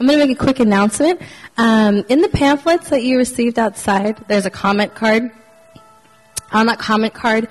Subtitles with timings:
[0.00, 1.22] I'm going to make a quick announcement.
[1.56, 5.30] Um, in the pamphlets that you received outside, there's a comment card.
[6.50, 7.48] On that comment card,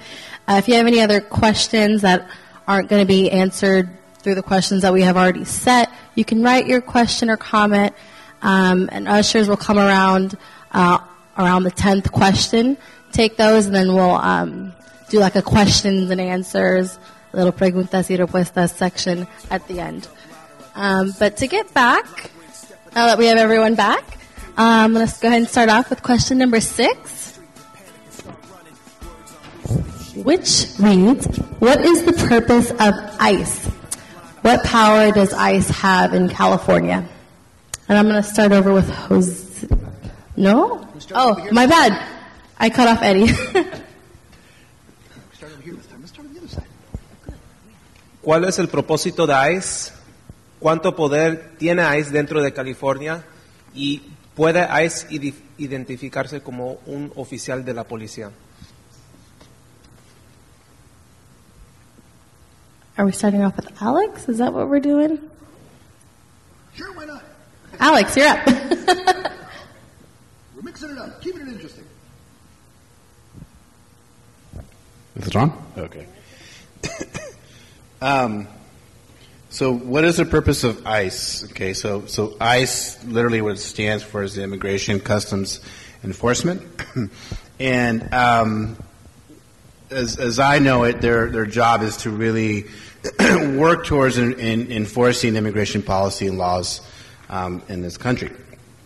[0.48, 2.28] uh, if you have any other questions that
[2.68, 6.44] aren't going to be answered through the questions that we have already set, you can
[6.44, 7.96] write your question or comment,
[8.42, 10.38] um, and ushers will come around
[10.74, 11.00] uh,
[11.38, 12.78] around the tenth question,
[13.14, 14.74] take those, and then we'll um,
[15.10, 17.00] do like a questions and answers,
[17.32, 20.10] little preguntas y respuestas section at the end.
[20.76, 22.32] Um, but to get back,
[22.96, 24.18] now that we have everyone back,
[24.58, 27.38] um, let's go ahead and start off with question number six,
[30.16, 31.26] which reads,
[31.60, 33.66] "What is the purpose of ICE?
[34.42, 37.06] What power does ICE have in California?"
[37.88, 39.68] And I'm going to start over with Jose.
[40.36, 40.88] No?
[41.14, 42.02] Oh, my bad.
[42.58, 43.34] I cut off Eddie.
[48.24, 49.92] ¿Cuál es el propósito de ICE?
[50.64, 53.22] ¿Cuánto poder tiene ICE dentro de California?
[53.76, 54.02] ¿Y
[54.34, 58.32] puede ICE ide- identificarse como un oficial de la policía?
[62.98, 64.30] Are we starting off with Alex?
[64.30, 65.20] Is that what we're doing?
[66.76, 67.24] Sure, why not?
[67.82, 68.48] Alex, you're up.
[70.56, 71.84] We're mixing it up, keeping it interesting.
[75.18, 75.52] Is it on?
[75.78, 76.08] Okay.
[78.02, 78.48] um,
[79.54, 81.44] so, what is the purpose of ICE?
[81.52, 85.62] Okay, so so ICE literally what it stands for is the Immigration Customs
[86.04, 86.64] Enforcement,
[87.60, 88.78] and um,
[89.92, 92.66] as as I know it, their their job is to really
[93.56, 96.82] work towards in, in, enforcing immigration policy and laws
[97.30, 98.32] um, in this country.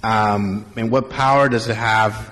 [0.03, 2.29] Um, and what power does it have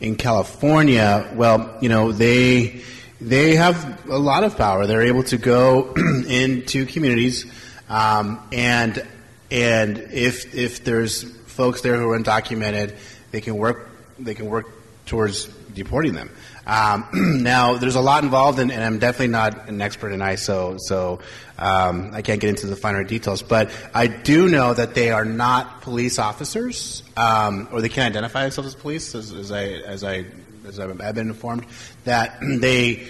[0.00, 1.32] in California?
[1.36, 2.82] Well, you know they
[3.20, 4.88] they have a lot of power.
[4.88, 5.94] They're able to go
[6.28, 7.46] into communities,
[7.88, 9.06] um, and
[9.50, 12.96] and if if there's folks there who are undocumented,
[13.30, 14.66] they can work they can work
[15.06, 16.30] towards deporting them.
[16.66, 17.08] Um,
[17.42, 21.20] now, there's a lot involved, and, and I'm definitely not an expert in ISO, so
[21.58, 23.42] um, I can't get into the finer details.
[23.42, 28.42] But I do know that they are not police officers, um, or they can't identify
[28.42, 30.24] themselves as police, as, as I as I
[30.66, 31.66] as I've been informed.
[32.04, 33.06] That they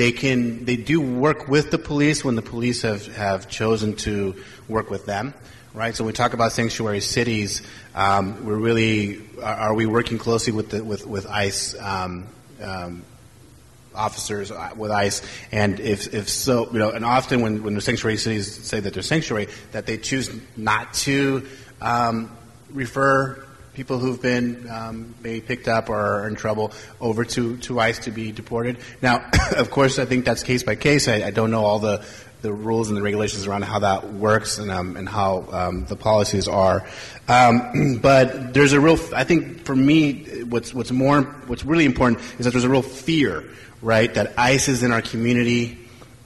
[0.00, 4.34] they can they do work with the police when the police have, have chosen to
[4.66, 5.34] work with them
[5.72, 5.94] right?
[5.94, 7.62] So when we talk about sanctuary cities.
[7.94, 12.26] Um, we're really are, we working closely with the with, with ICE um,
[12.60, 13.04] um,
[13.94, 15.22] officers uh, with ICE,
[15.52, 18.94] and if, if so, you know, and often when, when the sanctuary cities say that
[18.94, 21.46] they're sanctuary, that they choose not to
[21.80, 22.36] um,
[22.70, 23.44] refer
[23.80, 26.70] people who've been um, maybe picked up or are in trouble
[27.00, 28.76] over to, to ICE to be deported.
[29.00, 29.26] Now,
[29.56, 31.08] of course, I think that's case by case.
[31.08, 32.04] I, I don't know all the,
[32.42, 35.96] the rules and the regulations around how that works and, um, and how um, the
[35.96, 36.86] policies are.
[37.26, 42.20] Um, but there's a real, I think for me, what's, what's more, what's really important
[42.38, 43.48] is that there's a real fear,
[43.80, 45.78] right, that ICE is in our community,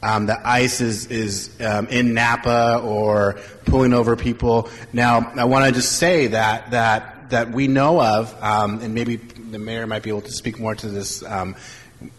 [0.03, 4.69] um, that ICE is, is um, in Napa or pulling over people.
[4.93, 9.17] Now, I want to just say that, that, that we know of, um, and maybe
[9.17, 11.57] the mayor might be able to speak more to this, um,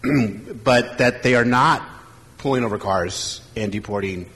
[0.64, 1.86] but that they are not
[2.38, 4.28] pulling over cars and deporting,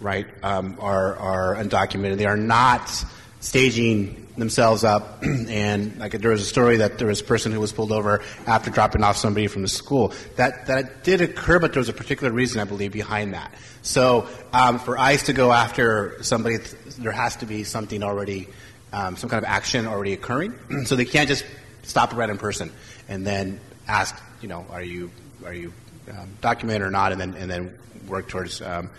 [0.00, 2.18] right, um, are, are undocumented.
[2.18, 3.04] They are not
[3.40, 5.22] staging themselves up.
[5.22, 8.22] and like there was a story that there was a person who was pulled over
[8.46, 10.12] after dropping off somebody from the school.
[10.36, 13.52] That that did occur, but there was a particular reason I believe behind that.
[13.82, 16.56] So um, for ICE to go after somebody,
[16.98, 18.48] there has to be something already,
[18.94, 20.54] um, some kind of action already occurring.
[20.84, 21.44] so they can't just
[21.82, 22.70] stop a random person
[23.08, 25.10] and then ask, you know, are you
[25.44, 25.72] are you
[26.10, 28.90] um, documented or not, and then and then work towards um,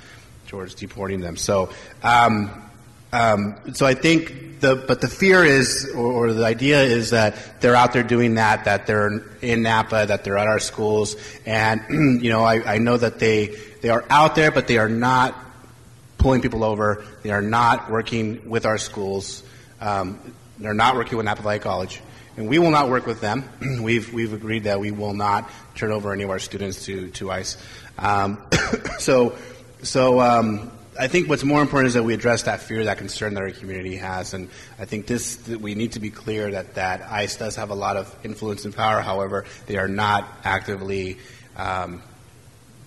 [0.47, 1.37] towards deporting them.
[1.37, 1.69] So.
[2.03, 2.61] Um,
[3.13, 7.61] um, so I think the, but the fear is, or, or, the idea is that
[7.61, 11.81] they're out there doing that, that they're in Napa, that they're at our schools, and
[12.21, 15.33] you know, I, I know that they they are out there, but they are not
[16.17, 17.05] pulling people over.
[17.23, 19.43] They are not working with our schools.
[19.81, 20.19] Um,
[20.57, 22.01] they're not working with Napa Valley College,
[22.37, 23.49] and we will not work with them.
[23.81, 27.31] we've we've agreed that we will not turn over any of our students to to
[27.31, 27.57] ICE.
[27.97, 28.41] Um,
[28.99, 29.35] so
[29.83, 30.19] so.
[30.19, 33.43] Um, I think what's more important is that we address that fear, that concern that
[33.43, 34.49] our community has, and
[34.79, 37.75] I think this that we need to be clear that that ICE does have a
[37.75, 39.01] lot of influence and power.
[39.01, 41.17] However, they are not actively
[41.57, 42.01] um,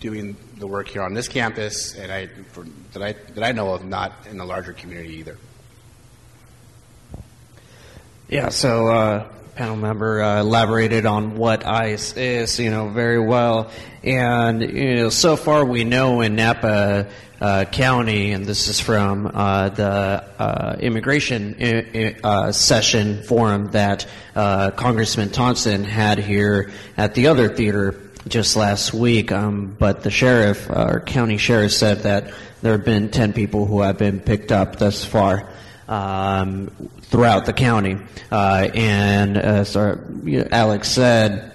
[0.00, 2.64] doing the work here on this campus, and I for,
[2.94, 5.36] that I that I know of, not in the larger community either.
[8.28, 8.48] Yeah.
[8.50, 8.88] So.
[8.88, 13.72] Uh panel member uh, elaborated on what ICE is, you know, very well.
[14.04, 17.08] And, you know, so far we know in Napa,
[17.40, 24.06] uh, County, and this is from uh, the uh, immigration i- uh, session forum that
[24.36, 27.96] uh, Congressman Thompson had here at the other theater
[28.28, 29.32] just last week.
[29.32, 32.32] Um, but the sheriff, our county sheriff, said that
[32.62, 35.48] there have been 10 people who have been picked up thus far
[35.88, 36.68] um,
[37.02, 37.96] throughout the county.
[38.30, 41.52] Uh, and as our, you know, Alex said,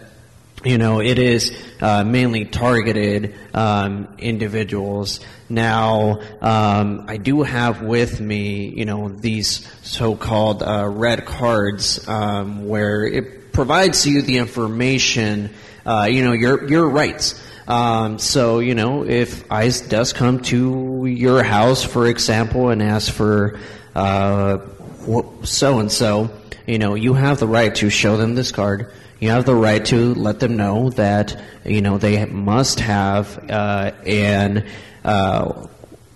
[0.65, 1.51] you know, it is
[1.81, 5.19] uh, mainly targeted um, individuals.
[5.50, 12.68] Now, um, I do have with me, you know, these so-called uh, red cards um,
[12.68, 15.50] where it provides you the information,
[15.86, 17.39] uh, you know, your your rights.
[17.68, 23.12] Um, so, you know, if ICE does come to your house, for example, and ask
[23.12, 23.59] for
[23.94, 26.30] so and so,
[26.66, 28.92] you know, you have the right to show them this card.
[29.19, 33.92] You have the right to let them know that you know they must have uh,
[34.06, 34.66] an
[35.06, 35.68] uh,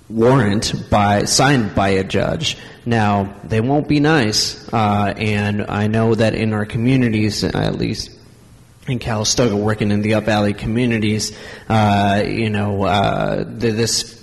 [0.09, 2.57] warrant by signed by a judge.
[2.85, 8.11] Now they won't be nice, uh, and I know that in our communities, at least
[8.87, 11.37] in Calistoga, working in the Up Valley communities,
[11.69, 14.16] uh, you know, uh, this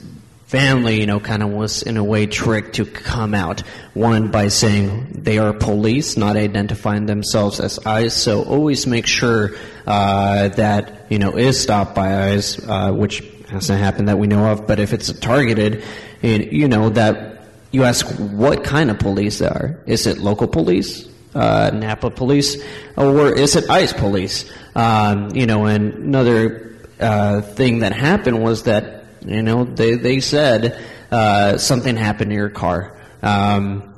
[0.54, 3.60] family, you know, kind of was in a way tricked to come out.
[3.92, 8.14] One by saying they are police, not identifying themselves as ICE.
[8.14, 9.50] So always make sure
[9.84, 14.46] uh, that you know is stopped by ICE, uh, which hasn't happened that we know
[14.52, 14.68] of.
[14.68, 15.82] But if it's targeted,
[16.22, 19.80] it, you know that you ask what kind of police they are.
[19.86, 21.08] Is it local police?
[21.34, 22.62] Uh, Napa police,
[22.96, 24.48] or is it ICE police?
[24.76, 30.20] Um, you know, and another uh, thing that happened was that you know, they they
[30.20, 32.96] said uh, something happened to your car.
[33.22, 33.94] Um,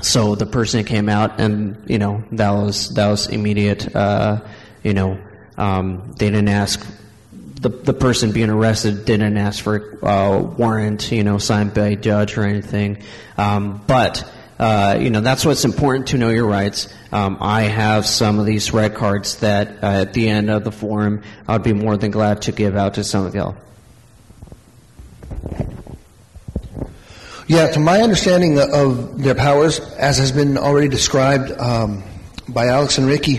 [0.00, 3.94] so the person came out, and you know that was that was immediate.
[3.94, 4.40] Uh,
[4.82, 5.18] you know,
[5.56, 6.84] um, they didn't ask
[7.60, 11.88] the the person being arrested didn't ask for a uh, warrant, you know, signed by
[11.88, 13.02] a judge or anything.
[13.38, 16.92] Um, but uh, you know, that's what's important to know your rights.
[17.12, 20.72] Um, I have some of these red cards that uh, at the end of the
[20.72, 23.56] forum, I'd be more than glad to give out to some of y'all.
[27.48, 32.02] Yeah, to my understanding of their powers, as has been already described um,
[32.48, 33.38] by Alex and Ricky,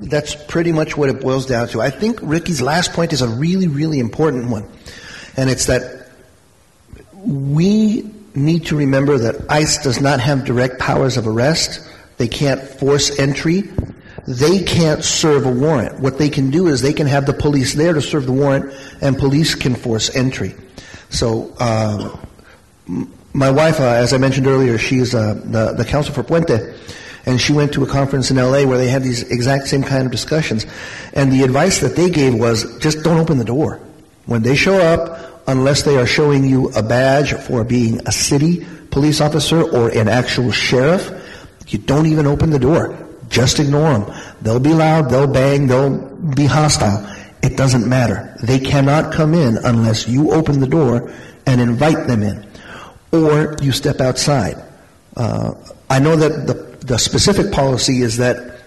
[0.00, 1.80] that's pretty much what it boils down to.
[1.80, 4.68] I think Ricky's last point is a really, really important one.
[5.36, 6.10] And it's that
[7.24, 11.88] we need to remember that ICE does not have direct powers of arrest.
[12.18, 13.62] They can't force entry.
[14.26, 16.00] They can't serve a warrant.
[16.00, 18.72] What they can do is they can have the police there to serve the warrant,
[19.00, 20.54] and police can force entry.
[21.10, 22.16] So, uh,
[23.32, 26.76] my wife, uh, as I mentioned earlier, she's uh, the, the counsel for Puente,
[27.26, 30.06] and she went to a conference in LA where they had these exact same kind
[30.06, 30.66] of discussions.
[31.12, 33.80] And the advice that they gave was just don't open the door.
[34.26, 38.66] When they show up, unless they are showing you a badge for being a city
[38.90, 41.10] police officer or an actual sheriff,
[41.66, 42.96] you don't even open the door.
[43.28, 44.14] Just ignore them.
[44.42, 45.98] They'll be loud, they'll bang, they'll
[46.36, 47.04] be hostile.
[47.44, 48.34] It doesn't matter.
[48.42, 51.12] They cannot come in unless you open the door
[51.44, 52.46] and invite them in
[53.12, 54.56] or you step outside.
[55.14, 55.52] Uh,
[55.90, 56.54] I know that the,
[56.86, 58.60] the specific policy is that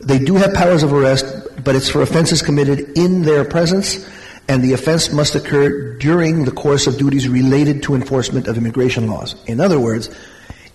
[0.00, 1.24] they do have powers of arrest,
[1.62, 4.04] but it's for offenses committed in their presence,
[4.48, 9.06] and the offense must occur during the course of duties related to enforcement of immigration
[9.06, 9.36] laws.
[9.46, 10.10] In other words,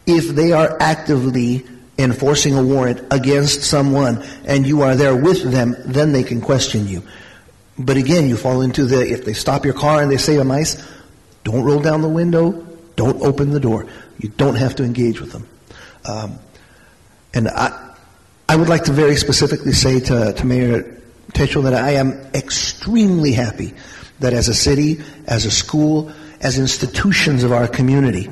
[0.05, 1.67] if they are actively
[1.97, 6.87] enforcing a warrant against someone and you are there with them, then they can question
[6.87, 7.03] you.
[7.77, 10.51] But again, you fall into the, if they stop your car and they say I'm
[10.51, 10.83] ICE,
[11.43, 13.85] don't roll down the window, don't open the door.
[14.19, 15.47] You don't have to engage with them.
[16.05, 16.39] Um,
[17.33, 17.93] and I,
[18.49, 21.01] I would like to very specifically say to, to Mayor
[21.33, 23.73] Techel that I am extremely happy
[24.19, 28.29] that as a city, as a school, as institutions of our community,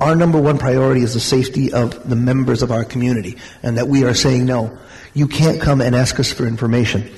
[0.00, 3.88] our number one priority is the safety of the members of our community, and that
[3.88, 4.78] we are saying no.
[5.14, 7.10] You can't come and ask us for information.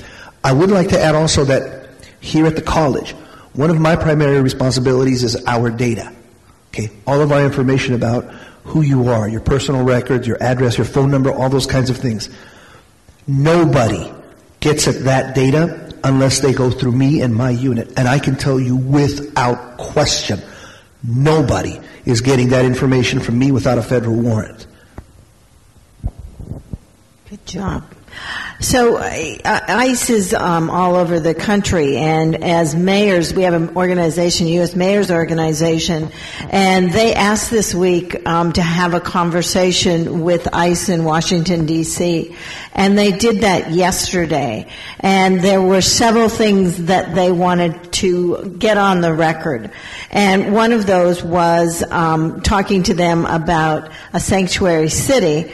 [0.43, 3.13] I would like to add also that here at the college,
[3.53, 6.13] one of my primary responsibilities is our data.
[6.69, 8.25] Okay, all of our information about
[8.65, 11.97] who you are, your personal records, your address, your phone number, all those kinds of
[11.97, 12.31] things.
[13.27, 14.13] Nobody
[14.61, 17.93] gets at that data unless they go through me and my unit.
[17.97, 20.41] And I can tell you without question,
[21.07, 24.67] nobody is getting that information from me without a federal warrant.
[27.29, 27.85] Good job.
[28.61, 33.75] So uh, ICE is um, all over the country, and as mayors, we have an
[33.75, 34.77] organization, U.S.
[34.77, 36.11] Mayors Organization,
[36.51, 42.37] and they asked this week um, to have a conversation with ICE in Washington D.C.
[42.75, 44.69] And they did that yesterday,
[45.01, 49.71] and there were several things that they wanted to get on the record,
[50.11, 55.51] and one of those was um, talking to them about a sanctuary city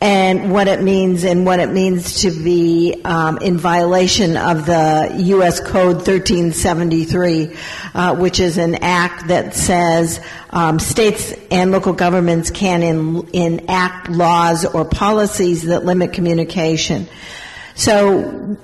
[0.00, 5.14] and what it means and what it means to be um, in violation of the
[5.18, 5.60] U.S.
[5.60, 7.54] Code 1373,
[7.94, 14.08] uh, which is an act that says um, states and local governments can in, enact
[14.08, 17.06] laws or policies that limit communication.
[17.80, 18.18] So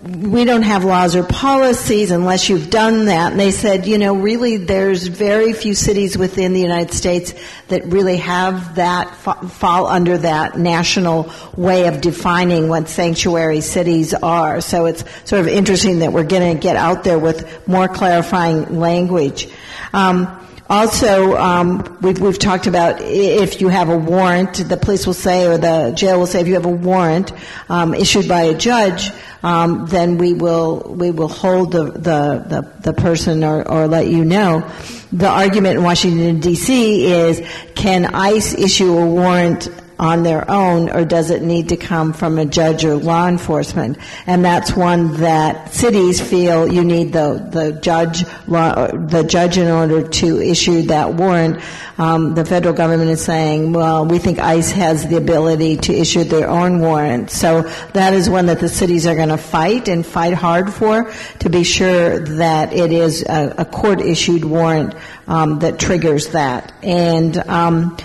[0.04, 3.30] we don't have laws or policies unless you've done that.
[3.30, 7.32] And they said, you know, really there's very few cities within the United States
[7.68, 14.60] that really have that fall under that national way of defining what sanctuary cities are.
[14.60, 18.78] So it's sort of interesting that we're going to get out there with more clarifying
[18.78, 19.48] language.
[19.94, 25.14] Um, also, um, we've, we've talked about if you have a warrant, the police will
[25.14, 27.32] say, or the jail will say, if you have a warrant
[27.68, 29.10] um, issued by a judge,
[29.42, 34.08] um, then we will we will hold the the, the, the person or, or let
[34.08, 34.68] you know.
[35.12, 37.06] The argument in Washington D.C.
[37.06, 39.68] is, can ICE issue a warrant
[39.98, 43.98] on their own, or does it need to come from a judge or law enforcement?
[44.26, 49.68] And that's one that cities feel you need the the judge law, the judge in
[49.68, 51.60] order to issue that warrant.
[51.98, 56.24] Um, the federal government is saying, well, we think ICE has the ability to issue
[56.24, 57.30] their own warrant.
[57.30, 57.62] So
[57.94, 61.48] that is one that the cities are going to fight and fight hard for to
[61.48, 64.94] be sure that it is a, a court issued warrant
[65.26, 66.74] um, that triggers that.
[66.82, 67.96] And um,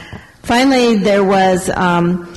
[0.44, 2.34] Finally, there was um,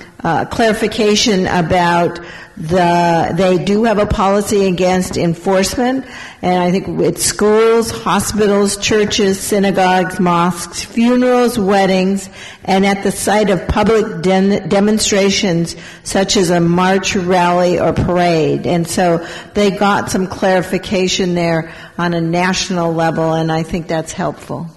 [0.50, 2.20] clarification about
[2.56, 6.06] the they do have a policy against enforcement,
[6.40, 12.30] and I think it's schools, hospitals, churches, synagogues, mosques, funerals, weddings,
[12.64, 18.68] and at the site of public de- demonstrations such as a march, rally, or parade.
[18.68, 24.12] And so they got some clarification there on a national level, and I think that's
[24.12, 24.68] helpful.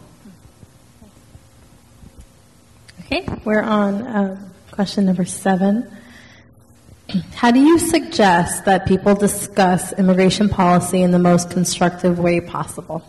[3.10, 4.38] Okay, we're on uh,
[4.72, 5.90] question number seven.
[7.36, 13.02] How do you suggest that people discuss immigration policy in the most constructive way possible?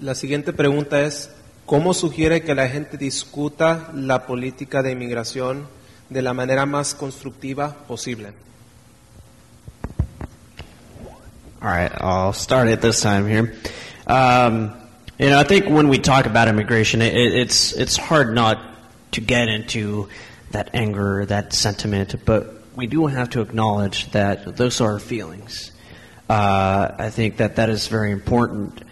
[0.00, 1.28] La siguiente pregunta es,
[1.66, 5.66] ¿cómo sugiere que la gente discuta la política de inmigración
[6.08, 8.32] de la manera más constructiva posible?
[11.60, 13.52] All right, I'll start it this time here.
[14.06, 14.79] Um,
[15.20, 18.58] You know, I think when we talk about immigration, it, it's it's hard not
[19.12, 20.08] to get into
[20.52, 25.72] that anger, that sentiment, but we do have to acknowledge that those are feelings.
[26.26, 28.82] Uh, I think that that is very important,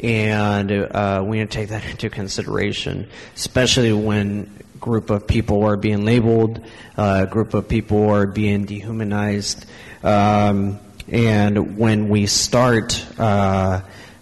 [0.00, 5.76] and uh, we need to take that into consideration, especially when group of people are
[5.76, 6.64] being labeled,
[6.96, 9.66] uh, a group of people are being dehumanized,
[10.02, 13.04] um, and when we start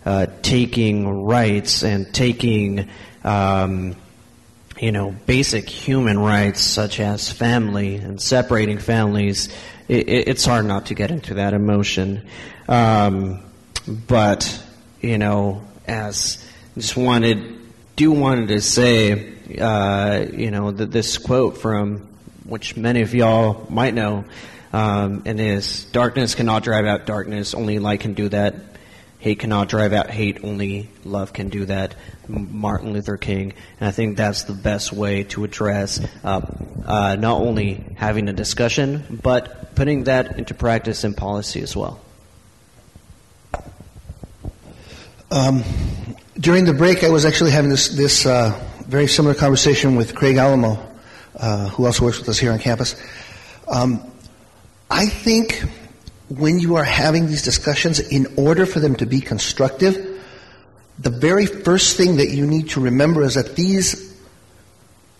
[0.05, 2.89] uh, taking rights and taking,
[3.25, 3.97] um,
[4.79, 9.49] you know, basic human rights such as family and separating families,
[9.89, 12.27] it, it's hard not to get into that emotion.
[12.69, 13.43] Um,
[13.87, 14.65] but,
[15.01, 16.45] you know, as
[16.75, 17.61] just wanted,
[17.97, 22.09] do wanted to say, uh, you know, that this quote from
[22.45, 24.25] which many of y'all might know,
[24.73, 28.55] um, and is darkness cannot drive out darkness, only light can do that.
[29.23, 31.95] Hate cannot drive out hate, only love can do that.
[32.27, 33.53] Martin Luther King.
[33.79, 36.41] And I think that's the best way to address uh,
[36.85, 42.01] uh, not only having a discussion, but putting that into practice in policy as well.
[45.31, 45.63] Um,
[46.41, 50.37] during the break, I was actually having this, this uh, very similar conversation with Craig
[50.37, 50.85] Alamo,
[51.37, 53.01] uh, who also works with us here on campus.
[53.69, 54.03] Um,
[54.91, 55.63] I think
[56.39, 60.21] when you are having these discussions, in order for them to be constructive,
[60.99, 64.17] the very first thing that you need to remember is that these,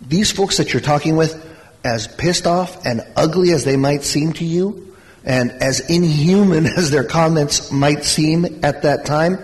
[0.01, 1.49] these folks that you're talking with,
[1.85, 6.91] as pissed off and ugly as they might seem to you, and as inhuman as
[6.91, 9.39] their comments might seem at that time,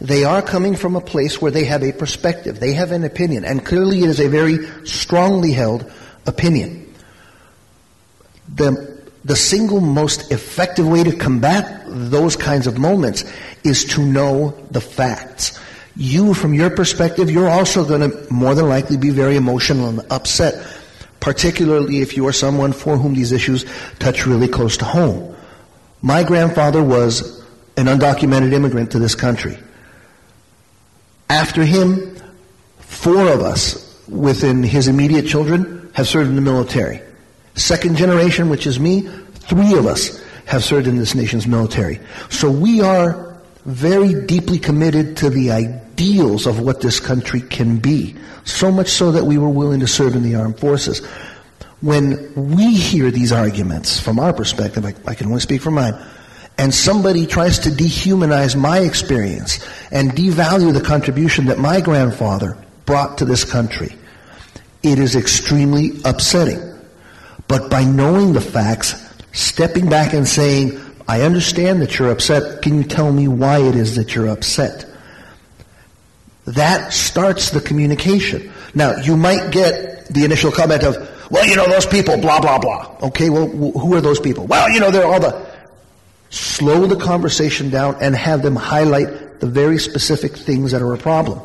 [0.00, 2.60] they are coming from a place where they have a perspective.
[2.60, 3.44] They have an opinion.
[3.44, 5.90] And clearly it is a very strongly held
[6.26, 6.94] opinion.
[8.54, 8.95] The
[9.26, 13.24] the single most effective way to combat those kinds of moments
[13.64, 15.58] is to know the facts.
[15.96, 20.00] You, from your perspective, you're also going to more than likely be very emotional and
[20.10, 20.54] upset.
[21.26, 23.64] particularly if you are someone for whom these issues
[23.98, 25.34] touch really close to home.
[26.00, 27.42] My grandfather was
[27.76, 29.58] an undocumented immigrant to this country.
[31.28, 32.16] After him,
[32.78, 37.02] four of us within his immediate children have served in the military.
[37.56, 41.98] Second generation, which is me, three of us have served in this nation's military.
[42.30, 48.14] So we are very deeply committed to the ideals of what this country can be.
[48.44, 51.04] So much so that we were willing to serve in the armed forces.
[51.80, 55.94] When we hear these arguments, from our perspective, I, I can only speak for mine,
[56.58, 63.18] and somebody tries to dehumanize my experience and devalue the contribution that my grandfather brought
[63.18, 63.94] to this country,
[64.82, 66.75] it is extremely upsetting.
[67.48, 68.94] But by knowing the facts,
[69.32, 72.62] stepping back and saying, I understand that you're upset.
[72.62, 74.86] Can you tell me why it is that you're upset?
[76.46, 78.52] That starts the communication.
[78.74, 80.96] Now, you might get the initial comment of,
[81.30, 82.96] well, you know, those people, blah, blah, blah.
[83.02, 84.46] Okay, well, who are those people?
[84.46, 85.46] Well, you know, they're all the.
[86.28, 90.98] Slow the conversation down and have them highlight the very specific things that are a
[90.98, 91.40] problem.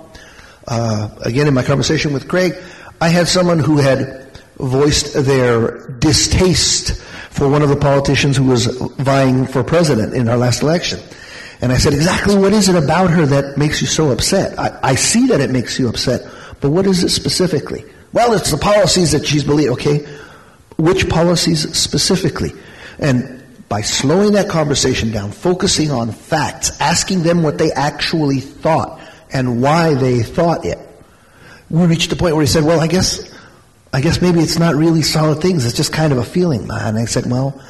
[0.68, 2.54] Uh, again, in my conversation with Craig,
[3.00, 4.21] I had someone who had
[4.62, 7.02] voiced their distaste
[7.32, 8.66] for one of the politicians who was
[8.98, 11.00] vying for president in our last election.
[11.62, 14.58] And I said, exactly what is it about her that makes you so upset?
[14.58, 16.22] I, I see that it makes you upset,
[16.60, 17.86] but what is it specifically?
[18.14, 19.72] Well, it's the policies that she's believed.
[19.74, 20.08] Okay,
[20.78, 22.52] which policies specifically?
[23.00, 29.00] And by slowing that conversation down, focusing on facts, asking them what they actually thought
[29.32, 30.78] and why they thought it,
[31.70, 33.31] we reached a point where he said, well, I guess,
[33.94, 35.66] I guess maybe it's not really solid things.
[35.66, 36.70] It's just kind of a feeling.
[36.72, 37.62] And I said, well,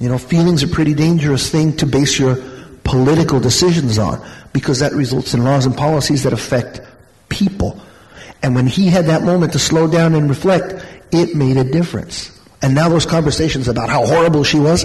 [0.00, 2.36] you know, feelings are a pretty dangerous thing to base your
[2.84, 6.80] political decisions on because that results in laws and policies that affect
[7.28, 7.80] people.
[8.42, 12.36] And when he had that moment to slow down and reflect, it made a difference.
[12.62, 14.84] And now those conversations about how horrible she was,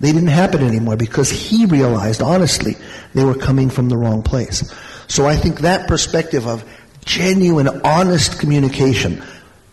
[0.00, 2.76] they didn't happen anymore because he realized, honestly,
[3.14, 4.72] they were coming from the wrong place.
[5.08, 6.64] So I think that perspective of
[7.04, 9.22] genuine, honest communication,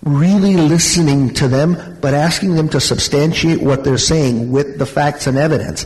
[0.03, 5.27] really listening to them, but asking them to substantiate what they're saying with the facts
[5.27, 5.85] and evidence,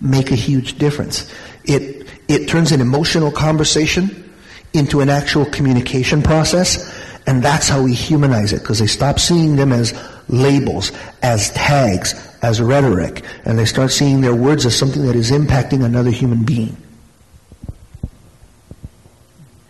[0.00, 1.32] make a huge difference.
[1.64, 4.30] It, it turns an emotional conversation
[4.72, 6.92] into an actual communication process,
[7.26, 9.98] and that's how we humanize it, because they stop seeing them as
[10.28, 15.30] labels, as tags, as rhetoric, and they start seeing their words as something that is
[15.30, 16.76] impacting another human being.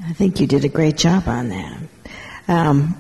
[0.05, 1.79] I think you did a great job on that.
[2.49, 2.99] Um,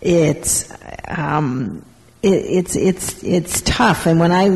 [0.00, 0.72] it's
[1.08, 1.84] um,
[2.22, 4.48] it, it's it's it's tough, and when I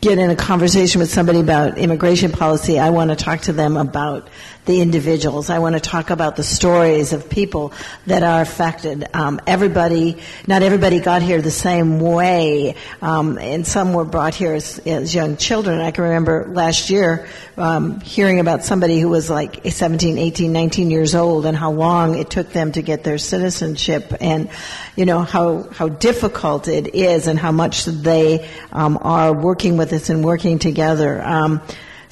[0.00, 3.76] get in a conversation with somebody about immigration policy, I want to talk to them
[3.76, 4.28] about
[4.64, 5.50] the individuals.
[5.50, 7.72] I want to talk about the stories of people
[8.06, 9.08] that are affected.
[9.12, 14.54] Um, everybody, not everybody got here the same way, um, and some were brought here
[14.54, 15.80] as, as, young children.
[15.80, 20.90] I can remember last year um, hearing about somebody who was like 17, 18, 19
[20.92, 24.48] years old, and how long it took them to get their citizenship, and
[24.94, 29.92] you know how how difficult it is, and how much they um, are working with
[29.92, 31.20] us and working together.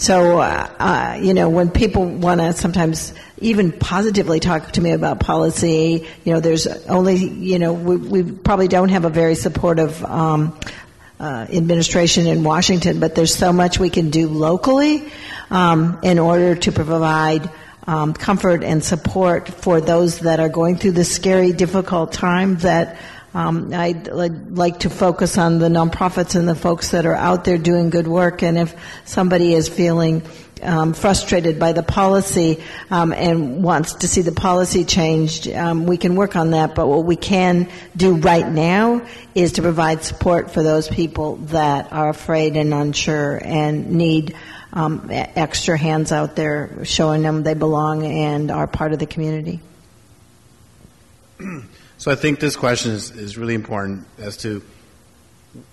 [0.01, 4.93] So, uh, uh, you know, when people want to sometimes even positively talk to me
[4.93, 9.35] about policy, you know, there's only, you know, we, we probably don't have a very
[9.35, 10.59] supportive um,
[11.21, 15.07] uh, administration in Washington, but there's so much we can do locally
[15.51, 17.51] um, in order to provide
[17.87, 22.97] um, comfort and support for those that are going through this scary, difficult time that
[23.33, 27.45] um, I'd, I'd, like to focus on the nonprofits and the folks that are out
[27.45, 28.43] there doing good work.
[28.43, 30.23] And if somebody is feeling
[30.63, 35.97] um, frustrated by the policy um, and wants to see the policy changed, um, we
[35.97, 36.75] can work on that.
[36.75, 41.93] But what we can do right now is to provide support for those people that
[41.93, 44.35] are afraid and unsure and need
[44.73, 49.61] um, extra hands out there showing them they belong and are part of the community.
[52.01, 54.63] So I think this question is, is really important as to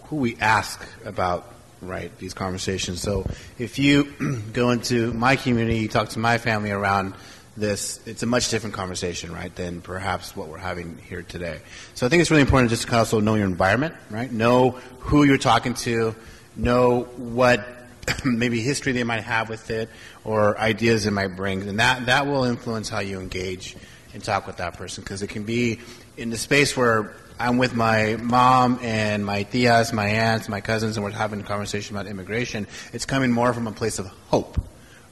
[0.08, 3.02] who we ask about right these conversations.
[3.02, 3.26] So
[3.58, 4.12] if you
[4.54, 7.13] go into my community, you talk to my family around
[7.56, 11.62] this, it's a much different conversation, right, than perhaps what we're having here today.
[11.96, 14.30] So I think it's really important just to also know your environment, right?
[14.30, 16.13] Know who you're talking to,
[16.58, 17.66] know what
[18.26, 19.88] maybe history they might have with it
[20.26, 23.78] or ideas it might bring, and that that will influence how you engage
[24.13, 25.80] and talk with that person because it can be
[26.18, 30.98] in the space where I'm with my mom and my tias, my aunts, my cousins,
[30.98, 34.60] and we're having a conversation about immigration, it's coming more from a place of hope,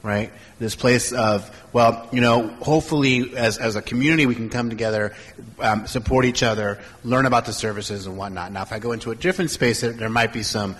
[0.06, 0.32] right?
[0.60, 5.14] This place of, well, you know, hopefully as, as a community we can come together,
[5.58, 8.52] um, support each other, learn about the services and whatnot.
[8.52, 10.76] Now, if I go into a different space, there, there might be some,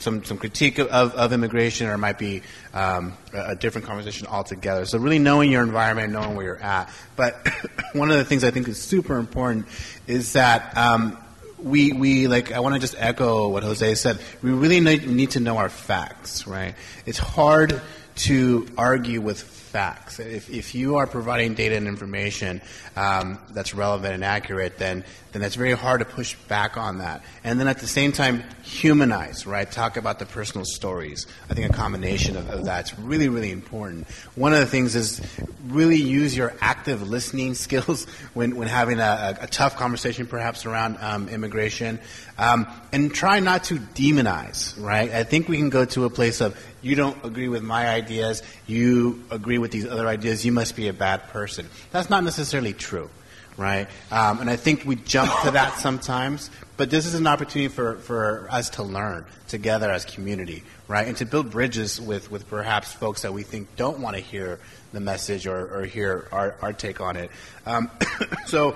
[0.00, 2.42] some, some critique of, of immigration or it might be
[2.74, 4.84] um, a, different conversation altogether.
[4.84, 6.90] So really knowing your environment, knowing where you're at.
[7.14, 7.48] But
[7.92, 9.66] one of the things I think is super important
[10.08, 11.16] is that um,
[11.64, 14.18] we, we like I want to just echo what Jose said.
[14.42, 16.74] We really need to know our facts, right?
[17.06, 17.80] It's hard
[18.16, 20.20] to argue with facts.
[20.20, 22.62] If, if you are providing data and information
[22.96, 27.24] um, that's relevant and accurate, then then that's very hard to push back on that.
[27.42, 29.68] And then at the same time, humanize, right?
[29.68, 31.26] Talk about the personal stories.
[31.50, 34.06] I think a combination of, of that's really, really important.
[34.36, 35.20] One of the things is
[35.66, 40.98] really use your active listening skills when, when having a, a tough conversation, perhaps around
[41.00, 41.98] um, immigration,
[42.38, 45.10] um, and try not to demonize, right?
[45.10, 48.42] I think we can go to a place of you don't agree with my ideas,
[48.66, 51.68] you agree with these other ideas, you must be a bad person.
[51.90, 53.10] That's not necessarily true
[53.56, 53.88] right?
[54.10, 57.96] Um, and I think we jump to that sometimes, but this is an opportunity for,
[57.98, 61.06] for us to learn together as community, right?
[61.06, 64.58] And to build bridges with, with perhaps folks that we think don't want to hear
[64.92, 67.30] the message or, or hear our, our take on it.
[67.66, 67.90] Um,
[68.46, 68.74] so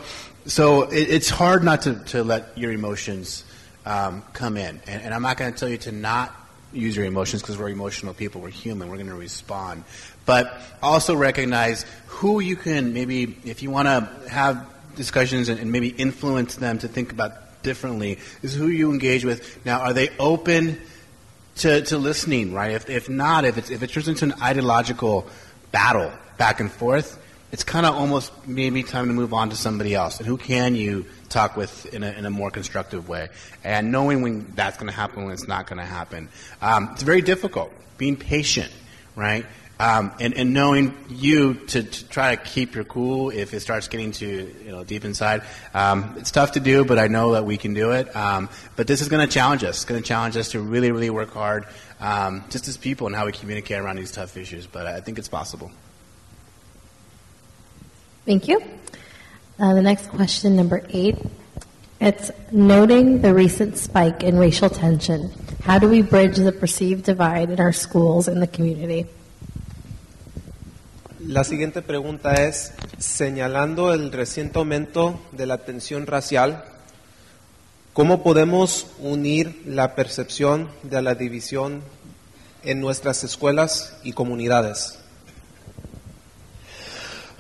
[0.49, 3.44] so it, it's hard not to, to let your emotions
[3.88, 4.81] um, come in.
[4.87, 6.35] And, and I'm not going to tell you to not
[6.72, 8.42] use your emotions because we're emotional people.
[8.42, 8.88] We're human.
[8.88, 9.85] We're going to respond.
[10.27, 15.72] But also recognize who you can maybe, if you want to have discussions and, and,
[15.72, 19.64] maybe influence them to think about differently, is who you engage with.
[19.64, 20.79] Now, are they open
[21.57, 22.72] to, to listening, right?
[22.72, 25.27] If, if not, if, it's, if it turns into an ideological
[25.72, 27.18] battle back and forth,
[27.53, 30.18] it's kind of almost maybe time to move on to somebody else.
[30.18, 33.29] And who can you talk with in a, in a more constructive way?
[33.64, 36.29] And knowing when that's going to happen, when it's not going to happen.
[36.61, 37.73] Um, it's very difficult.
[37.97, 38.73] Being patient,
[39.17, 39.47] right?
[39.81, 43.87] Um, and, and, knowing you to, to, try to keep your cool if it starts
[43.87, 44.27] getting to
[44.64, 47.75] you know deep inside, um, it's tough to do, but I know that we can
[47.75, 48.14] do it.
[48.17, 49.77] Um, but this is going to challenge us.
[49.77, 51.64] It's going to challenge us to really, really work hard,
[52.01, 54.67] um, just as people and how we communicate around these tough issues.
[54.67, 55.71] But I think it's possible.
[58.27, 58.61] Thank you.
[59.59, 61.16] Uh, the next question, number eight.
[62.01, 65.33] It's noting the recent spike in racial tension.
[65.64, 69.07] How do we bridge the perceived divide in our schools and the community?
[71.18, 76.64] La siguiente pregunta es, señalando el reciente aumento de la tensión racial,
[77.94, 81.83] ¿cómo podemos unir la percepción de la división
[82.62, 85.01] en nuestras escuelas y comunidades?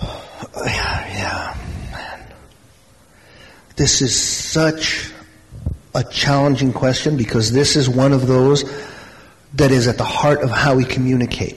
[0.58, 1.77] Yeah.
[3.78, 5.10] This is such
[5.94, 8.70] a challenging question because this is one of those
[9.54, 11.56] that is at the heart of how we communicate.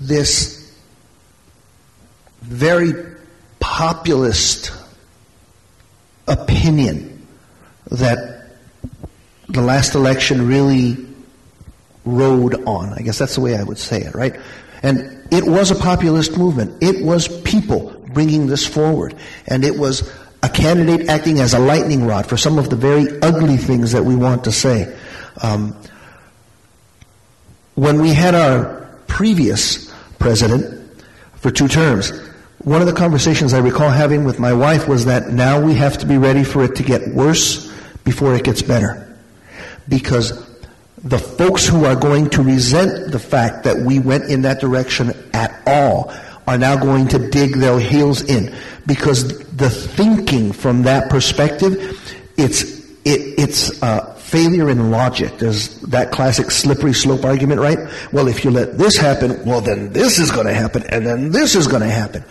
[0.00, 0.72] this
[2.42, 2.92] very
[3.60, 4.72] populist
[6.28, 7.26] opinion
[7.90, 8.48] that
[9.48, 10.96] the last election really
[12.04, 12.92] rode on.
[12.92, 14.38] I guess that's the way I would say it, right?
[14.82, 16.82] And it was a populist movement.
[16.82, 19.14] It was people bringing this forward.
[19.46, 20.10] And it was
[20.42, 24.04] a candidate acting as a lightning rod for some of the very ugly things that
[24.04, 24.96] we want to say.
[25.42, 25.76] Um,
[27.74, 30.84] when we had our previous president
[31.36, 32.10] for two terms.
[32.60, 35.98] One of the conversations I recall having with my wife was that now we have
[35.98, 37.70] to be ready for it to get worse
[38.04, 39.14] before it gets better.
[39.86, 40.32] Because
[40.96, 45.12] the folks who are going to resent the fact that we went in that direction
[45.34, 46.14] at all
[46.46, 48.54] are now going to dig their heels in.
[48.86, 51.74] Because the thinking from that perspective,
[52.36, 52.62] it's,
[53.04, 55.38] it, it's, uh, failure in logic.
[55.38, 57.78] There's that classic slippery slope argument, right?
[58.12, 61.30] Well, if you let this happen, well, then this is going to happen, and then
[61.30, 62.24] this is going to happen.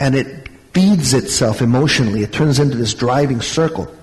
[0.00, 2.22] And it feeds itself emotionally.
[2.22, 3.94] It turns into this driving circle.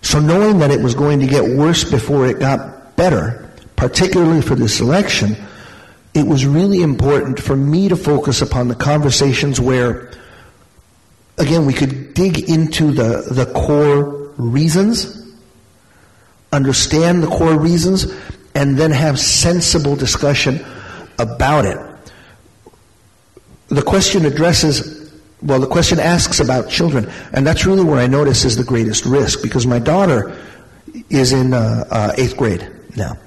[0.00, 4.54] So knowing that it was going to get worse before it got better, particularly for
[4.54, 5.36] this election,
[6.14, 10.12] it was really important for me to focus upon the conversations where,
[11.38, 15.24] again, we could dig into the, the core reasons
[16.54, 18.06] understand the core reasons,
[18.54, 20.64] and then have sensible discussion
[21.18, 21.78] about it.
[23.68, 28.44] The question addresses, well, the question asks about children, and that's really where I notice
[28.44, 30.36] is the greatest risk because my daughter
[31.10, 33.18] is in uh, uh, eighth grade now.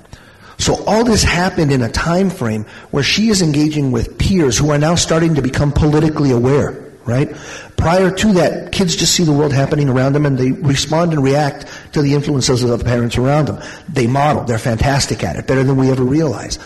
[0.58, 4.72] So all this happened in a time frame where she is engaging with peers who
[4.72, 7.36] are now starting to become politically aware right?
[7.78, 11.24] Prior to that, kids just see the world happening around them and they respond and
[11.24, 13.64] react to the influences of the parents around them.
[13.92, 14.44] They model.
[14.44, 16.60] They're fantastic at it, better than we ever realize.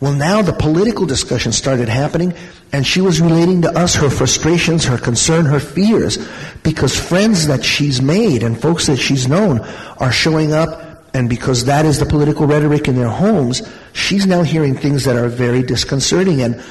[0.00, 2.34] Well, now the political discussion started happening,
[2.72, 6.18] and she was relating to us her frustrations, her concern, her fears,
[6.62, 9.60] because friends that she's made and folks that she's known
[9.98, 14.42] are showing up, and because that is the political rhetoric in their homes, she's now
[14.42, 16.42] hearing things that are very disconcerting.
[16.42, 16.62] And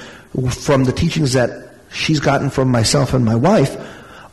[0.53, 3.75] from the teachings that she's gotten from myself and my wife,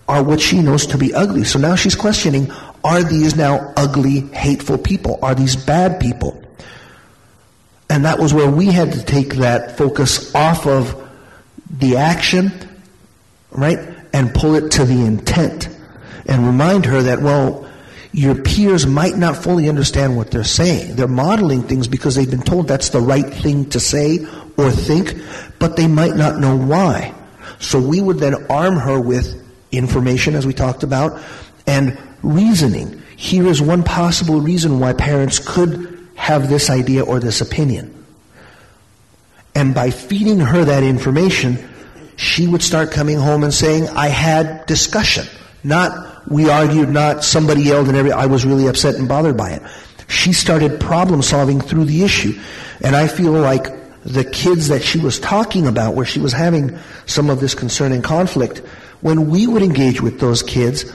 [0.07, 1.45] are what she knows to be ugly.
[1.45, 2.51] So now she's questioning,
[2.83, 5.19] are these now ugly, hateful people?
[5.23, 6.43] Are these bad people?
[7.89, 11.01] And that was where we had to take that focus off of
[11.71, 12.53] the action,
[13.51, 13.79] right,
[14.13, 15.69] and pull it to the intent.
[16.27, 17.67] And remind her that, well,
[18.15, 20.95] your peers might not fully understand what they're saying.
[20.95, 24.25] They're modeling things because they've been told that's the right thing to say
[24.57, 25.17] or think,
[25.59, 27.13] but they might not know why.
[27.59, 31.21] So we would then arm her with information, as we talked about,
[31.67, 33.03] and reasoning.
[33.17, 38.05] Here is one possible reason why parents could have this idea or this opinion.
[39.57, 41.59] And by feeding her that information,
[42.15, 45.27] she would start coming home and saying, I had discussion.
[45.65, 49.51] Not we argued, not somebody yelled and every, I was really upset and bothered by
[49.51, 49.63] it.
[50.09, 52.39] She started problem solving through the issue.
[52.83, 53.67] And I feel like
[54.05, 57.93] the kids that she was talking about, where she was having some of this concern
[57.93, 58.59] and conflict,
[59.01, 60.93] when we would engage with those kids,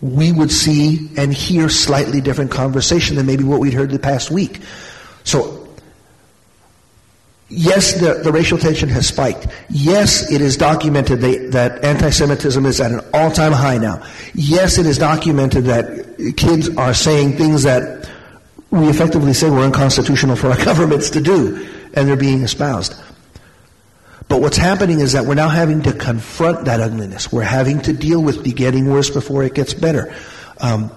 [0.00, 4.30] we would see and hear slightly different conversation than maybe what we'd heard the past
[4.30, 4.60] week.
[5.24, 5.65] So,
[7.48, 9.46] yes, the, the racial tension has spiked.
[9.70, 14.06] Yes, it is documented that, that anti-Semitism is at an all-time high now.
[14.34, 18.08] Yes, it is documented that kids are saying things that
[18.70, 22.94] we effectively say were unconstitutional for our governments to do, and they're being espoused.
[24.28, 27.32] But what's happening is that we're now having to confront that ugliness.
[27.32, 30.12] We're having to deal with the getting worse before it gets better.
[30.58, 30.90] Um,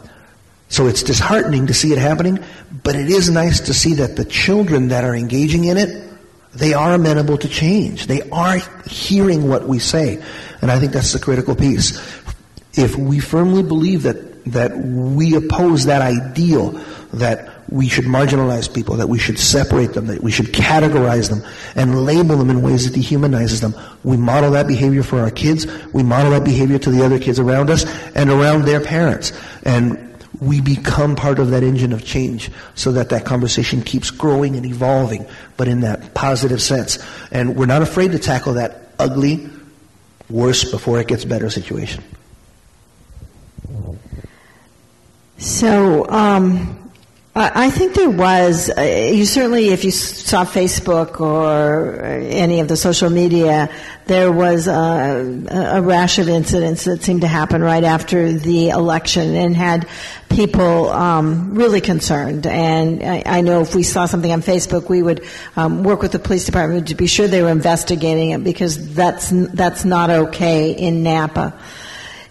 [0.67, 2.43] so it's disheartening to see it happening,
[2.83, 6.08] but it is nice to see that the children that are engaging in it,
[6.53, 8.07] they are amenable to change.
[8.07, 10.23] They are hearing what we say.
[10.61, 11.97] And I think that's the critical piece.
[12.73, 16.71] If we firmly believe that, that we oppose that ideal,
[17.13, 21.43] that we should marginalize people, that we should separate them, that we should categorize them
[21.75, 23.75] and label them in ways that dehumanizes them.
[24.03, 25.67] We model that behavior for our kids.
[25.93, 27.85] We model that behavior to the other kids around us
[28.15, 29.33] and around their parents.
[29.63, 34.55] And we become part of that engine of change so that that conversation keeps growing
[34.55, 35.25] and evolving,
[35.57, 36.99] but in that positive sense.
[37.31, 39.49] And we're not afraid to tackle that ugly,
[40.29, 42.03] worse before it gets better situation.
[45.37, 46.88] So, um,
[47.35, 48.69] I think there was.
[48.75, 53.69] Uh, you certainly, if you saw Facebook or any of the social media,
[54.07, 59.35] there was a, a, rash of incidents that seemed to happen right after the election
[59.35, 59.87] and had
[60.29, 62.47] people um, really concerned.
[62.47, 65.23] And I, I, know if we saw something on Facebook, we would
[65.55, 69.29] um, work with the police department to be sure they were investigating it because that's
[69.29, 71.53] that's not okay in Napa.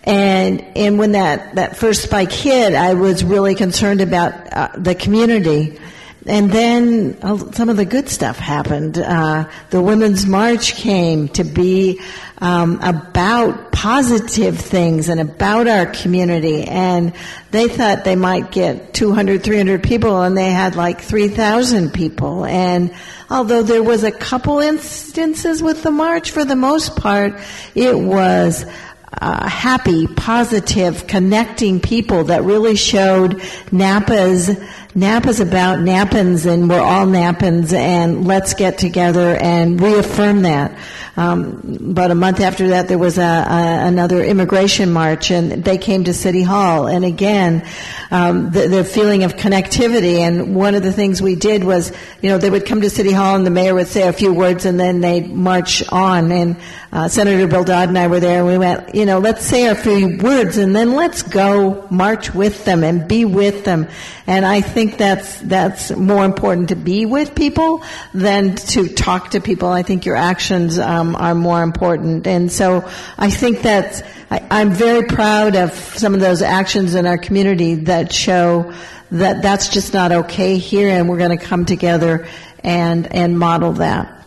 [0.08, 4.94] And and when that that first spike hit, I was really concerned about uh, the
[4.94, 5.78] community.
[6.26, 8.98] And then uh, some of the good stuff happened.
[8.98, 12.00] Uh, the Women's March came to be
[12.38, 16.64] um, about positive things and about our community.
[16.64, 17.12] And
[17.50, 22.44] they thought they might get 200, 300 people, and they had like 3,000 people.
[22.44, 22.94] And
[23.30, 27.40] although there was a couple instances with the march, for the most part,
[27.74, 28.66] it was
[29.12, 33.40] uh, happy, positive, connecting people that really showed
[33.72, 34.50] Napa's
[34.94, 40.76] Napa's about Napans and we're all Napans and let's get together and reaffirm that.
[41.18, 45.76] Um, about a month after that, there was a, a, another immigration march, and they
[45.76, 46.86] came to City Hall.
[46.86, 47.66] And again,
[48.12, 50.18] um, the, the, feeling of connectivity.
[50.18, 51.90] And one of the things we did was,
[52.22, 54.32] you know, they would come to City Hall, and the mayor would say a few
[54.32, 56.30] words, and then they'd march on.
[56.30, 56.56] And
[56.92, 59.66] uh, Senator Bill Dodd and I were there, and we went, you know, let's say
[59.66, 63.88] a few words, and then let's go march with them and be with them.
[64.28, 67.82] And I think that's that's more important to be with people
[68.14, 69.68] than to talk to people.
[69.68, 70.78] I think your actions.
[70.78, 72.26] Um, um, are more important.
[72.26, 77.06] And so I think that I, am very proud of some of those actions in
[77.06, 78.72] our community that show
[79.10, 82.28] that that's just not okay here, and we're going to come together
[82.62, 84.26] and and model that.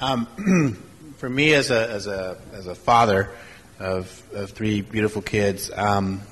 [0.00, 0.78] Um,
[1.18, 3.28] for me, as a as a as a father
[3.78, 6.22] of of three beautiful kids, um,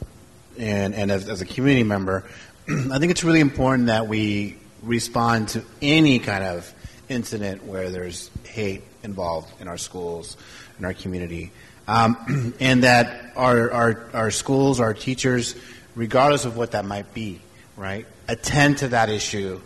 [0.58, 2.24] and and as, as a community member,
[2.68, 6.72] I think it's really important that we respond to any kind of
[7.08, 10.36] incident where there's hate involved in our schools,
[10.78, 11.52] in our community.
[11.86, 15.54] Um, and that our, our, our schools, our teachers,
[15.94, 17.40] regardless of what that might be,
[17.76, 19.60] right, attend to that issue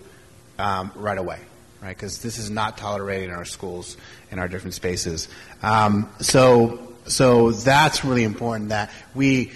[0.59, 1.41] um, right away.
[1.81, 1.97] right?
[1.97, 3.97] Because this is not tolerated in our schools,
[4.31, 5.29] in our different spaces.
[5.63, 9.53] Um, so, so that's really important that we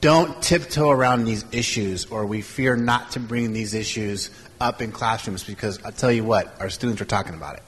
[0.00, 4.92] don't tiptoe around these issues or we fear not to bring these issues up in
[4.92, 7.62] classrooms because I'll tell you what, our students are talking about it,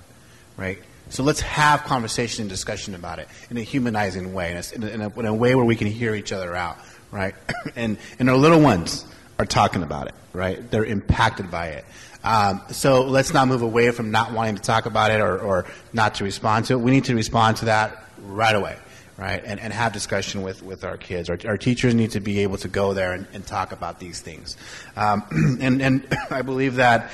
[0.57, 0.79] right?
[1.11, 5.01] So let's have conversation and discussion about it in a humanizing way, in a, in
[5.01, 6.79] a, in a way where we can hear each other out,
[7.11, 7.35] right?
[7.77, 9.05] and, and our little ones
[9.38, 10.71] are talking about it, right?
[10.71, 11.85] They're impacted by it.
[12.25, 15.66] Um, so let's not move away from not wanting to talk about it or, or
[15.92, 16.81] not to respond to it.
[16.81, 18.77] We need to respond to that right away
[19.18, 19.42] right?
[19.44, 21.29] And, and have discussion with, with our kids.
[21.29, 24.21] Our, our teachers need to be able to go there and, and talk about these
[24.21, 24.57] things.
[24.97, 25.25] Um,
[25.61, 27.11] and, and I believe that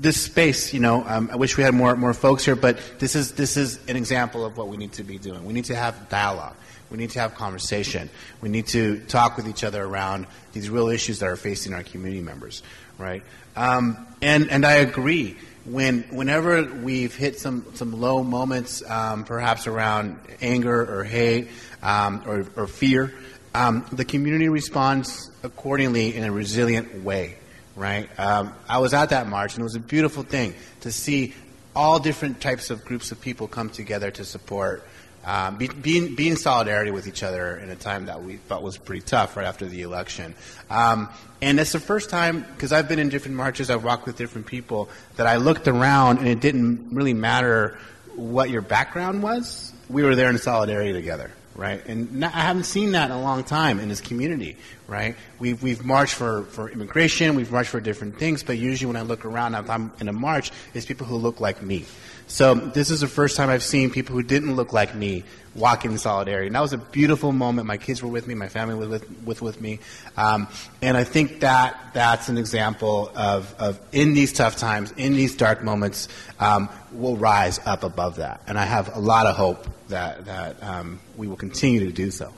[0.00, 3.14] this space, you know, um, I wish we had more, more folks here, but this
[3.14, 5.44] is, this is an example of what we need to be doing.
[5.44, 6.56] We need to have dialogue.
[6.90, 8.08] We need to have conversation.
[8.40, 11.82] We need to talk with each other around these real issues that are facing our
[11.82, 12.62] community members,
[12.98, 13.22] right?
[13.56, 15.36] Um, and, and I agree
[15.66, 21.48] when whenever we've hit some some low moments, um, perhaps around anger or hate
[21.82, 23.14] um, or, or, fear,
[23.54, 27.36] um, the community responds accordingly in a resilient way.
[27.80, 28.10] Right?
[28.20, 31.34] Um, I was at that march, and it was a beautiful thing to see
[31.74, 34.86] all different types of groups of people come together to support
[35.24, 38.62] um, be, be, be, in solidarity with each other in a time that we thought
[38.62, 40.34] was pretty tough right after the election.
[40.70, 41.10] Um,
[41.42, 44.46] and it's the first time, because I've been in different marches, I've walked with different
[44.46, 47.78] people, that I looked around and it didn't really matter
[48.16, 49.72] what your background was.
[49.90, 51.84] We were there in solidarity together, right?
[51.86, 54.56] And I haven't seen that in a long time in this community,
[54.88, 55.14] right?
[55.38, 59.02] We've, we've marched for, for immigration, we've marched for different things, but usually when I
[59.02, 61.84] look around, if I'm in a march, it's people who look like me.
[62.30, 65.24] So this is the first time I've seen people who didn't look like me
[65.56, 66.46] walk in solidarity.
[66.46, 67.66] And that was a beautiful moment.
[67.66, 69.80] My kids were with me, my family was with, with, with me.
[70.16, 70.46] Um,
[70.80, 75.34] and I think that that's an example of, of in these tough times, in these
[75.34, 76.06] dark moments,
[76.38, 78.40] um, we'll rise up above that.
[78.46, 82.12] And I have a lot of hope that, that um, we will continue to do
[82.12, 82.32] so.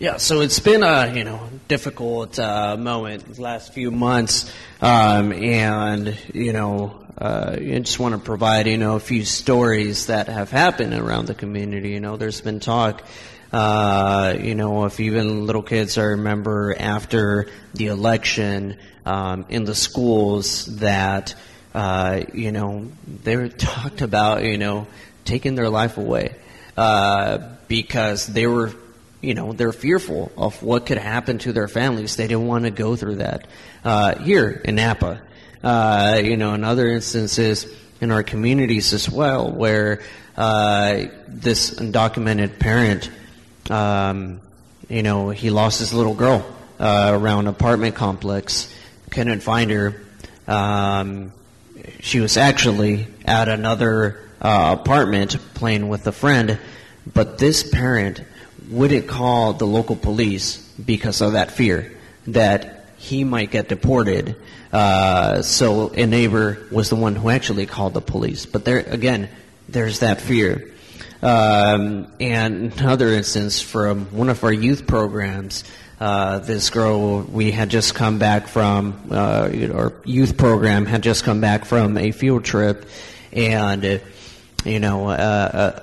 [0.00, 6.18] Yeah, so it's been a you know difficult uh, moment last few months, um, and
[6.34, 10.50] you know uh, I just want to provide you know a few stories that have
[10.50, 11.90] happened around the community.
[11.90, 13.04] You know, there's been talk.
[13.52, 19.76] Uh, you know, if even little kids, I remember after the election um, in the
[19.76, 21.36] schools that
[21.72, 22.88] uh, you know
[23.22, 24.88] they were talked about you know
[25.24, 26.34] taking their life away
[26.76, 28.74] uh, because they were
[29.24, 32.16] you know, they're fearful of what could happen to their families.
[32.16, 33.46] They didn't want to go through that.
[33.82, 35.20] Uh, here in Napa,
[35.62, 37.66] uh, you know, in other instances
[38.00, 40.02] in our communities as well, where
[40.36, 43.10] uh, this undocumented parent,
[43.70, 44.40] um,
[44.88, 46.44] you know, he lost his little girl
[46.78, 48.72] uh, around apartment complex,
[49.10, 50.00] couldn't find her.
[50.46, 51.32] Um,
[52.00, 56.58] she was actually at another uh, apartment playing with a friend,
[57.10, 58.22] but this parent
[58.74, 61.92] wouldn't call the local police because of that fear
[62.26, 64.36] that he might get deported.
[64.72, 68.46] Uh, so a neighbor was the one who actually called the police.
[68.46, 69.28] But there again,
[69.68, 70.70] there's that fear.
[71.22, 75.64] Um, and another instance from one of our youth programs,
[76.00, 81.24] uh, this girl we had just come back from uh, our youth program had just
[81.24, 82.86] come back from a field trip,
[83.32, 83.98] and uh,
[84.64, 85.82] you know uh, uh,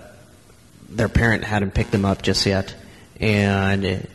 [0.89, 2.75] their parent hadn't picked them up just yet.
[3.21, 4.07] And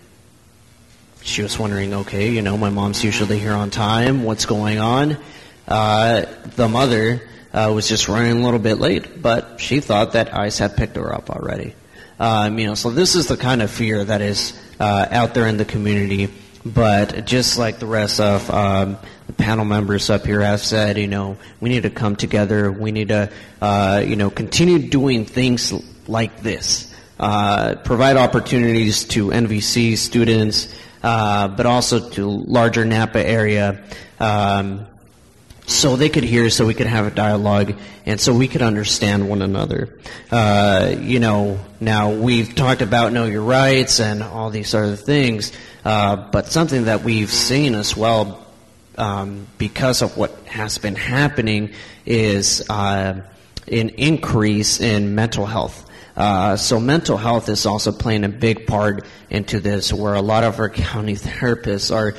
[1.22, 4.24] she was wondering, okay, you know, my mom's usually here on time.
[4.24, 5.16] What's going on?
[5.66, 10.34] Uh, the mother uh, was just running a little bit late, but she thought that
[10.34, 11.74] ICE had picked her up already.
[12.18, 15.46] Um, you know, so this is the kind of fear that is uh, out there
[15.46, 16.32] in the community.
[16.64, 21.06] But just like the rest of um, the panel members up here have said, you
[21.06, 22.72] know, we need to come together.
[22.72, 23.30] We need to,
[23.62, 25.72] uh, you know, continue doing things
[26.08, 26.92] like this.
[27.18, 30.68] Uh, provide opportunities to NVC students,
[31.02, 33.82] uh, but also to larger Napa area,
[34.20, 34.86] um,
[35.66, 37.74] so they could hear, so we could have a dialogue,
[38.04, 39.98] and so we could understand one another.
[40.30, 45.52] Uh, you know, now we've talked about know your rights and all these other things,
[45.84, 48.46] uh, but something that we've seen as well
[48.98, 51.72] um, because of what has been happening
[52.04, 53.20] is uh,
[53.70, 55.84] an increase in mental health.
[56.16, 60.44] Uh, so mental health is also playing a big part into this, where a lot
[60.44, 62.14] of our county therapists are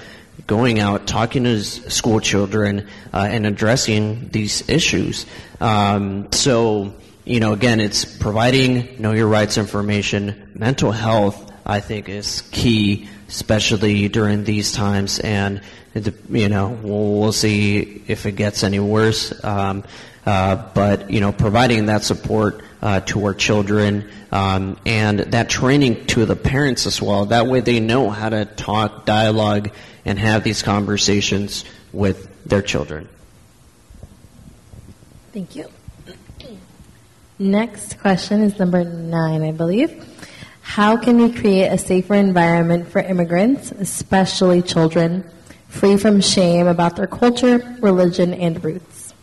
[0.46, 5.26] going out, talking to school children, uh, and addressing these issues.
[5.60, 6.94] Um, so,
[7.26, 13.10] you know, again, it's providing know your rights information, mental health I think is key,
[13.28, 15.20] especially during these times.
[15.20, 15.62] And
[16.30, 19.34] you know, we'll, see if it gets any worse.
[19.44, 19.84] Um,
[20.26, 26.06] uh, but you know, providing that support uh, to our children um, and that training
[26.08, 27.26] to the parents as well.
[27.26, 29.72] That way, they know how to talk, dialogue,
[30.06, 33.10] and have these conversations with their children.
[35.34, 35.70] Thank you.
[37.40, 40.04] Next question is number nine, I believe.
[40.62, 45.24] How can we create a safer environment for immigrants, especially children,
[45.70, 49.14] free from shame about their culture, religion, and roots?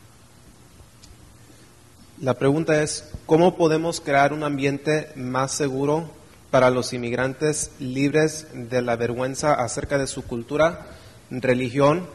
[2.20, 6.10] La pregunta es, ¿cómo podemos crear un ambiente más seguro
[6.50, 10.86] para los inmigrantes libres de la vergüenza acerca de su cultura,
[11.30, 12.06] religión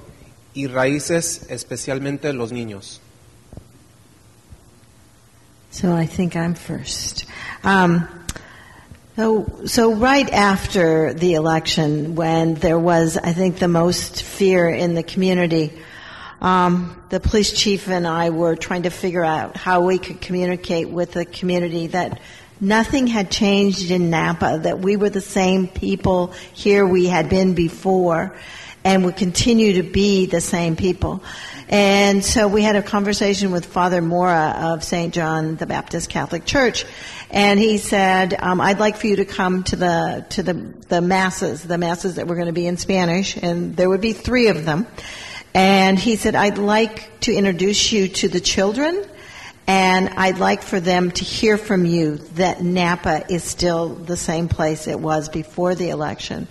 [0.54, 3.02] y raíces, especialmente los niños?
[5.72, 7.26] So I think I'm first.
[7.64, 8.08] Um,
[9.16, 14.96] so, so right after the election, when there was, I think, the most fear in
[14.96, 15.72] the community,
[16.42, 20.90] um, the police chief and I were trying to figure out how we could communicate
[20.90, 22.22] with the community that
[22.62, 27.56] nothing had changed in Napa, that we were the same people here we had been
[27.56, 28.36] before,
[28.84, 31.22] and would continue to be the same people.
[31.68, 35.14] And so we had a conversation with Father Mora of St.
[35.14, 36.86] John the Baptist Catholic Church,
[37.30, 40.54] and he said, um, "I'd like for you to come to the to the
[40.88, 44.14] the masses, the masses that were going to be in Spanish, and there would be
[44.14, 44.88] three of them."
[45.54, 49.06] And he said, "I'd like to introduce you to the children."
[49.68, 54.48] And I'd like for them to hear from you that Napa is still the same
[54.48, 56.48] place it was before the election.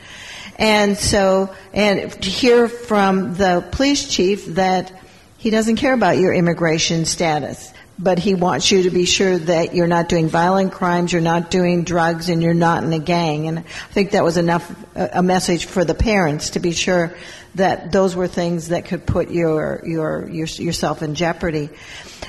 [0.57, 4.92] And so, and to hear from the police chief that
[5.36, 9.74] he doesn't care about your immigration status, but he wants you to be sure that
[9.74, 13.49] you're not doing violent crimes, you're not doing drugs, and you're not in a gang.
[13.49, 17.16] And I think that was enough, a message for the parents to be sure
[17.55, 21.70] that those were things that could put your, your, your yourself in jeopardy.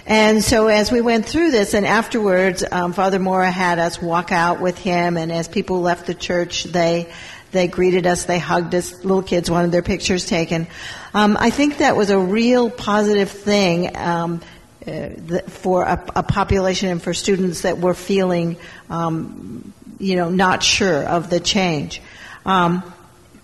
[0.05, 4.31] And so as we went through this, and afterwards, um, Father Mora had us walk
[4.31, 7.11] out with him, and as people left the church, they
[7.51, 9.03] they greeted us, they hugged us.
[9.03, 10.67] Little kids wanted their pictures taken.
[11.13, 13.95] Um, I think that was a real positive thing.
[13.97, 14.41] Um,
[14.87, 15.09] uh,
[15.47, 18.55] for a, a population and for students that were feeling,
[18.89, 22.01] um, you know, not sure of the change.
[22.45, 22.81] Um,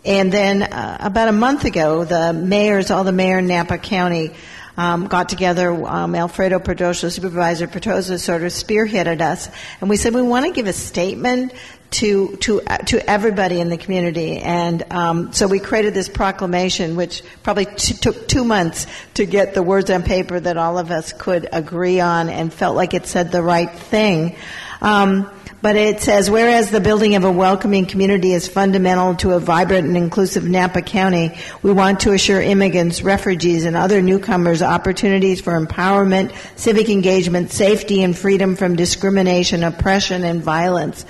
[0.05, 4.31] and then uh, about a month ago, the mayors, all the mayor in Napa County,
[4.77, 5.71] um, got together.
[5.71, 9.49] Um, Alfredo Pedroza, Supervisor Pedroza, sort of spearheaded us,
[9.81, 11.53] and we said we want to give a statement
[11.91, 14.37] to to uh, to everybody in the community.
[14.37, 19.53] And um, so we created this proclamation, which probably t- took two months to get
[19.53, 23.05] the words on paper that all of us could agree on, and felt like it
[23.07, 24.35] said the right thing.
[24.81, 25.31] Um,
[25.61, 29.87] but it says, whereas the building of a welcoming community is fundamental to a vibrant
[29.87, 35.59] and inclusive Napa County, we want to assure immigrants, refugees, and other newcomers opportunities for
[35.59, 41.05] empowerment, civic engagement, safety, and freedom from discrimination, oppression, and violence.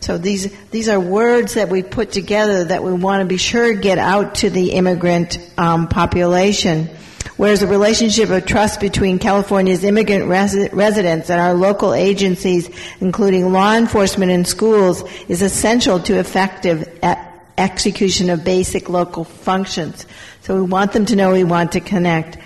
[0.00, 3.72] So these these are words that we put together that we want to be sure
[3.72, 6.90] get out to the immigrant um, population.
[7.42, 12.70] Whereas the relationship of trust between California's immigrant resi- residents and our local agencies,
[13.00, 16.88] including law enforcement and schools, is essential to effective
[17.58, 20.06] execution of basic local functions.
[20.42, 22.38] So we want them to know we want to connect.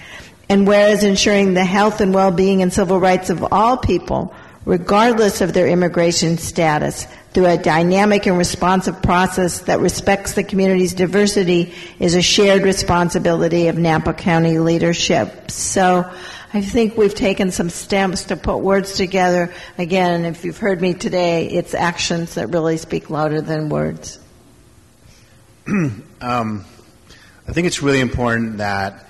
[0.49, 4.35] And whereas ensuring the health and well-being and civil rights of all people,
[4.67, 10.93] regardless of their immigration status, through a dynamic and responsive process that respects the community's
[10.93, 15.51] diversity is a shared responsibility of Napa County leadership.
[15.51, 16.11] So
[16.53, 19.53] I think we've taken some steps to put words together.
[19.77, 24.19] Again, if you've heard me today, it's actions that really speak louder than words.
[26.19, 26.65] Um,
[27.47, 29.05] I think it's really important that,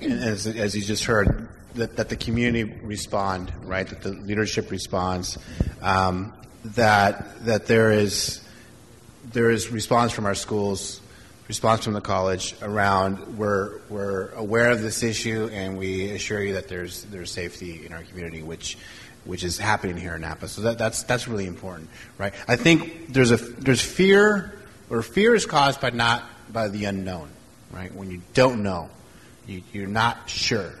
[0.00, 3.86] as, as you just heard, that, that the community respond, right?
[3.86, 5.38] That the leadership responds.
[5.80, 6.32] Um,
[6.64, 8.40] that that there is
[9.32, 11.00] there is response from our schools,
[11.48, 16.54] response from the college around we're we're aware of this issue and we assure you
[16.54, 18.78] that there's there's safety in our community, which
[19.24, 20.48] which is happening here in Napa.
[20.48, 22.34] So that, that's that's really important, right?
[22.48, 24.54] I think there's a there's fear
[24.90, 27.30] or fear is caused by not by the unknown,
[27.72, 27.94] right?
[27.94, 28.90] When you don't know,
[29.46, 30.72] you, you're not sure,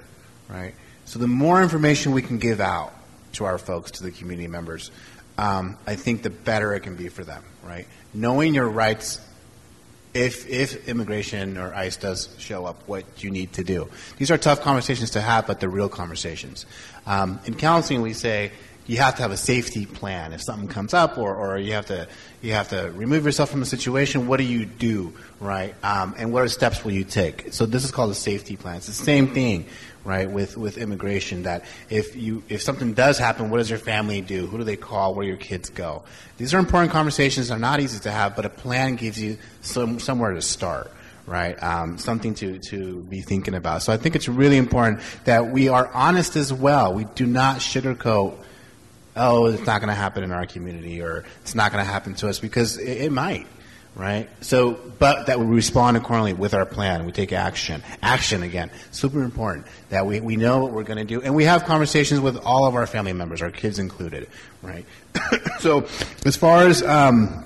[0.48, 0.74] right?
[1.04, 2.92] So the more information we can give out
[3.32, 4.90] to our folks, to the community members,
[5.38, 7.86] um, I think the better it can be for them, right?
[8.14, 9.20] Knowing your rights,
[10.14, 13.88] if if immigration or ICE does show up, what you need to do.
[14.18, 16.66] These are tough conversations to have, but they're real conversations.
[17.06, 18.52] Um, in counseling, we say,
[18.86, 20.32] you have to have a safety plan.
[20.32, 22.08] If something comes up, or, or you have to
[22.40, 25.74] you have to remove yourself from a situation, what do you do, right?
[25.84, 27.52] Um, and what are steps will you take?
[27.52, 28.76] So this is called a safety plan.
[28.76, 29.66] It's the same thing,
[30.04, 31.44] right, with with immigration.
[31.44, 34.46] That if you if something does happen, what does your family do?
[34.46, 35.14] Who do they call?
[35.14, 36.02] Where do your kids go?
[36.38, 37.48] These are important conversations.
[37.48, 40.90] They're not easy to have, but a plan gives you some somewhere to start
[41.26, 41.62] right?
[41.62, 43.82] Um, something to, to be thinking about.
[43.82, 46.94] So I think it's really important that we are honest as well.
[46.94, 48.36] We do not sugarcoat,
[49.16, 52.14] oh, it's not going to happen in our community or it's not going to happen
[52.14, 53.46] to us because it, it might.
[53.94, 54.30] Right?
[54.40, 57.04] So, but that we respond accordingly with our plan.
[57.04, 57.82] We take action.
[58.02, 58.70] Action again.
[58.90, 61.20] Super important that we, we know what we're going to do.
[61.20, 64.28] And we have conversations with all of our family members, our kids included.
[64.62, 64.86] Right?
[65.60, 65.86] so,
[66.24, 67.44] as far as, um,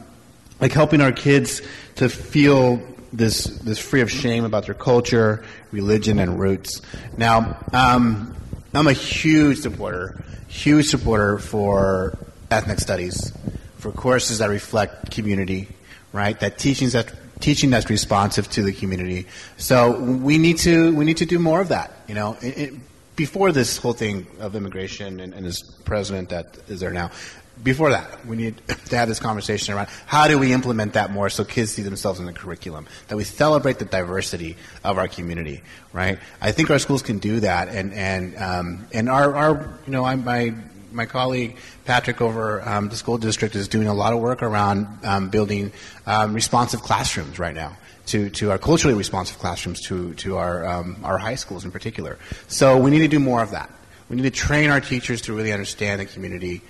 [0.61, 1.63] like helping our kids
[1.97, 2.81] to feel
[3.13, 6.83] this this free of shame about their culture, religion, and roots.
[7.17, 8.37] Now, um,
[8.75, 12.19] I'm a huge supporter, huge supporter for
[12.51, 13.33] ethnic studies,
[13.79, 15.69] for courses that reflect community,
[16.13, 16.39] right?
[16.41, 19.27] That teachings that teaching that's responsive to the community.
[19.57, 21.93] So we need to we need to do more of that.
[22.09, 22.75] You know, it, it,
[23.17, 27.11] before this whole thing of immigration and, and this president that is there now,
[27.63, 31.29] before that, we need to have this conversation around how do we implement that more
[31.29, 35.63] so kids see themselves in the curriculum, that we celebrate the diversity of our community,
[35.93, 36.19] right?
[36.41, 40.05] I think our schools can do that, and and um, and our, our you know
[40.05, 40.55] I'm, my
[40.93, 44.87] my colleague Patrick over um, the school district is doing a lot of work around
[45.05, 45.73] um, building
[46.07, 47.77] um, responsive classrooms right now.
[48.11, 52.21] To, to our culturally responsive classrooms, to, to our, um, our high schools in particular.
[52.47, 53.69] So we need to do more of that.
[54.09, 56.63] We need to train our teachers to really understand the community,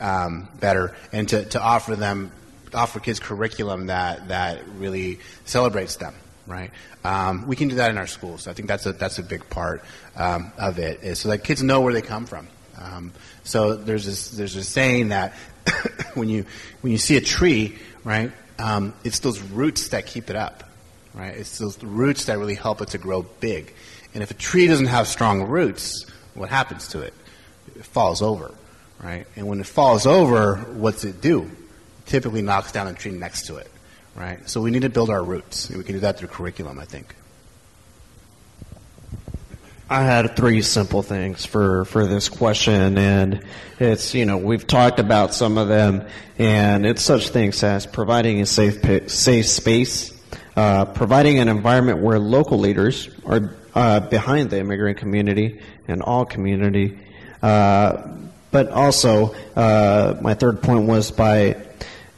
[0.00, 2.32] um, better and to, to offer them
[2.72, 6.14] offer kids curriculum that that really celebrates them
[6.50, 6.70] right?
[7.04, 8.48] Um, we can do that in our schools.
[8.48, 9.82] I think that's a that's a big part
[10.16, 12.48] um, of it is so that kids know where they come from.
[12.78, 13.12] Um,
[13.44, 15.32] so there's this there's a saying that
[16.14, 16.44] when you
[16.80, 20.64] when you see a tree right um, it's those roots that keep it up
[21.14, 21.36] right?
[21.36, 23.74] It's those roots that really help it to grow big.
[24.14, 27.14] And if a tree doesn't have strong roots what happens to it?
[27.76, 28.54] It falls over
[29.02, 29.26] right?
[29.36, 31.42] And when it falls over, what's it do?
[31.42, 33.70] It typically knocks down a tree next to it,
[34.14, 34.48] right?
[34.48, 35.70] So we need to build our roots.
[35.70, 37.14] We can do that through curriculum, I think.
[39.92, 43.44] I had three simple things for, for this question, and
[43.80, 46.06] it's, you know, we've talked about some of them,
[46.38, 50.12] and it's such things as providing a safe, safe space,
[50.54, 56.24] uh, providing an environment where local leaders are uh, behind the immigrant community and all
[56.24, 56.96] community,
[57.42, 58.06] uh,
[58.50, 61.56] but also, uh, my third point was by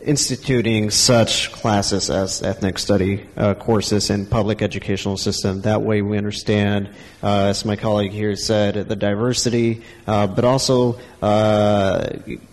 [0.05, 5.61] instituting such classes as ethnic study uh, courses in public educational system.
[5.63, 6.89] That way we understand,
[7.23, 12.09] uh, as my colleague here said, the diversity, uh, but also uh,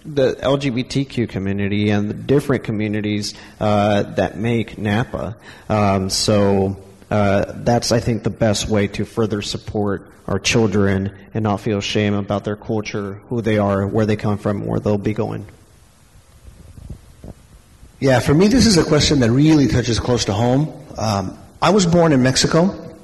[0.06, 5.36] the LGBTQ community and the different communities uh, that make Napa.
[5.68, 6.78] Um, so
[7.10, 11.82] uh, that's, I think, the best way to further support our children and not feel
[11.82, 15.46] shame about their culture, who they are, where they come from, where they'll be going.
[18.00, 20.72] Yeah, for me, this is a question that really touches close to home.
[20.98, 22.96] Um, I was born in Mexico,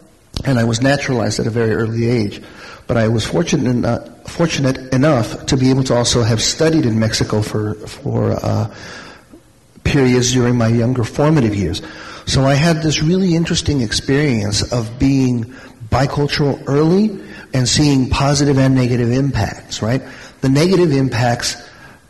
[0.45, 2.41] and I was naturalized at a very early age.
[2.88, 6.99] But I was fortunate, enough, fortunate enough to be able to also have studied in
[6.99, 8.74] Mexico for for uh,
[9.84, 11.82] periods during my younger formative years.
[12.26, 15.45] So I had this really interesting experience of being
[15.89, 17.21] bicultural early
[17.53, 20.01] and seeing positive and negative impacts, right?
[20.41, 21.55] The negative impacts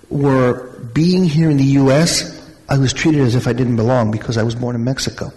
[0.09, 2.34] were being here in the U.S.,
[2.68, 5.32] I was treated as if I didn't belong because I was born in Mexico.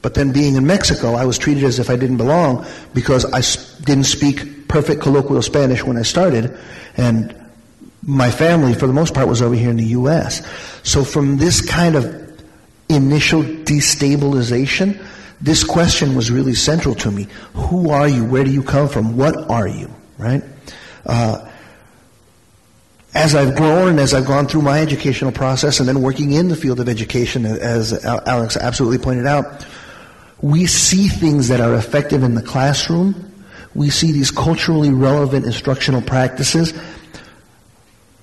[0.00, 3.42] But then being in Mexico, I was treated as if I didn't belong because I
[3.84, 6.56] didn't speak perfect colloquial Spanish when I started,
[6.96, 7.34] and
[8.02, 10.46] my family, for the most part, was over here in the U.S.
[10.84, 12.25] So from this kind of
[12.88, 15.04] initial destabilization,
[15.40, 17.28] this question was really central to me.
[17.54, 18.24] Who are you?
[18.24, 19.16] Where do you come from?
[19.16, 19.90] What are you?
[20.18, 20.42] Right?
[21.04, 21.50] Uh,
[23.14, 26.48] as I've grown, and as I've gone through my educational process, and then working in
[26.48, 29.66] the field of education, as Alex absolutely pointed out,
[30.42, 33.32] we see things that are effective in the classroom.
[33.74, 36.74] We see these culturally relevant instructional practices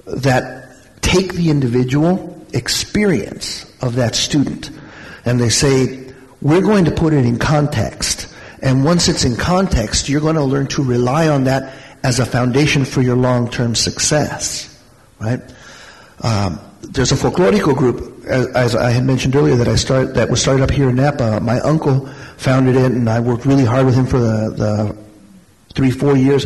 [0.05, 4.71] that take the individual experience of that student
[5.25, 6.11] and they say,
[6.41, 8.34] we're going to put it in context.
[8.61, 11.73] And once it's in context, you're going to learn to rely on that
[12.03, 14.69] as a foundation for your long-term success,
[15.19, 15.41] right?
[16.21, 20.29] Um, there's a folklorico group, as, as, I had mentioned earlier, that I start that
[20.29, 21.39] was started up here in Napa.
[21.41, 22.07] My uncle
[22.38, 24.97] founded it, and I worked really hard with him for the, the
[25.73, 26.45] three, four years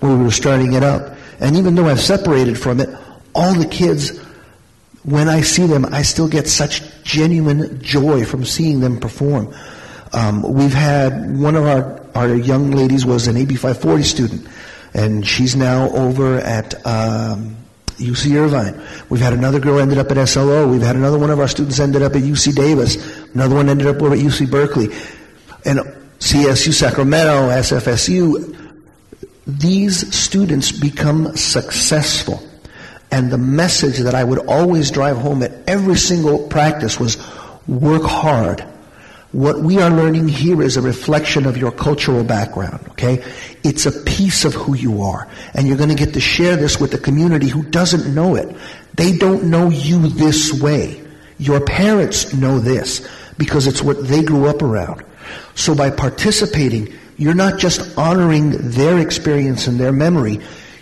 [0.00, 1.16] when we were starting it up.
[1.38, 2.88] And even though I've separated from it,
[3.34, 4.18] all the kids,
[5.06, 9.54] when I see them, I still get such genuine joy from seeing them perform.
[10.12, 14.48] Um, we've had one of our, our young ladies was an AB 540 student,
[14.94, 17.56] and she's now over at um,
[17.98, 18.82] UC Irvine.
[19.08, 20.66] We've had another girl ended up at SLO.
[20.66, 22.96] We've had another one of our students ended up at UC Davis.
[23.32, 24.88] Another one ended up over at UC Berkeley.
[25.64, 25.80] And
[26.18, 28.74] CSU Sacramento, SFSU,
[29.46, 32.42] these students become successful.
[33.16, 37.16] And the message that I would always drive home at every single practice was
[37.66, 38.60] work hard.
[39.32, 43.24] What we are learning here is a reflection of your cultural background, okay?
[43.64, 45.26] It's a piece of who you are.
[45.54, 48.54] And you're going to get to share this with the community who doesn't know it.
[48.96, 51.02] They don't know you this way.
[51.38, 53.08] Your parents know this
[53.38, 55.02] because it's what they grew up around.
[55.54, 60.40] So by participating, you're not just honoring their experience and their memory,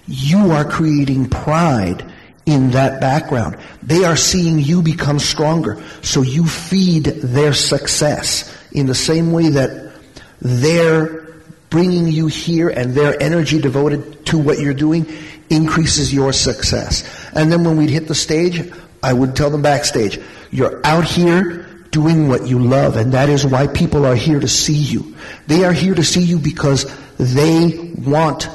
[0.09, 2.11] you are creating pride
[2.47, 3.57] in that background.
[3.83, 5.83] They are seeing you become stronger.
[6.03, 9.95] So you feed their success in the same way that
[10.41, 11.25] they're
[11.71, 15.07] bringing you here and their energy devoted to what you're doing
[15.51, 17.03] increases your success.
[17.35, 18.71] And then when we'd hit the stage,
[19.03, 20.21] I would tell them backstage,
[20.51, 24.49] you're out here doing what you love and that is why people are here to
[24.49, 25.15] see you.
[25.47, 26.85] They are here to see you because
[27.19, 28.49] they want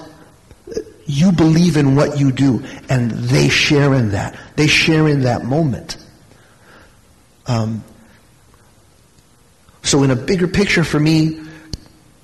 [1.10, 4.38] you believe in what you do, and they share in that.
[4.56, 5.98] They share in that moment.
[7.48, 7.84] Um,
[9.82, 11.42] so, in a bigger picture for me,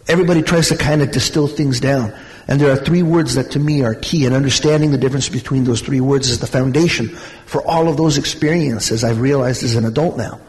[0.08, 2.14] everybody tries to kind of distill things down.
[2.48, 5.64] And there are three words that to me are key, and understanding the difference between
[5.64, 7.08] those three words is the foundation
[7.48, 10.40] for all of those experiences I've realized as an adult now.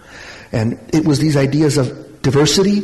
[0.52, 2.82] And it was these ideas of diversity,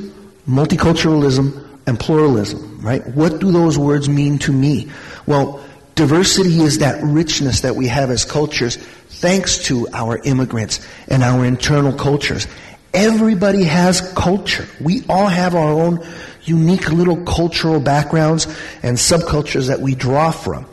[0.49, 3.07] multiculturalism, and pluralism, right?
[3.09, 4.91] What do those words mean to me?
[5.27, 5.64] Well,
[5.95, 11.45] diversity is that richness that we have as cultures thanks to our immigrants and our
[11.45, 12.47] internal cultures.
[12.93, 14.66] Everybody has culture.
[14.81, 16.05] We all have our own
[16.45, 18.47] unique little cultural backgrounds
[18.83, 20.66] and subcultures that we draw from.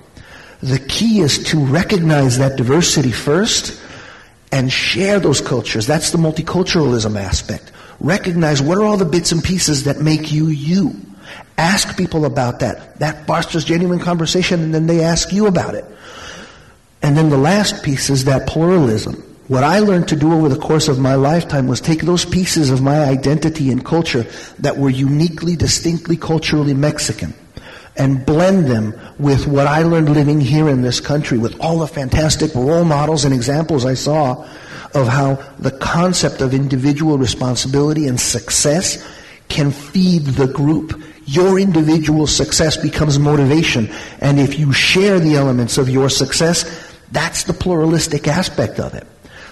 [0.61, 3.81] The key is to recognize that diversity first
[4.51, 5.87] and share those cultures.
[5.87, 7.71] That's the multiculturalism aspect.
[7.99, 10.95] Recognize what are all the bits and pieces that make you you.
[11.57, 12.97] Ask people about that.
[12.99, 15.85] That fosters genuine conversation and then they ask you about it.
[17.01, 19.15] And then the last piece is that pluralism.
[19.47, 22.69] What I learned to do over the course of my lifetime was take those pieces
[22.69, 24.27] of my identity and culture
[24.59, 27.33] that were uniquely, distinctly culturally Mexican
[27.95, 31.87] and blend them with what I learned living here in this country with all the
[31.87, 34.47] fantastic role models and examples I saw
[34.93, 39.03] of how the concept of individual responsibility and success
[39.49, 41.01] can feed the group.
[41.25, 43.89] Your individual success becomes motivation.
[44.19, 49.05] And if you share the elements of your success, that's the pluralistic aspect of it.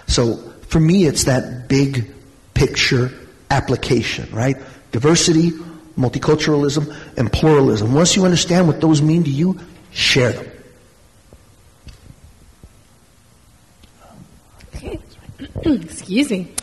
[0.07, 2.11] So for me, it's that big
[2.53, 3.11] picture
[3.51, 4.57] application, right?
[4.91, 5.51] Diversity,
[5.97, 7.93] multiculturalism, and pluralism.
[7.93, 9.59] Once you understand what those mean to you,
[9.91, 10.51] share them.
[14.75, 14.99] Okay.
[15.65, 16.53] Excuse me.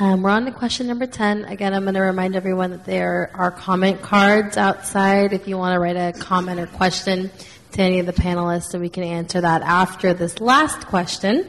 [0.00, 1.46] Um, we're on to question number 10.
[1.46, 5.74] Again, I'm going to remind everyone that there are comment cards outside if you want
[5.74, 7.32] to write a comment or question
[7.72, 11.48] to any of the panelists, and we can answer that after this last question,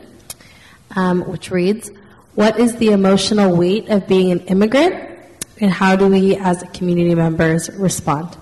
[0.95, 1.91] um, which reads,
[2.33, 5.18] What is the emotional weight of being an immigrant,
[5.61, 8.37] and how do we as community members respond?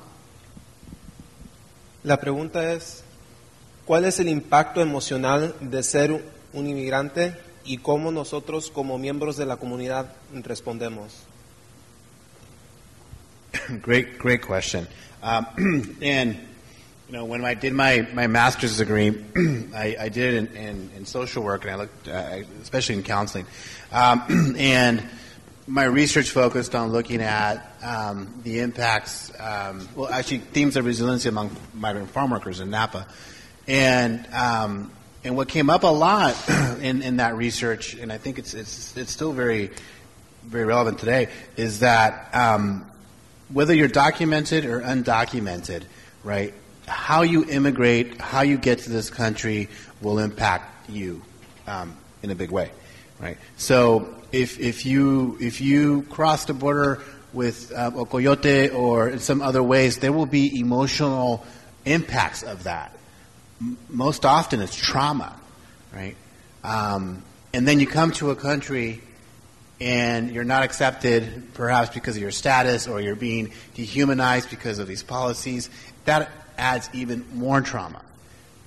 [2.04, 3.04] La pregunta es,
[3.86, 9.46] ¿cuál es el impacto emocional de ser un inmigrante y cómo nosotros como miembros de
[9.46, 11.26] la comunidad respondemos?
[13.82, 14.88] Great, great question.
[15.22, 16.38] Um, and
[17.08, 19.10] you know, when I did my, my master's degree,
[19.74, 23.04] I, I did it in, in, in, social work, and I looked, uh, especially in
[23.04, 23.46] counseling.
[23.92, 25.04] Um, and
[25.68, 31.28] my research focused on looking at um, the impacts, um, well, actually, themes of resiliency
[31.28, 33.06] among migrant farm workers in Napa.
[33.68, 34.92] And um,
[35.28, 36.38] and what came up a lot
[36.82, 39.72] in, in that research, and I think it's, it's, it's still very,
[40.46, 42.90] very relevant today, is that um,
[43.52, 45.84] whether you're documented or undocumented,
[46.24, 46.54] right,
[46.88, 49.68] how you immigrate, how you get to this country
[50.02, 51.22] will impact you
[51.68, 52.72] um, in a big way,
[53.20, 53.38] right?
[53.58, 57.02] So if, if, you, if you cross the border
[57.34, 61.46] with uh, Ocoyote or in some other ways, there will be emotional
[61.86, 62.98] impacts of that
[63.90, 65.36] most often it's trauma,
[65.94, 66.16] right?
[66.64, 67.24] Um,
[67.54, 69.02] and then you come to a country
[69.80, 74.88] and you're not accepted, perhaps because of your status or you're being dehumanized because of
[74.88, 75.70] these policies.
[76.06, 78.02] That adds even more trauma,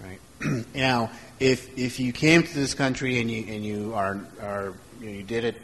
[0.03, 0.67] right?
[0.75, 5.07] now, if if you came to this country and you and you are are you,
[5.07, 5.57] know, you did it,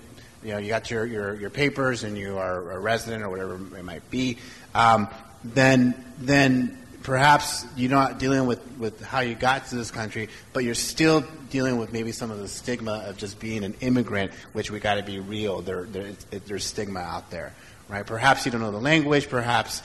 [0.43, 3.55] you know, you got your, your, your papers and you are a resident or whatever
[3.55, 4.39] it might be,
[4.74, 5.09] um,
[5.45, 10.64] then then perhaps you're not dealing with, with how you got to this country, but
[10.64, 14.72] you're still dealing with maybe some of the stigma of just being an immigrant, which
[14.72, 15.62] we got to be real.
[15.62, 16.12] There, there,
[16.47, 17.55] there's stigma out there
[17.89, 18.05] right?
[18.05, 19.82] Perhaps you don't know the language, perhaps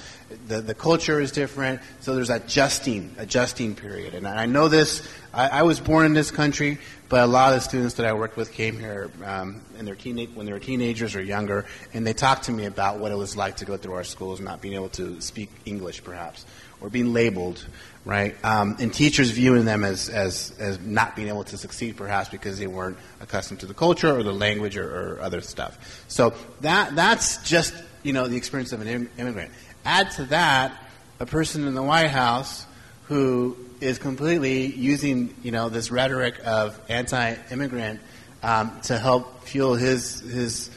[0.47, 4.15] the, the culture is different, so there's adjusting, adjusting period.
[4.15, 6.79] And I know this, I, I was born in this country,
[7.09, 9.95] but a lot of the students that I worked with came here um, in their
[9.95, 13.15] teenage, when they were teenagers or younger, and they talked to me about what it
[13.15, 16.45] was like to go through our schools, not being able to speak English perhaps,
[16.79, 17.63] or being labeled,
[18.05, 18.35] right?
[18.43, 22.57] Um, and teachers viewing them as, as, as not being able to succeed perhaps because
[22.57, 26.03] they weren't accustomed to the culture or the language or, or other stuff.
[26.07, 29.51] So that, that's just you know, the experience of an immigrant.
[29.85, 30.77] Add to that
[31.19, 32.65] a person in the White House
[33.05, 37.99] who is completely using, you know, this rhetoric of anti-immigrant
[38.43, 40.69] um, to help fuel his his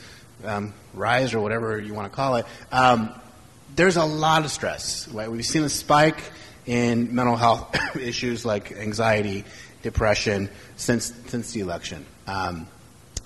[0.44, 2.46] um, rise or whatever you want to call it.
[2.72, 3.10] Um,
[3.76, 5.08] there's a lot of stress.
[5.08, 5.30] Right?
[5.30, 6.22] We've seen a spike
[6.66, 9.44] in mental health issues like anxiety,
[9.82, 12.04] depression since since the election.
[12.26, 12.66] Um,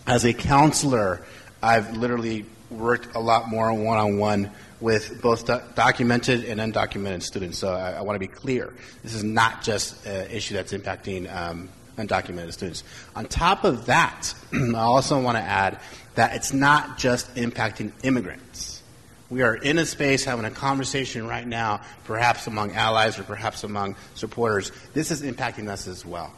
[0.06, 1.24] as a counselor,
[1.62, 4.50] I've literally worked a lot more one on one
[4.80, 7.58] with both do- documented and undocumented students.
[7.58, 8.72] So I, I want to be clear.
[9.02, 12.84] This is not just an issue that's impacting um, undocumented students.
[13.16, 15.80] On top of that, I also want to add
[16.14, 18.82] that it's not just impacting immigrants.
[19.30, 23.62] We are in a space having a conversation right now, perhaps among allies or perhaps
[23.62, 24.72] among supporters.
[24.94, 26.32] This is impacting us as well.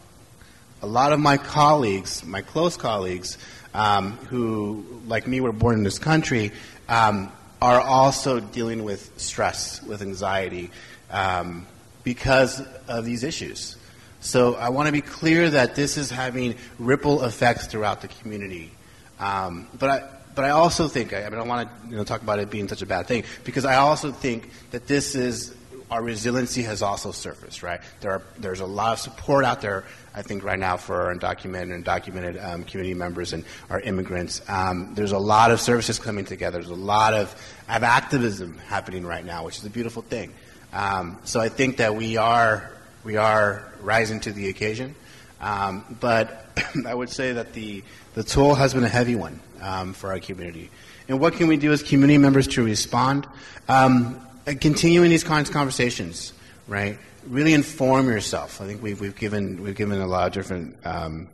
[0.83, 3.39] A lot of my colleagues, my close colleagues,
[3.75, 6.53] um, who, like me, were born in this country,
[6.89, 10.71] um, are also dealing with stress, with anxiety,
[11.11, 11.67] um,
[12.05, 13.77] because of these issues.
[14.21, 18.71] So I want to be clear that this is having ripple effects throughout the community.
[19.19, 22.39] Um, but I, but I also think I, don't want to you know, talk about
[22.39, 25.55] it being such a bad thing because I also think that this is
[25.91, 27.63] our resiliency has also surfaced.
[27.63, 29.85] Right there are there's a lot of support out there
[30.15, 34.43] I think right now for our undocumented and documented um, community members and our immigrants.
[34.49, 36.59] Um, there's a lot of services coming together.
[36.59, 37.31] There's a lot of,
[37.69, 40.33] of activism happening right now, which is a beautiful thing.
[40.73, 42.71] Um, so I think that we are
[43.05, 44.95] we are rising to the occasion.
[45.41, 46.47] Um, but
[46.87, 47.85] I would say that the
[48.15, 50.71] the toll has been a heavy one um, for our community.
[51.09, 53.27] And what can we do as community members to respond?
[53.69, 56.33] Um, continuing these kinds of conversations,
[56.67, 56.99] right?
[57.27, 58.61] really inform yourself.
[58.61, 61.29] I think we've, we've given we've given a lot of different um,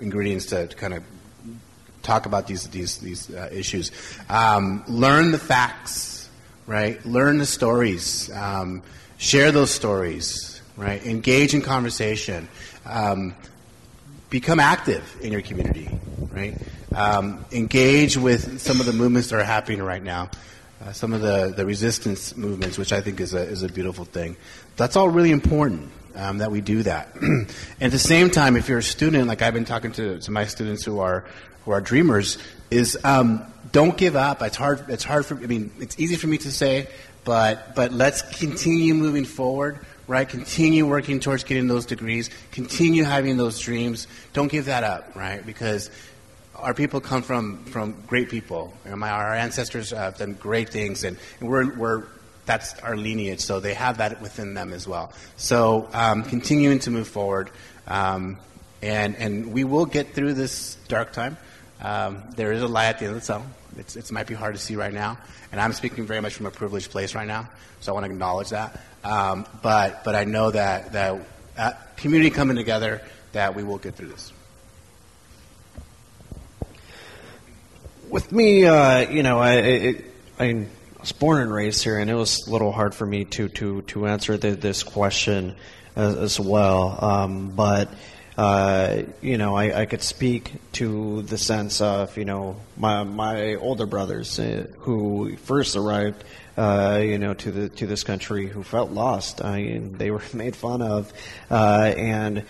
[0.00, 1.02] ingredients to, to, kind of
[2.02, 3.90] talk about these these these uh, issues.
[4.28, 6.28] Um, learn the facts,
[6.66, 7.04] right?
[7.04, 8.30] Learn the stories.
[8.32, 8.82] Um,
[9.18, 11.04] share those stories, right?
[11.04, 12.48] Engage in conversation.
[12.84, 13.34] Um,
[14.30, 15.88] become active in your community,
[16.32, 16.56] right?
[16.94, 20.30] Um, engage with some of the movements that are happening right now.
[20.82, 24.04] Uh, some of the, the resistance movements, which I think is a, is a beautiful
[24.04, 24.36] thing.
[24.76, 27.14] That's all really important um, that we do that.
[27.14, 27.46] and
[27.80, 30.46] at the same time, if you're a student, like I've been talking to, to my
[30.46, 31.24] students who are
[31.64, 32.36] who are dreamers,
[32.72, 34.42] is um, don't give up.
[34.42, 34.90] It's hard.
[34.90, 35.36] It's hard for.
[35.36, 36.88] I mean, it's easy for me to say,
[37.22, 39.78] but but let's continue moving forward.
[40.08, 42.28] Right, continue working towards getting those degrees.
[42.50, 44.08] Continue having those dreams.
[44.32, 45.14] Don't give that up.
[45.14, 45.90] Right, because
[46.62, 48.72] our people come from, from great people.
[48.84, 52.04] You know, my, our ancestors have done great things, and, and we're, we're
[52.44, 55.12] that's our lineage, so they have that within them as well.
[55.36, 57.50] So um, continuing to move forward,
[57.86, 58.38] um,
[58.80, 61.36] and and we will get through this dark time.
[61.80, 63.46] Um, there is a light at the end of the tunnel.
[63.76, 65.18] It's, it might be hard to see right now,
[65.52, 67.48] and I'm speaking very much from a privileged place right now,
[67.80, 68.80] so I want to acknowledge that.
[69.04, 71.20] Um, but but I know that that
[71.56, 73.02] uh, community coming together,
[73.32, 74.32] that we will get through this.
[78.12, 79.94] With me, uh, you know, I, I,
[80.38, 80.66] I
[81.00, 83.80] was born and raised here, and it was a little hard for me to to
[83.80, 85.56] to answer the, this question
[85.96, 87.02] as, as well.
[87.02, 87.88] Um, but
[88.36, 93.54] uh, you know, I, I, could speak to the sense of you know my my
[93.54, 96.22] older brothers uh, who first arrived.
[96.54, 99.42] Uh, you know, to the to this country, who felt lost.
[99.42, 101.10] I mean, they were made fun of,
[101.50, 102.44] uh, and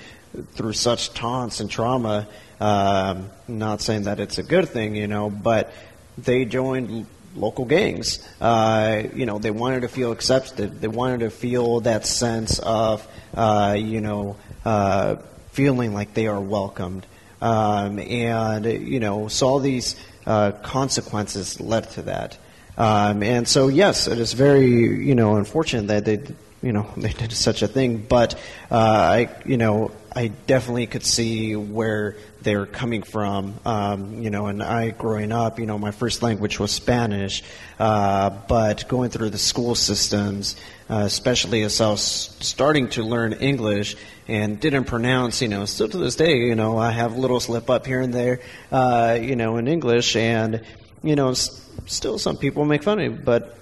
[0.54, 2.26] through such taunts and trauma.
[2.62, 5.72] Um, not saying that it's a good thing, you know, but
[6.16, 8.24] they joined local gangs.
[8.40, 10.80] Uh, you know, they wanted to feel accepted.
[10.80, 13.04] They wanted to feel that sense of,
[13.34, 15.16] uh, you know, uh,
[15.50, 17.04] feeling like they are welcomed.
[17.40, 22.38] Um, and, you know, so all these uh, consequences led to that.
[22.78, 26.22] Um, and so, yes, it is very, you know, unfortunate that they,
[26.62, 27.98] you know, they did such a thing.
[27.98, 28.36] But
[28.70, 33.54] uh, I, you know, I definitely could see where they're coming from.
[33.64, 37.42] Um, you know, and I, growing up, you know, my first language was Spanish,
[37.78, 40.56] uh, but going through the school systems,
[40.90, 43.96] uh, especially as I was starting to learn English
[44.28, 47.40] and didn't pronounce, you know, still to this day, you know, I have a little
[47.40, 48.40] slip up here and there,
[48.70, 50.62] uh, you know, in English, and
[51.02, 53.58] you know, s- still some people make fun of me, but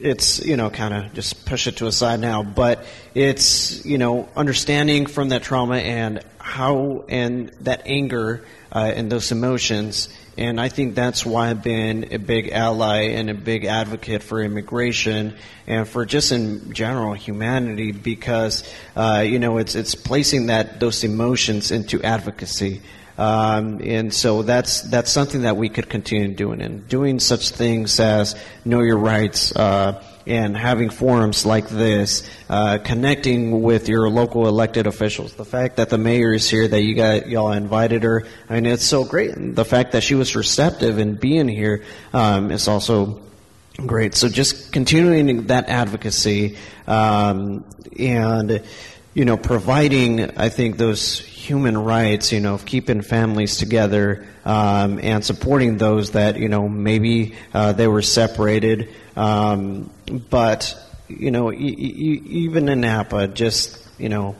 [0.00, 2.84] it's you know kind of just push it to a side now but
[3.14, 9.30] it's you know understanding from that trauma and how and that anger uh, and those
[9.30, 14.22] emotions and i think that's why i've been a big ally and a big advocate
[14.22, 15.32] for immigration
[15.68, 21.04] and for just in general humanity because uh, you know it's it's placing that those
[21.04, 22.82] emotions into advocacy
[23.16, 28.00] um, and so that's that's something that we could continue doing and doing such things
[28.00, 28.34] as
[28.64, 34.86] know your rights uh, and having forums like this, uh, connecting with your local elected
[34.86, 35.34] officials.
[35.34, 38.66] The fact that the mayor is here, that you got y'all invited her, I mean,
[38.66, 39.30] it's so great.
[39.32, 43.20] And the fact that she was receptive and being here um, is also
[43.76, 44.14] Great.
[44.14, 46.56] So just continuing that advocacy
[46.86, 47.64] um,
[47.98, 48.62] and,
[49.14, 54.98] you know, providing, I think, those human rights, you know, of keeping families together um,
[55.00, 58.88] and supporting those that, you know, maybe uh, they were separated.
[59.16, 59.90] Um,
[60.30, 60.76] but,
[61.08, 64.34] you know, e- e- even in Napa, just, you know,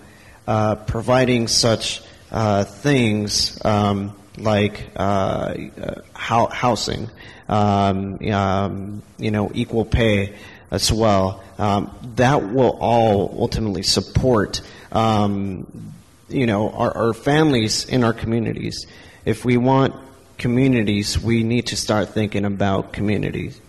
[0.48, 2.02] uh, providing such
[2.32, 7.08] uh, things um, like uh, uh, housing,
[7.48, 10.34] um, um, you know, equal pay
[10.72, 11.43] as well.
[11.58, 15.94] Um, that will all ultimately support, um,
[16.28, 18.86] you know, our, our families in our communities.
[19.24, 19.94] If we want
[20.36, 23.60] communities, we need to start thinking about communities.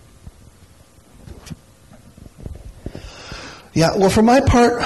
[3.74, 4.82] Yeah, well, for my part,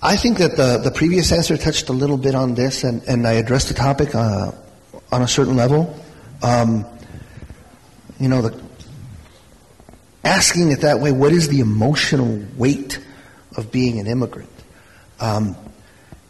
[0.00, 3.26] I think that the, the previous answer touched a little bit on this, and, and
[3.26, 4.52] I addressed the topic uh,
[5.10, 5.98] on a certain level.
[6.42, 6.86] Um,
[8.20, 8.67] you know, the,
[10.28, 13.00] asking it that way, what is the emotional weight
[13.56, 14.50] of being an immigrant?
[15.20, 15.56] Um,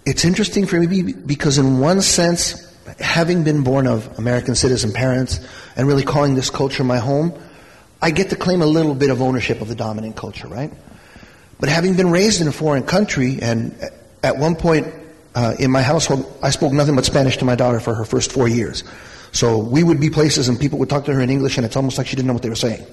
[0.07, 2.64] it's interesting for me because, in one sense,
[3.01, 5.40] having been born of American citizen parents
[5.76, 7.38] and really calling this culture my home,
[8.01, 10.72] I get to claim a little bit of ownership of the dominant culture, right?
[11.59, 13.76] But having been raised in a foreign country, and
[14.22, 14.86] at one point
[15.34, 18.30] uh, in my household, I spoke nothing but Spanish to my daughter for her first
[18.30, 18.84] four years.
[19.32, 21.76] So we would be places and people would talk to her in English, and it's
[21.76, 22.86] almost like she didn't know what they were saying.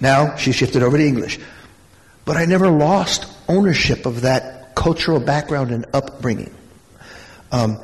[0.00, 1.38] Now she shifted over to English.
[2.24, 6.54] But I never lost ownership of that cultural background and upbringing.
[7.52, 7.78] Um,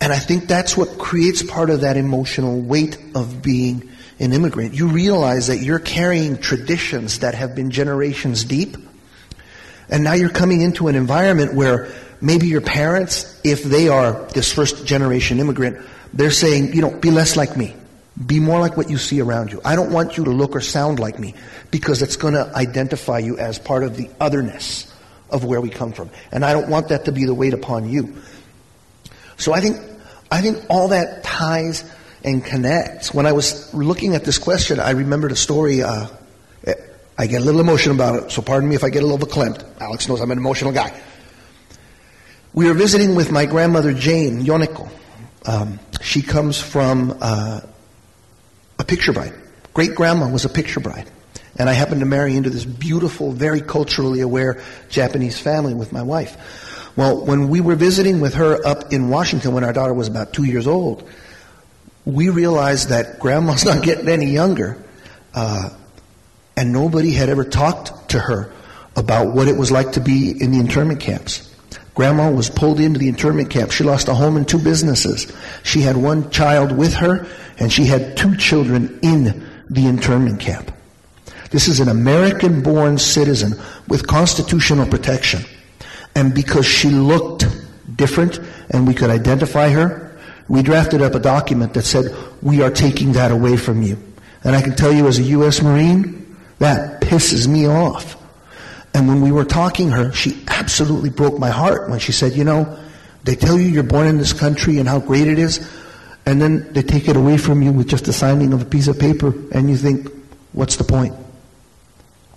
[0.00, 4.74] and I think that's what creates part of that emotional weight of being an immigrant.
[4.74, 8.76] You realize that you're carrying traditions that have been generations deep.
[9.88, 11.88] And now you're coming into an environment where
[12.20, 17.10] maybe your parents, if they are this first generation immigrant, they're saying, you know, be
[17.10, 17.74] less like me.
[18.24, 19.60] Be more like what you see around you.
[19.64, 21.34] I don't want you to look or sound like me
[21.70, 24.90] because it's going to identify you as part of the otherness
[25.28, 26.08] of where we come from.
[26.32, 28.16] And I don't want that to be the weight upon you.
[29.36, 29.76] So I think,
[30.30, 31.84] I think all that ties
[32.24, 33.12] and connects.
[33.12, 35.82] When I was looking at this question, I remembered a story.
[35.82, 36.08] Uh,
[37.18, 39.26] I get a little emotional about it, so pardon me if I get a little
[39.26, 39.64] verklempt.
[39.80, 40.98] Alex knows I'm an emotional guy.
[42.52, 44.90] We were visiting with my grandmother Jane Yoneko.
[45.46, 47.60] Um, she comes from uh,
[48.78, 49.34] a picture bride.
[49.74, 51.08] Great grandma was a picture bride.
[51.58, 56.02] And I happened to marry into this beautiful, very culturally aware Japanese family with my
[56.02, 56.36] wife.
[56.96, 60.32] Well, when we were visiting with her up in Washington when our daughter was about
[60.32, 61.08] two years old,
[62.04, 64.82] we realized that grandma's not getting any younger.
[65.34, 65.70] Uh,
[66.56, 68.52] and nobody had ever talked to her
[68.96, 71.45] about what it was like to be in the internment camps.
[71.96, 73.72] Grandma was pulled into the internment camp.
[73.72, 75.34] She lost a home and two businesses.
[75.64, 77.26] She had one child with her,
[77.58, 80.70] and she had two children in the internment camp.
[81.50, 83.54] This is an American born citizen
[83.88, 85.42] with constitutional protection.
[86.14, 87.46] And because she looked
[87.96, 88.40] different
[88.70, 90.18] and we could identify her,
[90.48, 93.96] we drafted up a document that said, we are taking that away from you.
[94.44, 95.62] And I can tell you as a U.S.
[95.62, 98.16] Marine, that pisses me off.
[98.96, 102.44] And when we were talking her, she absolutely broke my heart when she said, you
[102.44, 102.78] know,
[103.24, 105.70] they tell you you're born in this country and how great it is,
[106.24, 108.88] and then they take it away from you with just the signing of a piece
[108.88, 110.08] of paper, and you think,
[110.52, 111.14] what's the point?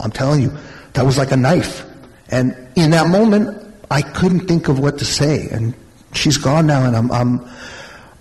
[0.01, 0.51] I'm telling you,
[0.95, 1.85] that was like a knife.
[2.29, 3.57] And in that moment,
[3.89, 5.47] I couldn't think of what to say.
[5.49, 5.73] And
[6.11, 7.49] she's gone now, and I'm, I'm,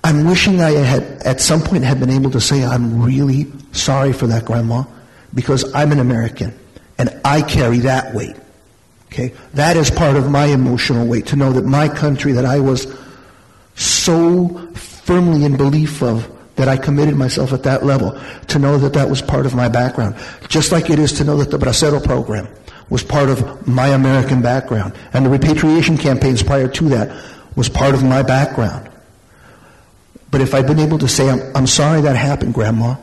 [0.04, 4.12] I'm wishing I had, at some point, had been able to say, I'm really sorry
[4.12, 4.84] for that, Grandma,
[5.34, 6.56] because I'm an American,
[6.98, 8.36] and I carry that weight.
[9.06, 9.32] Okay?
[9.54, 12.92] That is part of my emotional weight to know that my country that I was
[13.76, 18.92] so firmly in belief of that I committed myself at that level to know that
[18.94, 20.16] that was part of my background.
[20.48, 22.48] Just like it is to know that the Bracero program
[22.90, 27.24] was part of my American background and the repatriation campaigns prior to that
[27.54, 28.90] was part of my background.
[30.30, 32.96] But if I'd been able to say, I'm, I'm sorry that happened, Grandma,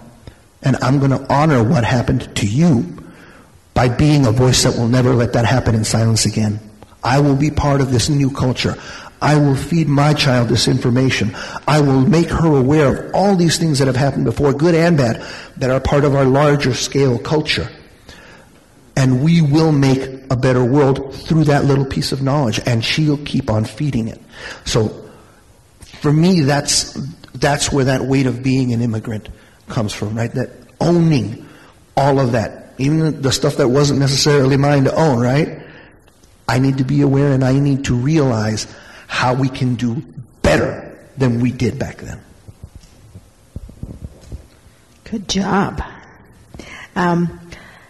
[0.61, 3.04] and I'm going to honor what happened to you
[3.75, 6.59] by being a voice that will never let that happen in silence again.
[7.03, 8.75] I will be part of this new culture.
[9.21, 11.35] I will feed my child this information.
[11.67, 14.97] I will make her aware of all these things that have happened before, good and
[14.97, 15.23] bad,
[15.57, 17.69] that are part of our larger scale culture.
[18.95, 20.01] And we will make
[20.31, 24.21] a better world through that little piece of knowledge, and she'll keep on feeding it.
[24.63, 25.05] So,
[26.01, 26.93] for me, that's,
[27.33, 29.29] that's where that weight of being an immigrant
[29.67, 30.31] comes from, right?
[30.31, 31.45] That owning
[31.97, 35.61] all of that, even the stuff that wasn't necessarily mine to own, right?
[36.47, 38.67] I need to be aware and I need to realize
[39.07, 39.95] how we can do
[40.41, 42.21] better than we did back then.
[45.05, 45.81] Good job.
[46.95, 47.39] Um,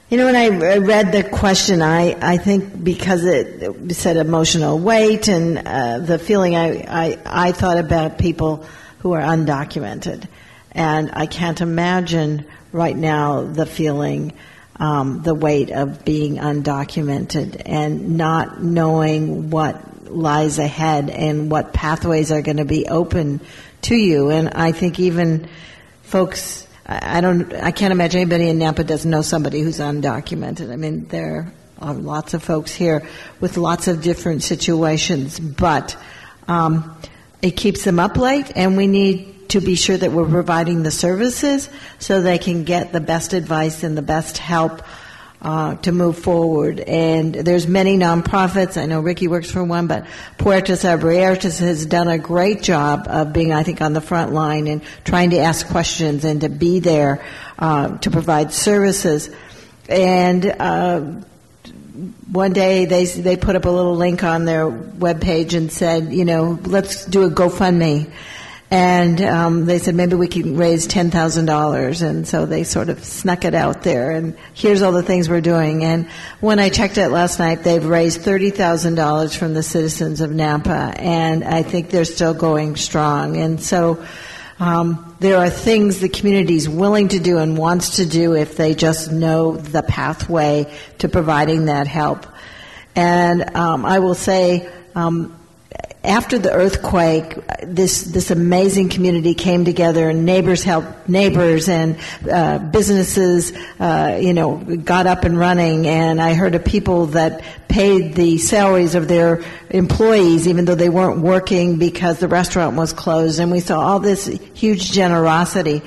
[0.09, 5.27] you know, when I read the question, I, I think because it said emotional weight
[5.27, 8.65] and uh, the feeling, I, I, I thought about people
[8.99, 10.27] who are undocumented.
[10.71, 14.33] And I can't imagine right now the feeling,
[14.77, 22.31] um, the weight of being undocumented and not knowing what lies ahead and what pathways
[22.31, 23.39] are going to be open
[23.81, 24.29] to you.
[24.29, 25.47] And I think even
[26.03, 30.71] folks, I don't, I can't imagine anybody in Napa doesn't know somebody who's undocumented.
[30.71, 33.07] I mean, there are lots of folks here
[33.39, 35.97] with lots of different situations, but
[36.47, 36.99] um,
[37.41, 40.91] it keeps them up late, and we need to be sure that we're providing the
[40.91, 41.69] services
[41.99, 44.81] so they can get the best advice and the best help
[45.41, 46.79] uh, to move forward.
[46.79, 48.81] And there's many nonprofits.
[48.81, 50.05] I know Ricky works for one, but
[50.37, 54.67] Puertas Abiertas has done a great job of being, I think, on the front line
[54.67, 57.23] and trying to ask questions and to be there
[57.59, 59.29] uh, to provide services.
[59.87, 61.01] And uh,
[62.31, 66.25] one day they they put up a little link on their webpage and said, you
[66.25, 68.11] know, let's do a GoFundMe
[68.71, 72.89] and um, they said maybe we can raise ten thousand dollars, and so they sort
[72.89, 74.11] of snuck it out there.
[74.11, 75.83] And here's all the things we're doing.
[75.83, 76.09] And
[76.39, 80.31] when I checked it last night, they've raised thirty thousand dollars from the citizens of
[80.31, 83.37] Napa, and I think they're still going strong.
[83.37, 84.03] And so.
[84.57, 88.55] Um, there are things the community is willing to do and wants to do if
[88.55, 92.25] they just know the pathway to providing that help.
[92.95, 95.37] And um, I will say, um,
[96.05, 101.97] after the earthquake, this this amazing community came together, and neighbors helped neighbors, and
[102.31, 105.87] uh, businesses, uh, you know, got up and running.
[105.87, 110.89] And I heard of people that paid the salaries of their employees, even though they
[110.89, 113.39] weren't working because the restaurant was closed.
[113.39, 115.81] And we saw all this huge generosity.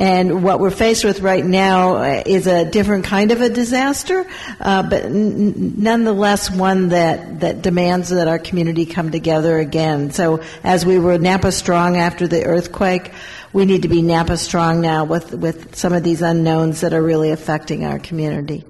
[0.00, 4.26] And what we're faced with right now uh, is a different kind of a disaster,
[4.58, 10.10] uh, but n- nonetheless one that, that demands that our community come together again.
[10.10, 13.12] So as we were Napa strong after the earthquake,
[13.52, 17.02] we need to be Napa strong now with, with some of these unknowns that are
[17.02, 18.64] really affecting our community.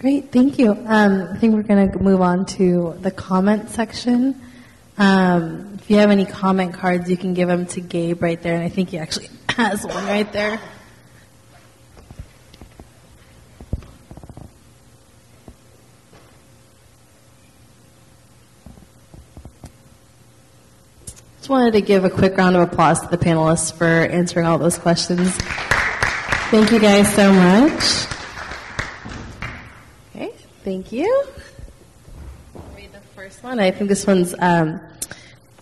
[0.00, 0.72] Great, thank you.
[0.72, 4.38] Um, I think we're going to move on to the comment section.
[4.98, 8.54] Um, if you have any comment cards, you can give them to Gabe right there,
[8.54, 10.60] and I think he actually has one right there.
[21.38, 24.58] Just wanted to give a quick round of applause to the panelists for answering all
[24.58, 25.34] those questions.
[26.50, 28.06] Thank you guys so much.
[30.14, 30.32] Okay,
[30.64, 31.24] thank you.
[32.76, 33.60] Read the first one.
[33.60, 34.80] I think this one's um,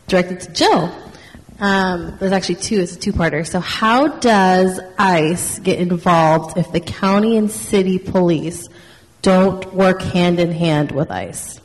[0.07, 1.03] directed to Jill.
[1.59, 2.81] Um, there's actually two.
[2.81, 3.47] It's a two-parter.
[3.47, 8.69] So, how does ICE get involved if the county and city police
[9.23, 11.61] don't work hand in hand with ICE?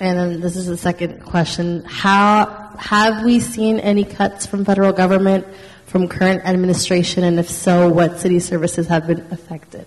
[0.00, 4.92] And then this is the second question: How have we seen any cuts from federal
[4.92, 5.46] government
[5.86, 9.86] from current administration, and if so, what city services have been affected?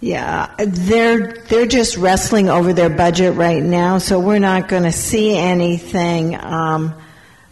[0.00, 4.92] Yeah, they're they're just wrestling over their budget right now, so we're not going to
[4.92, 6.94] see anything um,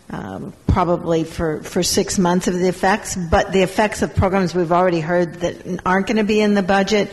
[0.09, 3.16] um, probably for, for six months of the effects.
[3.16, 6.62] But the effects of programs we've already heard that aren't going to be in the
[6.62, 7.11] budget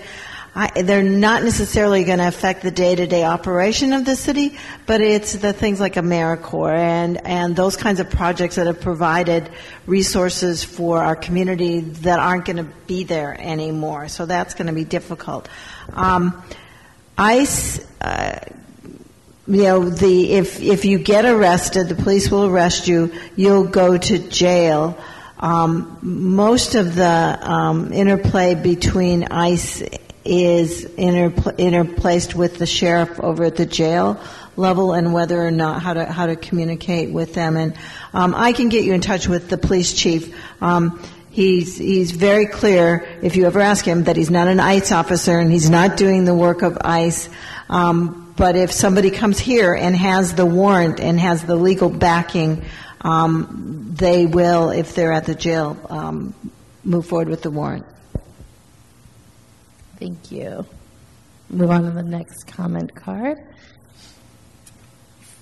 [0.58, 5.34] I, they're not necessarily going to affect the day-to-day operation of the city, but it's
[5.34, 9.50] the things like AmeriCorps and and those kinds of projects that have provided
[9.86, 14.08] resources for our community that aren't going to be there anymore.
[14.08, 15.50] So that's going to be difficult.
[15.92, 16.42] Um,
[17.18, 17.86] ICE.
[18.00, 18.40] Uh,
[19.48, 23.14] you know, the if if you get arrested, the police will arrest you.
[23.36, 24.98] You'll go to jail.
[25.38, 29.84] Um, most of the um, interplay between ICE
[30.26, 34.20] is interpl- interplaced with the sheriff over at the jail
[34.58, 37.56] level and whether or not how to how to communicate with them.
[37.56, 37.76] And
[38.14, 40.36] um, I can get you in touch with the police chief.
[40.62, 44.92] Um, he's he's very clear if you ever ask him that he's not an ICE
[44.92, 47.30] officer and he's not doing the work of ICE.
[47.70, 52.66] Um, but if somebody comes here and has the warrant and has the legal backing,
[53.02, 56.34] um, they will, if they're at the jail, um,
[56.84, 57.86] move forward with the warrant.
[59.98, 60.66] Thank you.
[61.50, 63.40] Move on to the next comment card.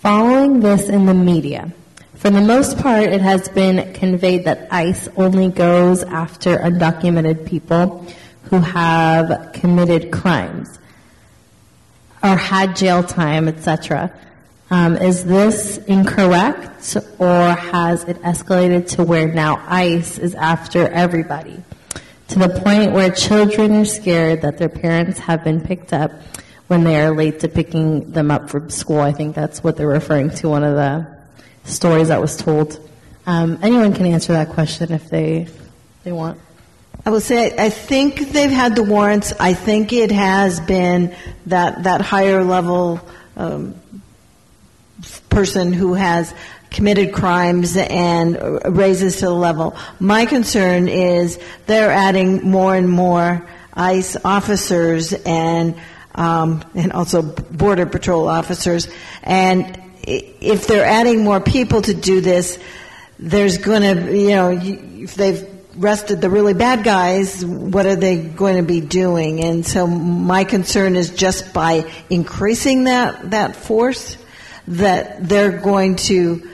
[0.02, 1.74] Following this in the media,
[2.16, 8.06] for the most part, it has been conveyed that ICE only goes after undocumented people
[8.44, 10.78] who have committed crimes
[12.22, 14.12] or had jail time, etc.
[14.70, 21.62] Um, is this incorrect, or has it escalated to where now ICE is after everybody?
[22.30, 26.12] To the point where children are scared that their parents have been picked up
[26.68, 29.00] when they are late to picking them up from school.
[29.00, 31.06] I think that's what they're referring to, one of the
[31.66, 32.80] stories that was told.
[33.26, 35.48] Um, anyone can answer that question if they,
[36.04, 36.40] they want.
[37.06, 39.34] I will say, I think they've had the warrants.
[39.40, 41.16] I think it has been
[41.48, 43.02] that that higher level
[43.36, 43.76] um,
[45.30, 46.34] person who has
[46.74, 49.78] committed crimes and raises to the level.
[50.00, 55.76] My concern is they're adding more and more ICE officers and
[56.16, 58.88] um, and also border patrol officers.
[59.24, 62.60] And if they're adding more people to do this,
[63.18, 65.48] there's going to, you know, if they've
[65.80, 69.44] arrested the really bad guys, what are they going to be doing?
[69.44, 74.18] And so my concern is just by increasing that, that force,
[74.68, 76.48] that they're going to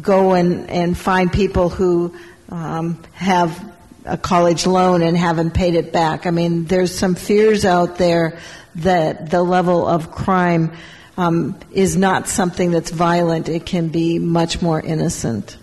[0.00, 2.14] go and, and find people who
[2.48, 3.72] um, have
[4.04, 6.26] a college loan and haven't paid it back.
[6.26, 8.38] I mean, there's some fears out there
[8.76, 10.72] that the level of crime
[11.16, 13.48] um, is not something that's violent.
[13.48, 15.58] It can be much more innocent.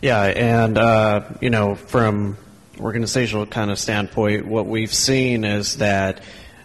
[0.00, 2.38] Yeah, and uh, you know, from
[2.80, 6.22] organizational kind of standpoint, what we've seen is that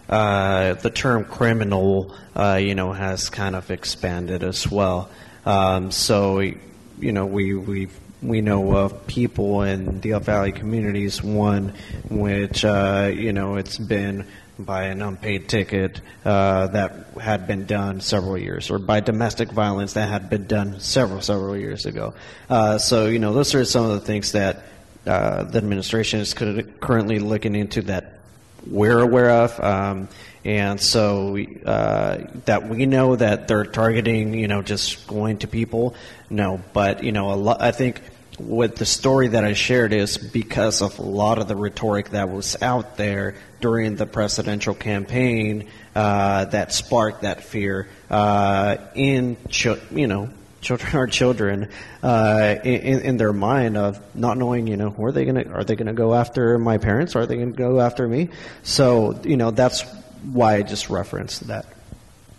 [0.08, 5.10] uh, the term criminal, uh, you know, has kind of expanded as well.
[5.46, 7.88] Um, so, you know, we we
[8.22, 11.22] we know of people in the Up Valley communities.
[11.22, 11.72] One,
[12.10, 14.26] which uh, you know, it's been
[14.58, 19.92] by an unpaid ticket uh, that had been done several years, or by domestic violence
[19.94, 22.14] that had been done several, several years ago.
[22.48, 24.64] Uh, so, you know, those are some of the things that
[25.06, 28.18] uh, the administration is currently looking into that
[28.66, 29.60] we're aware of.
[29.60, 30.08] Um,
[30.46, 35.96] and so uh, that we know that they're targeting, you know, just going to people.
[36.30, 37.48] No, but you know.
[37.58, 38.00] I think
[38.38, 42.30] with the story that I shared is because of a lot of the rhetoric that
[42.30, 49.36] was out there during the presidential campaign uh, that sparked that fear uh, in
[49.90, 50.30] you know
[50.60, 51.70] children our children
[52.04, 55.74] uh, in, in their mind of not knowing you know are they gonna are they
[55.74, 58.28] gonna go after my parents are they gonna go after me
[58.62, 59.84] so you know that's
[60.22, 61.66] why I just referenced that.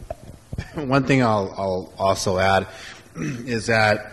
[0.76, 2.68] One thing I'll, I'll also add
[3.16, 4.12] is that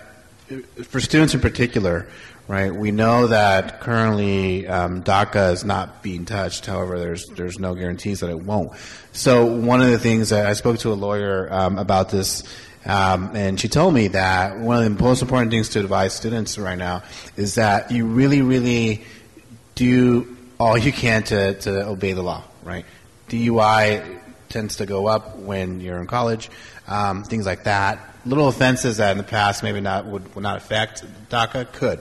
[0.85, 2.07] for students in particular,
[2.49, 2.75] right?
[2.75, 6.67] We know that currently um, DACA is not being touched.
[6.67, 8.73] However, there's there's no guarantees that it won't.
[9.13, 12.43] So one of the things that I spoke to a lawyer um, about this.
[12.87, 16.59] Um, and she told me that one of the most important things to advise students
[16.59, 17.03] right now
[17.35, 19.05] is that you really, really
[19.75, 22.85] do all you can to, to obey the law, right?
[23.29, 26.51] DUI tends to go up when you're in college,
[26.87, 30.57] um, things like that little offenses that in the past maybe not would, would not
[30.57, 32.01] affect DACA could,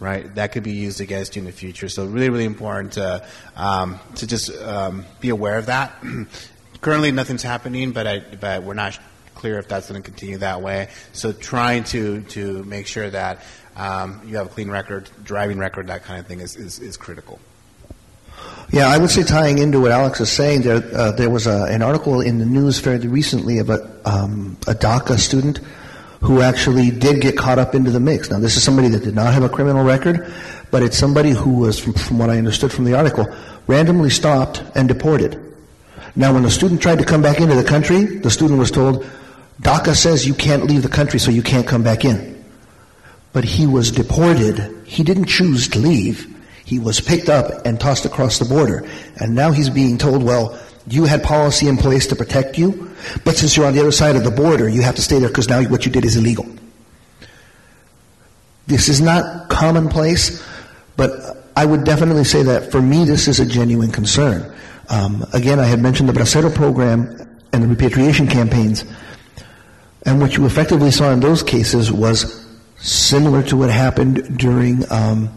[0.00, 0.34] right?
[0.34, 1.88] That could be used against you in the future.
[1.88, 3.26] So really, really important to
[3.56, 5.92] um, to just um, be aware of that.
[6.80, 8.98] Currently, nothing's happening, but I, but we're not
[9.34, 10.88] clear if that's going to continue that way.
[11.12, 13.42] So trying to to make sure that
[13.76, 16.96] um, you have a clean record, driving record, that kind of thing is, is, is
[16.96, 17.40] critical.
[18.70, 21.64] Yeah, I would say tying into what Alex is saying, there uh, there was a,
[21.64, 25.60] an article in the news fairly recently about um, a DACA student
[26.20, 28.30] who actually did get caught up into the mix.
[28.30, 30.32] Now, this is somebody that did not have a criminal record,
[30.70, 33.26] but it's somebody who was, from, from what I understood from the article,
[33.66, 35.38] randomly stopped and deported.
[36.16, 39.06] Now, when the student tried to come back into the country, the student was told,
[39.60, 42.42] DACA says you can't leave the country, so you can't come back in.
[43.34, 44.82] But he was deported.
[44.86, 46.33] He didn't choose to leave.
[46.64, 48.88] He was picked up and tossed across the border.
[49.16, 52.90] And now he's being told, well, you had policy in place to protect you,
[53.24, 55.28] but since you're on the other side of the border, you have to stay there
[55.28, 56.46] because now what you did is illegal.
[58.66, 60.42] This is not commonplace,
[60.96, 61.10] but
[61.56, 64.54] I would definitely say that for me, this is a genuine concern.
[64.88, 67.16] Um, again, I had mentioned the Bracero program
[67.52, 68.84] and the repatriation campaigns,
[70.04, 72.46] and what you effectively saw in those cases was
[72.78, 75.30] similar to what happened during um,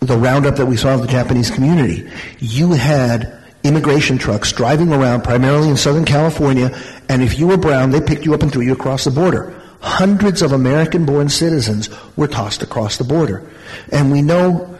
[0.00, 2.10] the roundup that we saw of the Japanese community.
[2.38, 6.76] You had immigration trucks driving around primarily in Southern California,
[7.08, 9.54] and if you were brown, they picked you up and threw you across the border.
[9.80, 13.48] Hundreds of American born citizens were tossed across the border.
[13.92, 14.78] And we know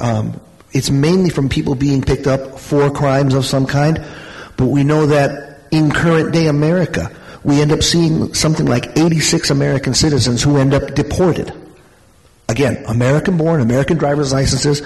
[0.00, 0.40] um,
[0.72, 4.04] it's mainly from people being picked up for crimes of some kind,
[4.56, 7.10] but we know that in current day America,
[7.44, 11.52] we end up seeing something like 86 American citizens who end up deported.
[12.48, 14.82] Again, American born, American driver's licenses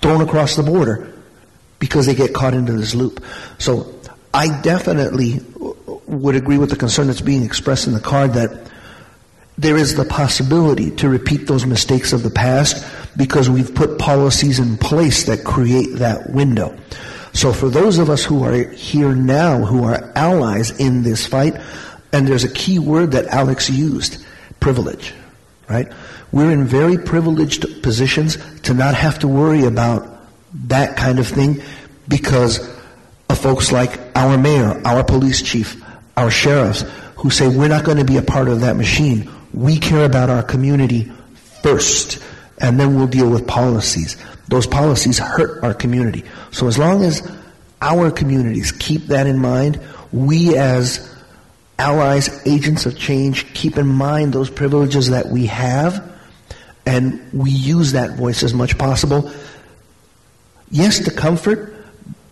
[0.00, 1.12] thrown across the border
[1.78, 3.24] because they get caught into this loop.
[3.58, 3.92] So
[4.32, 5.40] I definitely
[6.06, 8.70] would agree with the concern that's being expressed in the card that
[9.58, 12.84] there is the possibility to repeat those mistakes of the past
[13.16, 16.76] because we've put policies in place that create that window.
[17.34, 21.60] So for those of us who are here now, who are allies in this fight,
[22.12, 24.24] and there's a key word that Alex used,
[24.60, 25.14] privilege,
[25.68, 25.90] right?
[26.32, 30.08] We're in very privileged positions to not have to worry about
[30.66, 31.62] that kind of thing
[32.08, 32.58] because
[33.28, 35.82] of folks like our mayor, our police chief,
[36.16, 36.84] our sheriffs,
[37.16, 39.30] who say we're not going to be a part of that machine.
[39.52, 41.12] We care about our community
[41.62, 42.18] first,
[42.58, 44.16] and then we'll deal with policies.
[44.48, 46.24] Those policies hurt our community.
[46.50, 47.30] So as long as
[47.80, 49.80] our communities keep that in mind,
[50.12, 51.14] we as
[51.78, 56.11] allies, agents of change, keep in mind those privileges that we have,
[56.86, 59.30] and we use that voice as much possible.
[60.70, 61.74] Yes, to comfort,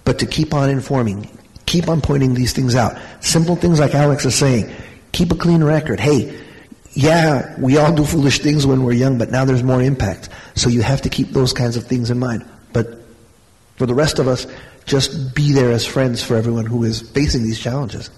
[0.05, 1.28] but to keep on informing,
[1.66, 2.98] keep on pointing these things out.
[3.20, 4.74] Simple things like Alex is saying.
[5.12, 6.01] Keep a clean record.
[6.01, 6.40] Hey,
[6.93, 10.28] yeah, we all do foolish things when we're young, but now there's more impact.
[10.55, 12.48] So you have to keep those kinds of things in mind.
[12.72, 13.02] But
[13.77, 14.47] for the rest of us,
[14.85, 18.10] just be there as friends for everyone who is facing these challenges.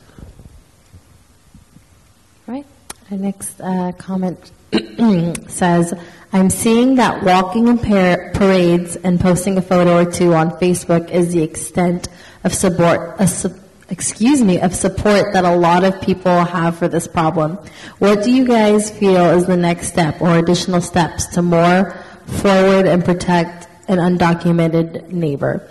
[2.46, 2.66] Right.
[3.10, 4.50] Our next uh, comment
[5.50, 5.92] says,
[6.34, 11.10] I'm seeing that walking in par- parades and posting a photo or two on Facebook
[11.10, 12.08] is the extent
[12.42, 13.54] of support, su-
[13.90, 17.58] excuse me, of support that a lot of people have for this problem.
[17.98, 21.92] What do you guys feel is the next step or additional steps to more
[22.24, 25.68] forward and protect an undocumented neighbor?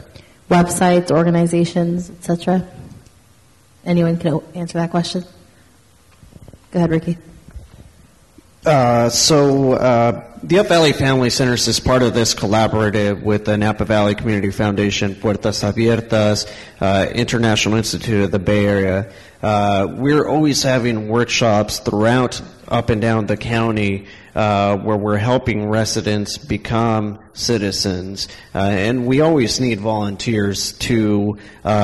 [0.48, 2.68] Websites, organizations, etc.
[3.84, 5.24] Anyone can answer that question?
[6.70, 7.18] Go ahead, Ricky.
[8.64, 13.58] Uh, so uh, the Up Valley Family Centers is part of this collaborative with the
[13.58, 16.46] Napa Valley Community Foundation, Puertas Abiertas,
[16.80, 19.12] uh, International Institute of the Bay Area.
[19.42, 24.06] Uh, we're always having workshops throughout up and down the county
[24.36, 31.36] uh, where we're helping residents become citizens, uh, and we always need volunteers to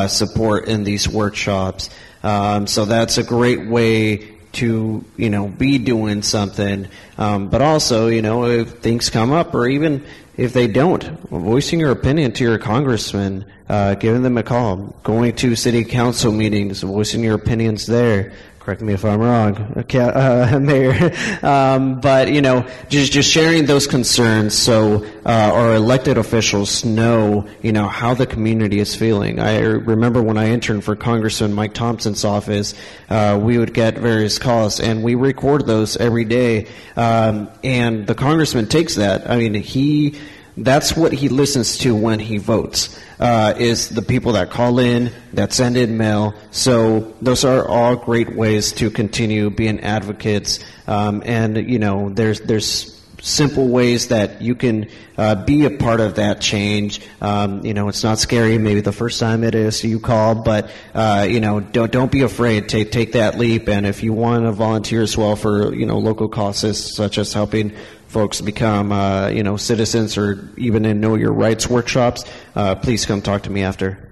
[0.07, 1.89] support in these workshops.
[2.21, 8.07] Um, so that's a great way to you know be doing something, um, but also
[8.07, 10.05] you know if things come up or even
[10.37, 15.35] if they don't, voicing your opinion to your congressman, uh, giving them a call, going
[15.35, 18.33] to city council meetings, voicing your opinions there,
[18.67, 21.13] correct me if I'm wrong, uh, Mayor.
[21.41, 27.47] Um, but you know, just just sharing those concerns so uh, our elected officials know,
[27.61, 29.39] you know, how the community is feeling.
[29.39, 32.73] I remember when I interned for Congressman Mike Thompson's office,
[33.09, 36.67] uh, we would get various calls, and we record those every day.
[36.97, 39.29] Um, and the congressman takes that.
[39.31, 40.19] I mean, he
[40.57, 45.11] that's what he listens to when he votes uh, is the people that call in
[45.33, 51.21] that send in mail so those are all great ways to continue being advocates um,
[51.25, 56.15] and you know there's there's simple ways that you can uh, be a part of
[56.15, 57.01] that change.
[57.21, 58.57] Um, you know, it's not scary.
[58.57, 62.21] Maybe the first time it is you call, but uh, you know, don't don't be
[62.21, 62.69] afraid.
[62.69, 63.67] Take take that leap.
[63.67, 67.33] And if you want to volunteer as well for you know local causes such as
[67.33, 67.73] helping
[68.07, 72.23] folks become, uh, you know, citizens or even in Know Your Rights workshops,
[72.55, 74.09] uh, please come talk to me after.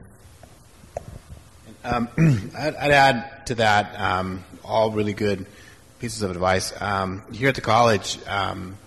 [1.83, 2.09] Um,
[2.57, 3.99] I'd, I'd, add to that.
[3.99, 5.45] Um, all really good
[5.99, 6.73] pieces of advice.
[6.81, 8.77] Um, here at the college, um,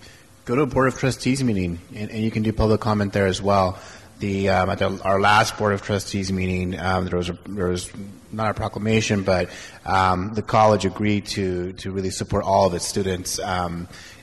[0.45, 3.27] go to a board of trustees meeting, and, and, you can do public comment there
[3.27, 3.79] as well.
[4.19, 7.69] The um, at the, our last board of trustees meeting, um, there was a, there
[7.69, 7.89] was
[8.33, 9.49] not a proclamation, but
[9.85, 13.39] the college agreed to to really support all of its students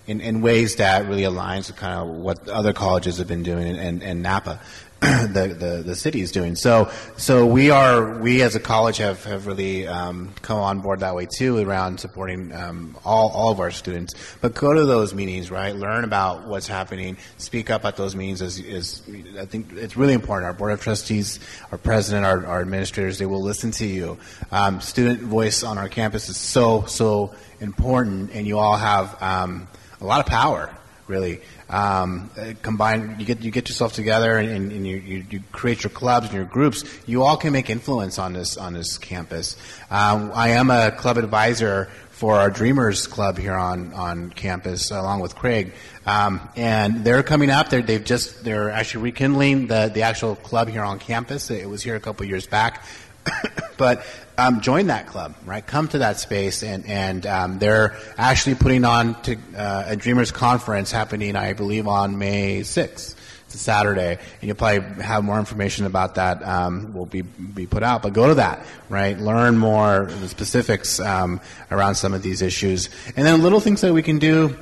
[0.07, 3.67] in, in ways that really aligns with kind of what other colleges have been doing
[3.67, 4.61] in, in Napa.
[5.01, 6.57] the, the, the city is doing.
[6.57, 11.01] So so we are we as a college have have really um, come on board
[11.01, 14.15] that way too around supporting um, all all of our students.
[14.41, 15.77] But go to those meetings, right?
[15.77, 17.19] Learn about what's happening.
[17.37, 18.41] Speak up at those meetings.
[18.41, 19.03] Is, is
[19.39, 20.47] I think it's really important.
[20.47, 24.17] Our board of trustees, our president, our, our administrators, they will listen to you.
[24.51, 29.69] Um, student voice on our campus is so so important, and you all have um,
[30.01, 30.75] a lot of power,
[31.07, 32.31] really um,
[32.63, 36.27] combine, you get you get yourself together and, and you, you, you, create your clubs
[36.27, 36.85] and your groups.
[37.07, 39.57] You all can make influence on this on this campus.
[39.91, 45.21] Um, I am a club advisor for our Dreamers Club here on on campus, along
[45.21, 45.73] with Craig,
[46.07, 47.69] um, and they're coming up.
[47.69, 51.51] They're, they've just they're actually rekindling the the actual club here on campus.
[51.51, 52.85] It was here a couple years back.
[53.77, 54.07] but
[54.39, 55.67] um, join that club, right?
[55.67, 60.31] Come to that space, and and um, they're actually putting on to, uh, a Dreamers
[60.31, 63.15] Conference happening, I believe, on May sixth.
[63.47, 66.47] It's a Saturday, and you'll probably have more information about that.
[66.47, 69.19] Um, will be be put out, but go to that, right?
[69.19, 71.41] Learn more the specifics um,
[71.71, 74.57] around some of these issues, and then little things that we can do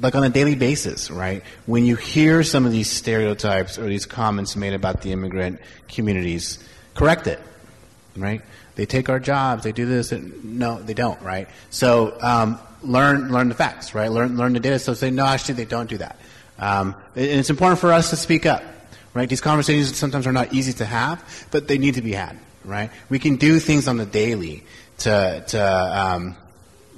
[0.00, 1.42] like on a daily basis, right?
[1.66, 6.60] When you hear some of these stereotypes or these comments made about the immigrant communities,
[6.94, 7.40] correct it
[8.18, 8.42] right?
[8.78, 9.64] They take our jobs.
[9.64, 10.12] They do this.
[10.12, 11.48] And, no, they don't, right?
[11.70, 14.08] So um, learn learn the facts, right?
[14.08, 14.78] Learn learn the data.
[14.78, 16.16] So say no, actually they don't do that.
[16.60, 18.62] Um, and it's important for us to speak up,
[19.14, 19.28] right?
[19.28, 22.92] These conversations sometimes are not easy to have, but they need to be had, right?
[23.08, 24.62] We can do things on the daily
[24.98, 26.36] to to um,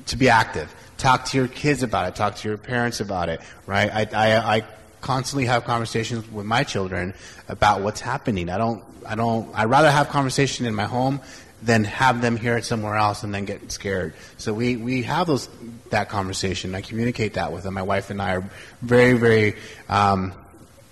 [0.09, 0.75] to be active.
[0.99, 2.15] Talk to your kids about it.
[2.15, 3.91] Talk to your parents about it, right?
[3.91, 4.65] I, I, I
[5.01, 7.15] constantly have conversations with my children
[7.49, 8.51] about what's happening.
[8.51, 11.23] I don't, I don't, I'd rather have conversation in my home
[11.63, 14.15] than have them hear it somewhere else and then get scared.
[14.39, 15.49] So we, we have those,
[15.91, 16.75] that conversation.
[16.75, 17.75] I communicate that with them.
[17.75, 18.51] My wife and I are
[18.83, 19.57] very, very,
[19.89, 20.33] um,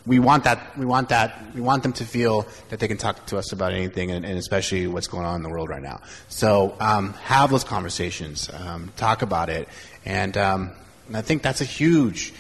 [0.07, 3.27] we want that, we want that, we want them to feel that they can talk
[3.27, 6.01] to us about anything and, and especially what's going on in the world right now.
[6.29, 9.69] So, um, have those conversations, um, talk about it.
[10.05, 10.71] And, um,
[11.13, 12.35] I think that's a huge,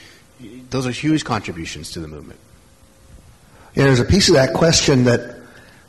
[0.70, 2.40] those are huge contributions to the movement.
[3.74, 5.37] Yeah, there's a piece of that question that,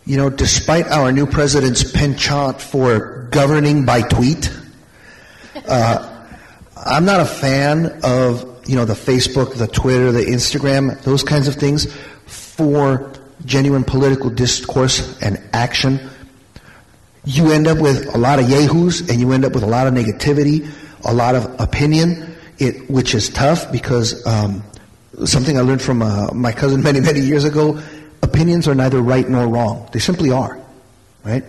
[0.06, 4.52] you know, despite our new president's penchant for governing by tweet,
[5.68, 6.26] uh,
[6.76, 11.48] I'm not a fan of, you know, the Facebook, the Twitter, the Instagram, those kinds
[11.48, 11.94] of things
[12.26, 13.14] for
[13.46, 16.10] genuine political discourse and action.
[17.26, 19.88] You end up with a lot of yahoos and you end up with a lot
[19.88, 20.70] of negativity,
[21.06, 24.64] a lot of opinion it, which is tough because um,
[25.26, 27.82] something I learned from uh, my cousin many, many years ago
[28.22, 29.90] opinions are neither right nor wrong.
[29.92, 30.60] They simply are,
[31.24, 31.44] right?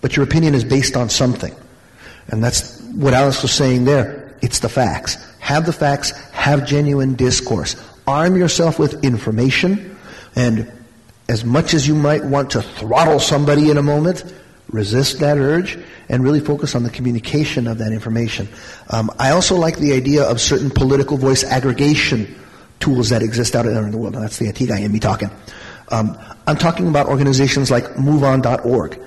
[0.00, 1.54] But your opinion is based on something.
[2.28, 4.36] And that's what Alex was saying there.
[4.42, 5.16] It's the facts.
[5.40, 7.76] Have the facts, have genuine discourse.
[8.06, 9.96] Arm yourself with information,
[10.36, 10.70] and
[11.28, 14.24] as much as you might want to throttle somebody in a moment,
[14.70, 15.78] resist that urge
[16.08, 18.48] and really focus on the communication of that information.
[18.90, 22.34] Um, I also like the idea of certain political voice aggregation
[22.80, 24.14] tools that exist out there in the world.
[24.14, 25.30] Now, that's the guy in me talking.
[25.88, 29.00] Um, I'm talking about organizations like MoveOn.org.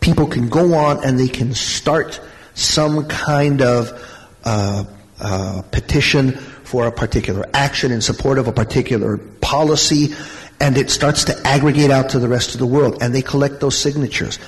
[0.00, 2.20] People can go on and they can start
[2.54, 3.92] some kind of
[4.44, 4.84] uh,
[5.20, 10.14] uh, petition for a particular action in support of a particular policy,
[10.60, 13.60] and it starts to aggregate out to the rest of the world, and they collect
[13.60, 14.38] those signatures.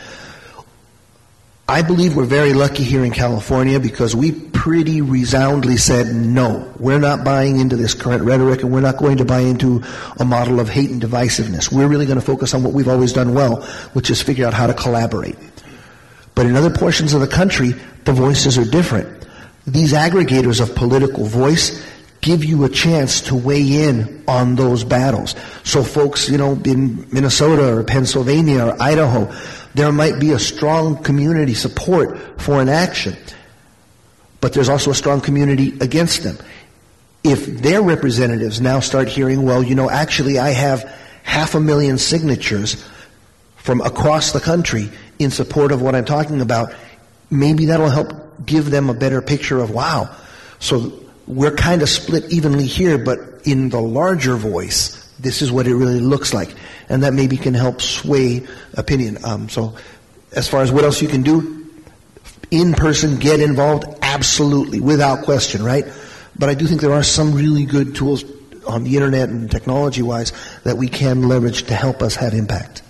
[1.73, 6.71] I believe we're very lucky here in California because we pretty resoundly said no.
[6.79, 9.83] We're not buying into this current rhetoric and we're not going to buy into
[10.19, 11.73] a model of hate and divisiveness.
[11.73, 13.63] We're really going to focus on what we've always done well,
[13.95, 15.39] which is figure out how to collaborate.
[16.35, 17.71] But in other portions of the country,
[18.05, 19.27] the voices are different.
[19.67, 21.83] These aggregators of political voice
[22.21, 25.35] give you a chance to weigh in on those battles.
[25.65, 29.33] So folks, you know, in Minnesota or Pennsylvania or Idaho,
[29.75, 33.17] there might be a strong community support for an action,
[34.41, 36.37] but there's also a strong community against them.
[37.25, 40.83] If their representatives now start hearing, well, you know, actually I have
[41.23, 42.85] half a million signatures
[43.57, 46.75] from across the country in support of what I'm talking about,
[47.31, 50.15] maybe that'll help give them a better picture of, wow,
[50.59, 55.67] so we're kind of split evenly here, but in the larger voice, this is what
[55.67, 56.55] it really looks like
[56.89, 59.19] and that maybe can help sway opinion.
[59.25, 59.75] Um, so,
[60.33, 61.71] as far as what else you can do,
[62.51, 65.85] in person, get involved, absolutely, without question, right?
[66.39, 68.25] But I do think there are some really good tools
[68.67, 70.33] on the internet and technology wise
[70.65, 72.83] that we can leverage to help us have impact.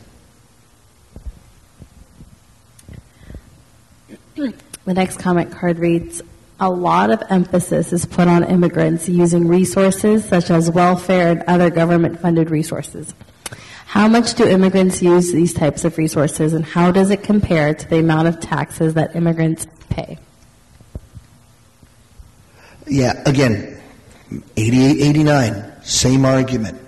[4.85, 6.23] The next comment card reads
[6.63, 11.71] A lot of emphasis is put on immigrants using resources such as welfare and other
[11.71, 13.13] government funded resources.
[13.87, 17.89] How much do immigrants use these types of resources and how does it compare to
[17.89, 20.19] the amount of taxes that immigrants pay?
[22.87, 23.81] Yeah, again,
[24.57, 26.81] 88, 89, same argument.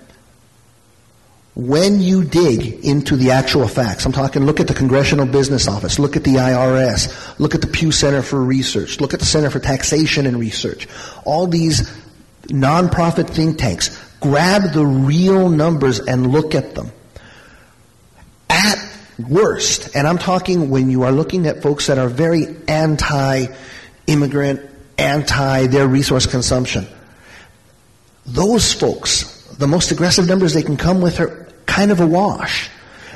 [1.55, 5.97] When you dig into the actual facts, I'm talking look at the Congressional Business Office,
[5.99, 9.49] look at the IRS, look at the Pew Center for Research, look at the Center
[9.49, 10.85] for Taxation and Research.
[11.23, 11.89] All these
[12.47, 16.91] nonprofit think tanks, grab the real numbers and look at them.
[18.49, 18.77] At
[19.17, 24.59] worst, and I'm talking when you are looking at folks that are very anti-immigrant,
[24.97, 26.85] anti their resource consumption,
[28.25, 32.69] those folks, the most aggressive numbers they can come with are kind of a wash.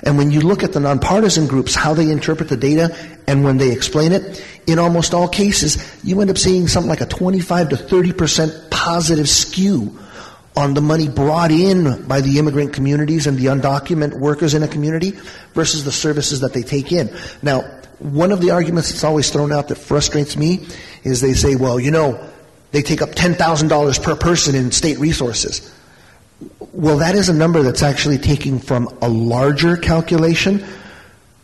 [0.04, 2.96] And when you look at the nonpartisan groups, how they interpret the data,
[3.28, 7.02] and when they explain it, in almost all cases, you end up seeing something like
[7.02, 10.00] a 25 to 30% positive skew
[10.56, 14.68] on the money brought in by the immigrant communities and the undocumented workers in a
[14.68, 15.12] community
[15.54, 17.10] versus the services that they take in.
[17.42, 17.62] Now,
[18.00, 20.66] one of the arguments that's always thrown out that frustrates me
[21.04, 22.30] is they say, well, you know,
[22.72, 25.74] they take up $10,000 per person in state resources.
[26.72, 30.64] Well, that is a number that's actually taking from a larger calculation.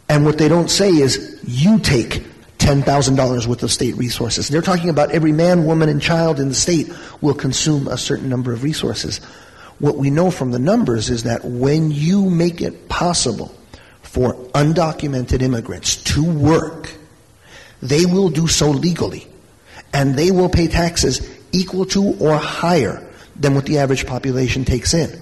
[0.08, 2.24] And what they don't say is you take
[2.60, 4.48] $10,000 worth of state resources.
[4.48, 6.92] They're talking about every man, woman, and child in the state
[7.22, 9.18] will consume a certain number of resources.
[9.80, 13.54] What we know from the numbers is that when you make it possible
[14.04, 16.92] for undocumented immigrants to work,
[17.82, 19.28] they will do so legally.
[19.94, 23.05] And they will pay taxes equal to or higher
[23.36, 25.22] than what the average population takes in.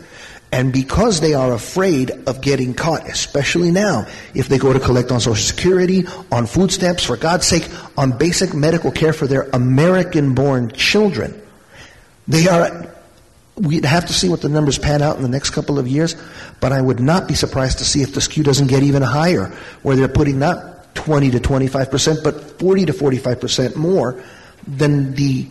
[0.53, 5.11] And because they are afraid of getting caught, especially now, if they go to collect
[5.11, 7.68] on Social Security, on food stamps, for God's sake,
[7.98, 11.41] on basic medical care for their American born children,
[12.27, 12.88] they are,
[13.56, 16.15] we'd have to see what the numbers pan out in the next couple of years,
[16.61, 19.48] but I would not be surprised to see if the skew doesn't get even higher,
[19.81, 24.23] where they're putting not 20 to 25%, but 40 to 45% more
[24.68, 25.48] than the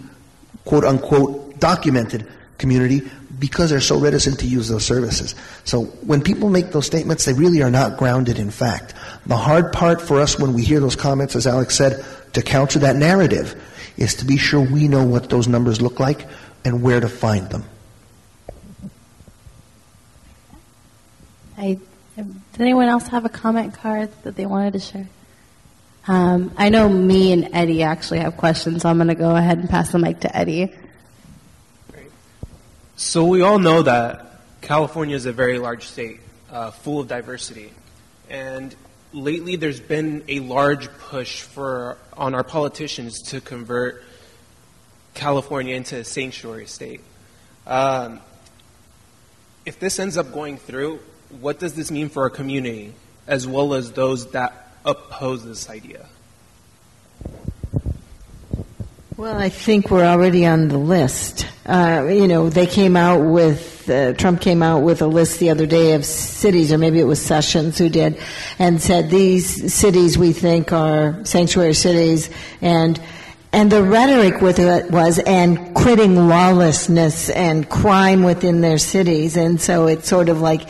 [0.65, 2.29] quote unquote documented
[2.63, 3.03] community
[3.39, 5.35] because they're so reticent to use those services.
[5.65, 8.95] So when people make those statements, they really are not grounded in fact.
[9.27, 12.03] The hard part for us when we hear those comments, as Alex said,
[12.33, 13.61] to counter that narrative
[13.97, 16.27] is to be sure we know what those numbers look like
[16.65, 17.65] and where to find them.
[21.59, 21.79] I,
[22.17, 25.09] did anyone else have a comment card that they wanted to share?
[26.07, 29.59] Um, I know me and Eddie actually have questions, so I'm going to go ahead
[29.59, 30.73] and pass the mic to Eddie.
[32.97, 34.27] So we all know that
[34.60, 36.20] California is a very large state,
[36.51, 37.73] uh, full of diversity,
[38.28, 38.74] and
[39.14, 44.05] lately there's been a large push for on our politicians to convert
[45.14, 47.01] California into a sanctuary state.
[47.66, 48.20] Um,
[49.64, 51.01] if this ends up going through,
[51.40, 52.93] what does this mean for our community,
[53.27, 56.06] as well as those that oppose this idea?
[59.23, 61.47] Well, I think we're already on the list.
[61.65, 65.51] Uh, you know, they came out with, uh, Trump came out with a list the
[65.51, 68.19] other day of cities, or maybe it was Sessions who did,
[68.59, 72.31] and said these cities we think are sanctuary cities,
[72.61, 73.01] and
[73.53, 79.61] and the rhetoric with it was, and quitting lawlessness and crime within their cities, and
[79.61, 80.62] so it's sort of like,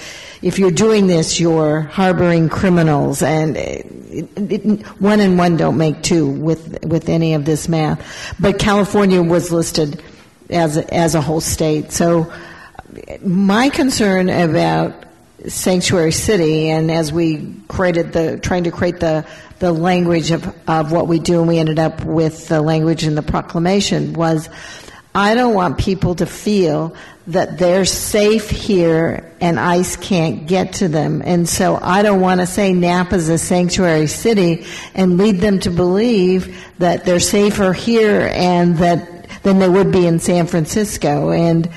[0.43, 3.87] if you're doing this, you're harboring criminals, and it,
[4.37, 8.35] it, one and one don't make two with with any of this math.
[8.41, 10.03] But California was listed
[10.51, 11.93] as as a whole state.
[11.93, 12.33] So
[13.25, 15.05] my concern about
[15.47, 19.25] sanctuary city, and as we created the trying to create the
[19.63, 23.15] the language of of what we do, and we ended up with the language in
[23.15, 24.51] the proclamation was.
[25.15, 30.89] I don't want people to feel that they're safe here and ICE can't get to
[30.89, 31.21] them.
[31.23, 34.65] And so I don't want to say Napa's a sanctuary city
[34.95, 40.07] and lead them to believe that they're safer here and that than they would be
[40.07, 41.31] in San Francisco.
[41.31, 41.69] And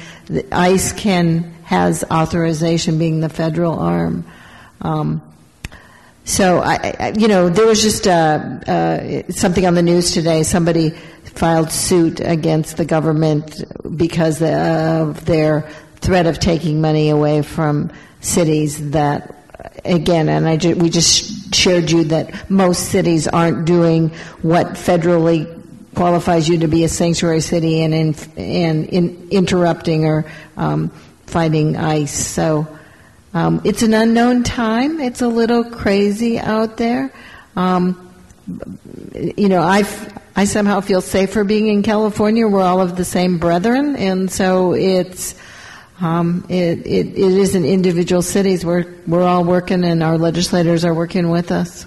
[0.54, 4.24] ICE can has authorization being the federal arm.
[4.80, 5.22] Um,
[6.26, 8.12] so I, I, you know, there was just uh,
[8.68, 10.44] uh, something on the news today.
[10.44, 13.64] Somebody filed suit against the government
[13.96, 15.70] because of their
[16.02, 17.92] threat of taking money away from
[18.22, 19.36] cities that
[19.86, 24.10] again, and I ju- we just shared you that most cities aren't doing
[24.42, 25.62] what federally
[25.94, 30.26] qualifies you to be a sanctuary city and in, and in interrupting or
[30.58, 30.90] um,
[31.26, 32.12] fighting ICE.
[32.12, 32.68] So
[33.36, 35.02] um, it's an unknown time.
[35.02, 37.12] It's a little crazy out there.
[37.58, 38.02] Um,
[39.14, 39.84] you know, I
[40.38, 42.48] I somehow feel safer being in California.
[42.48, 45.36] We're all of the same brethren, and so it's
[46.00, 48.66] um, it, it it is in individual cities.
[48.66, 51.86] We're we're all working, and our legislators are working with us.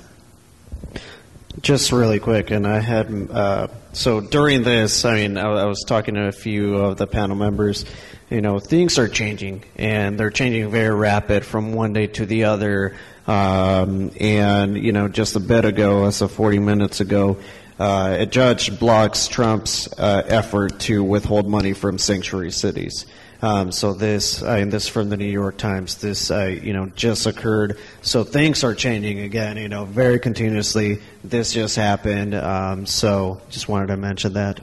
[1.62, 5.82] Just really quick, and I had uh, so during this, I mean, I, I was
[5.86, 7.86] talking to a few of the panel members.
[8.30, 12.44] You know, things are changing, and they're changing very rapid from one day to the
[12.44, 12.94] other.
[13.26, 17.38] Um, and you know, just a bit ago, as of 40 minutes ago,
[17.78, 23.06] uh, a judge blocks Trump's uh, effort to withhold money from sanctuary cities.
[23.40, 25.98] Um, so this, I mean, this from the New York Times.
[25.98, 27.78] This, uh, you know, just occurred.
[28.02, 29.56] So things are changing again.
[29.56, 31.00] You know, very continuously.
[31.22, 32.34] This just happened.
[32.34, 34.60] Um, so just wanted to mention that.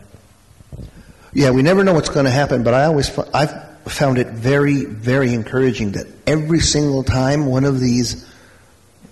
[1.36, 3.52] Yeah, we never know what's going to happen, but I always I've
[3.91, 8.26] found it very, very encouraging that every single time one of these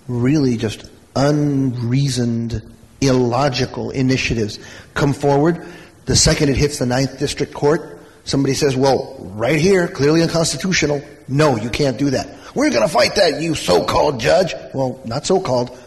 [0.08, 2.62] really just unreasoned,
[3.02, 4.58] illogical initiatives
[4.94, 5.66] come forward.
[6.06, 11.02] The second it hits the Ninth District Court, somebody says, well, right here, clearly unconstitutional.
[11.28, 12.26] No, you can't do that.
[12.54, 14.54] We're going to fight that, you so-called judge.
[14.72, 15.78] Well, not so-called.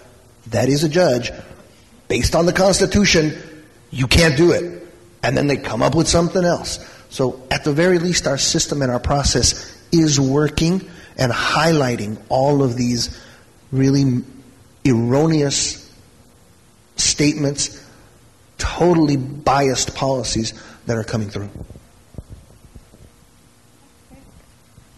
[0.52, 1.32] That is a judge.
[2.08, 3.36] Based on the Constitution,
[3.90, 4.87] you can't do it.
[5.28, 6.80] And then they come up with something else.
[7.10, 12.64] So at the very least, our system and our process is working and highlighting all
[12.64, 13.22] of these
[13.70, 14.24] really
[14.88, 15.94] erroneous
[16.96, 17.86] statements,
[18.58, 20.54] totally biased policies
[20.86, 21.50] that are coming through.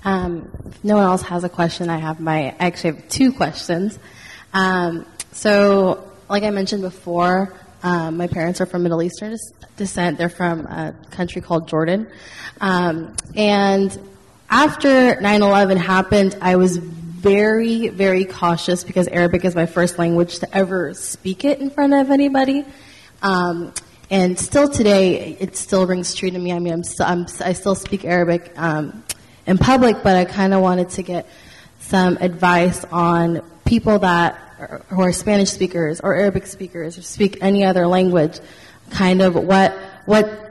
[0.03, 3.31] Um, if no one else has a question, I have my, I actually have two
[3.31, 3.97] questions.
[4.53, 7.51] Um, so, like I mentioned before,
[7.83, 9.37] um, my parents are from Middle Eastern
[9.77, 10.17] descent.
[10.17, 12.07] They're from a country called Jordan.
[12.59, 13.97] Um, and
[14.49, 20.55] after 9-11 happened, I was very, very cautious because Arabic is my first language to
[20.55, 22.65] ever speak it in front of anybody.
[23.21, 23.73] Um,
[24.09, 26.51] and still today, it still rings true to me.
[26.51, 29.03] I mean, I'm, I'm i still speak Arabic um,
[29.45, 31.27] in public, but I kind of wanted to get
[31.79, 37.37] some advice on people that are, who are Spanish speakers or Arabic speakers or speak
[37.41, 38.39] any other language.
[38.89, 40.49] Kind of what what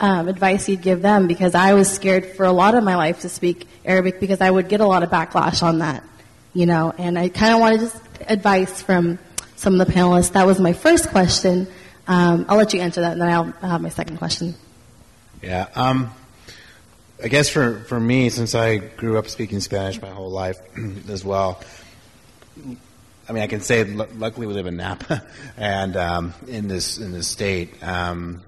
[0.00, 3.20] um, advice you'd give them because I was scared for a lot of my life
[3.20, 6.04] to speak Arabic because I would get a lot of backlash on that,
[6.52, 9.18] you know, and I kind of wanted just advice from
[9.56, 10.32] some of the panelists.
[10.32, 11.66] That was my first question.
[12.08, 14.54] Um, I'll let you answer that and then I'll have my second question.
[15.42, 15.68] Yeah.
[15.74, 16.12] Um,
[17.22, 20.58] I guess for, for me, since I grew up speaking Spanish my whole life
[21.08, 21.62] as well,
[23.28, 25.24] I mean, I can say, luckily we live in Napa
[25.56, 28.42] and um, in this in this state, um,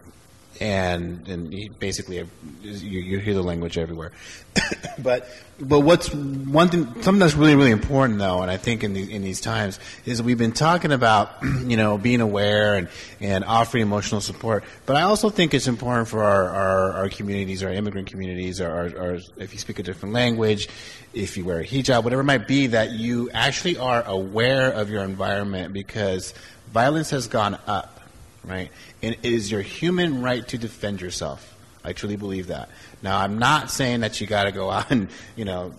[0.61, 2.17] and and basically
[2.63, 4.13] you, you hear the language everywhere.
[4.99, 5.29] but
[5.61, 9.15] but what's one thing something that's really really important though, and I think in the,
[9.15, 12.89] in these times is we've been talking about you know being aware and
[13.21, 14.65] and offering emotional support.
[14.87, 18.93] But I also think it's important for our our, our communities, our immigrant communities, or,
[18.97, 20.69] or if you speak a different language,
[21.15, 24.91] if you wear a hijab, whatever it might be, that you actually are aware of
[24.91, 26.35] your environment because
[26.73, 27.99] violence has gone up
[28.45, 28.71] right?
[29.03, 31.57] And it is your human right to defend yourself.
[31.85, 32.69] I truly believe that.
[33.03, 35.73] Now, I'm not saying that you got to go out and, you know,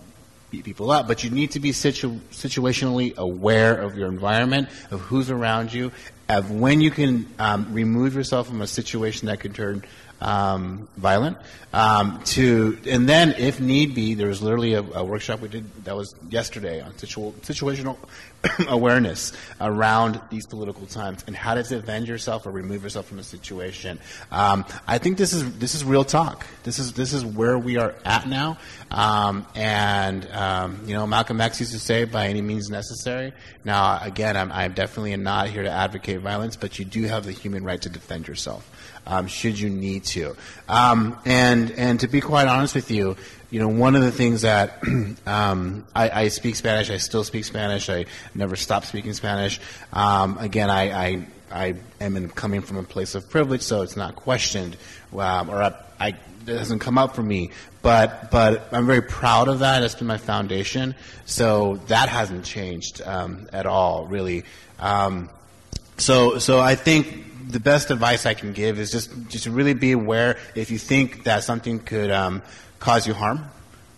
[0.50, 5.00] beat people up, but you need to be situ- situationally aware of your environment, of
[5.00, 5.92] who's around you,
[6.28, 9.84] of when you can um, remove yourself from a situation that could turn
[10.20, 11.38] um, violent.
[11.72, 15.84] Um, to and then, if need be, there was literally a, a, workshop we did
[15.84, 17.96] that was yesterday on situ- situational
[18.68, 23.22] awareness around these political times and how to defend yourself or remove yourself from a
[23.22, 24.00] situation.
[24.32, 26.44] Um, I think this is this is real talk.
[26.64, 28.58] This is this is where we are at now.
[28.90, 33.32] Um, and um, you know, Malcolm X used to say, "By any means necessary."
[33.64, 37.32] Now, again, I'm, I'm definitely not here to advocate violence, but you do have the
[37.32, 38.68] human right to defend yourself
[39.10, 40.36] um, should you need to.
[40.68, 43.16] Um, and and to be quite honest with you,
[43.50, 44.80] you know, one of the things that
[45.26, 47.90] um, I, I, speak Spanish, I still speak Spanish.
[47.90, 49.60] I never stopped speaking Spanish.
[49.92, 53.96] Um, again, I, I, I am in, coming from a place of privilege, so it's
[53.96, 54.76] not questioned,
[55.18, 57.50] um, or I, I, it doesn't come up for me.
[57.82, 59.80] But but I'm very proud of that.
[59.80, 60.94] That's been my foundation.
[61.24, 64.44] So that hasn't changed um, at all, really.
[65.96, 69.92] so so I think the best advice I can give is just just really be
[69.92, 72.42] aware if you think that something could um,
[72.78, 73.44] cause you harm,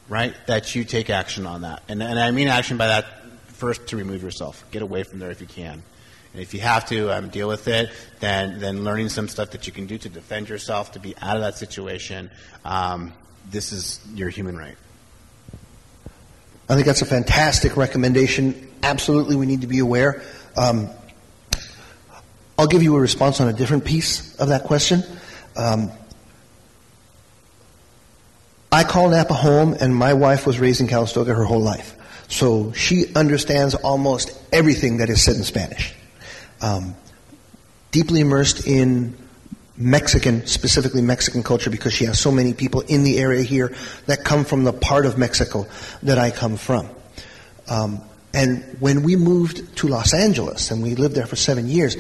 [0.09, 0.35] right?
[0.47, 1.83] That you take action on that.
[1.89, 3.07] And, and I mean action by that
[3.47, 4.65] first to remove yourself.
[4.71, 5.83] Get away from there if you can.
[6.33, 9.67] And if you have to um, deal with it, then, then learning some stuff that
[9.67, 12.31] you can do to defend yourself, to be out of that situation,
[12.65, 13.13] um,
[13.51, 14.77] this is your human right.
[16.69, 18.69] I think that's a fantastic recommendation.
[18.83, 20.23] Absolutely, we need to be aware.
[20.57, 20.89] Um,
[22.63, 25.03] I'll give you a response on a different piece of that question.
[25.57, 25.91] Um,
[28.71, 31.97] I call Napa home, and my wife was raised in Calistoga her whole life.
[32.29, 35.93] So she understands almost everything that is said in Spanish.
[36.61, 36.95] Um,
[37.91, 39.17] deeply immersed in
[39.77, 43.75] Mexican, specifically Mexican culture, because she has so many people in the area here
[44.07, 45.67] that come from the part of Mexico
[46.05, 46.89] that I come from.
[47.69, 48.03] Um,
[48.33, 51.97] and when we moved to Los Angeles, and we lived there for seven years,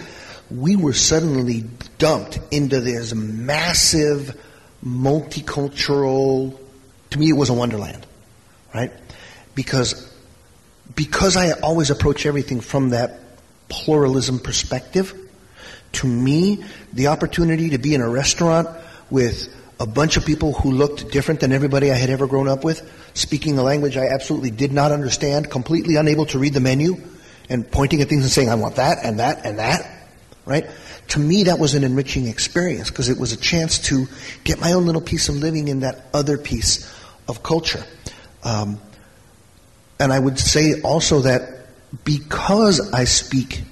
[0.57, 1.65] we were suddenly
[1.99, 4.39] dumped into this massive,
[4.85, 6.59] multicultural,
[7.11, 8.07] to me it was a wonderland,
[8.74, 8.93] right?
[9.55, 10.12] Because,
[10.95, 13.20] because I always approach everything from that
[13.69, 15.15] pluralism perspective,
[15.93, 18.69] to me, the opportunity to be in a restaurant
[19.11, 22.65] with a bunch of people who looked different than everybody I had ever grown up
[22.65, 26.97] with, speaking a language I absolutely did not understand, completely unable to read the menu,
[27.49, 30.02] and pointing at things and saying, I want that and that and that,
[30.44, 30.66] right?
[31.09, 34.06] To me, that was an enriching experience because it was a chance to
[34.44, 36.93] get my own little piece of living in that other piece
[37.28, 37.85] of culture.
[38.43, 38.81] Um,
[40.01, 41.66] and I would say also that
[42.05, 43.62] because I speak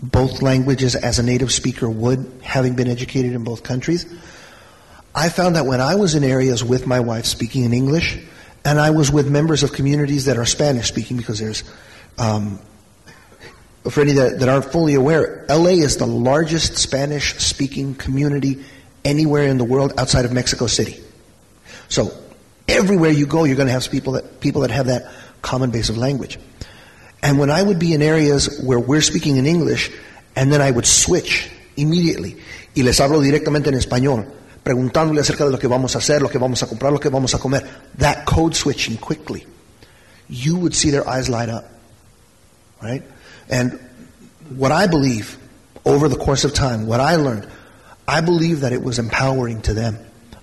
[0.00, 4.06] both languages as a native speaker would, having been educated in both countries,
[5.14, 8.18] I found that when I was in areas with my wife speaking in English,
[8.64, 11.64] and I was with members of communities that are Spanish speaking, because there's,
[12.18, 12.60] um,
[13.84, 18.64] for any that, that aren't fully aware, LA is the largest Spanish speaking community
[19.04, 21.00] anywhere in the world outside of Mexico City.
[21.88, 22.12] So
[22.66, 25.10] everywhere you go, you're going to have people that, people that have that
[25.42, 26.38] common base of language.
[27.22, 29.90] And when I would be in areas where we're speaking in English,
[30.36, 32.36] and then I would switch immediately,
[32.76, 34.26] y les hablo directamente en español,
[34.62, 37.08] preguntándole acerca de lo que vamos a hacer, lo que vamos a comprar, lo que
[37.08, 39.46] vamos a comer, that code switching quickly,
[40.28, 41.64] you would see their eyes light up.
[42.80, 43.02] Right?
[43.48, 43.78] And
[44.50, 45.36] what I believe
[45.84, 47.48] over the course of time, what I learned,
[48.06, 49.98] I believe that it was empowering to them.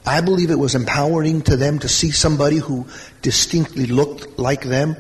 [0.06, 2.88] I believe it was empowering to them to see somebody who
[3.22, 4.96] distinctly looked like them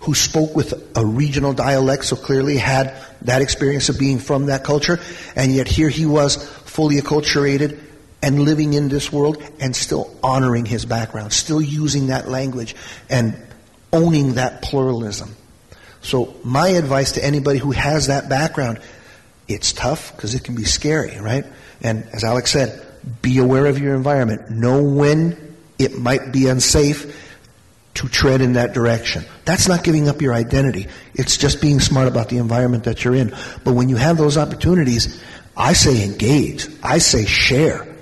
[0.00, 4.62] who spoke with a regional dialect, so clearly had that experience of being from that
[4.62, 5.00] culture,
[5.34, 7.80] and yet here he was fully acculturated
[8.22, 12.76] and living in this world and still honoring his background, still using that language
[13.10, 13.36] and
[13.92, 15.34] owning that pluralism.
[16.06, 18.78] So my advice to anybody who has that background,
[19.48, 21.44] it's tough because it can be scary, right?
[21.82, 22.86] And as Alex said,
[23.22, 24.48] be aware of your environment.
[24.48, 27.34] Know when it might be unsafe
[27.94, 29.24] to tread in that direction.
[29.44, 30.86] That's not giving up your identity.
[31.14, 33.34] It's just being smart about the environment that you're in.
[33.64, 35.20] But when you have those opportunities,
[35.56, 36.68] I say engage.
[36.84, 37.96] I say share.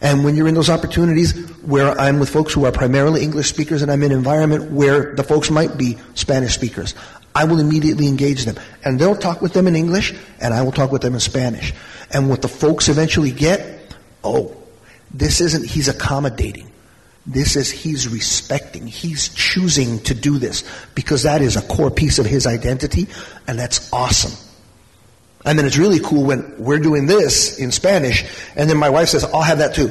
[0.00, 1.32] And when you're in those opportunities
[1.62, 5.14] where I'm with folks who are primarily English speakers and I'm in an environment where
[5.14, 6.94] the folks might be Spanish speakers,
[7.36, 8.56] I will immediately engage them.
[8.82, 11.74] And they'll talk with them in English and I will talk with them in Spanish.
[12.10, 13.94] And what the folks eventually get,
[14.24, 14.56] oh,
[15.12, 16.72] this isn't, he's accommodating.
[17.26, 18.86] This is he's respecting.
[18.86, 20.64] He's choosing to do this
[20.94, 23.08] because that is a core piece of his identity,
[23.48, 24.32] and that's awesome.
[25.44, 29.08] And then it's really cool when we're doing this in Spanish, and then my wife
[29.08, 29.90] says, I'll have that too.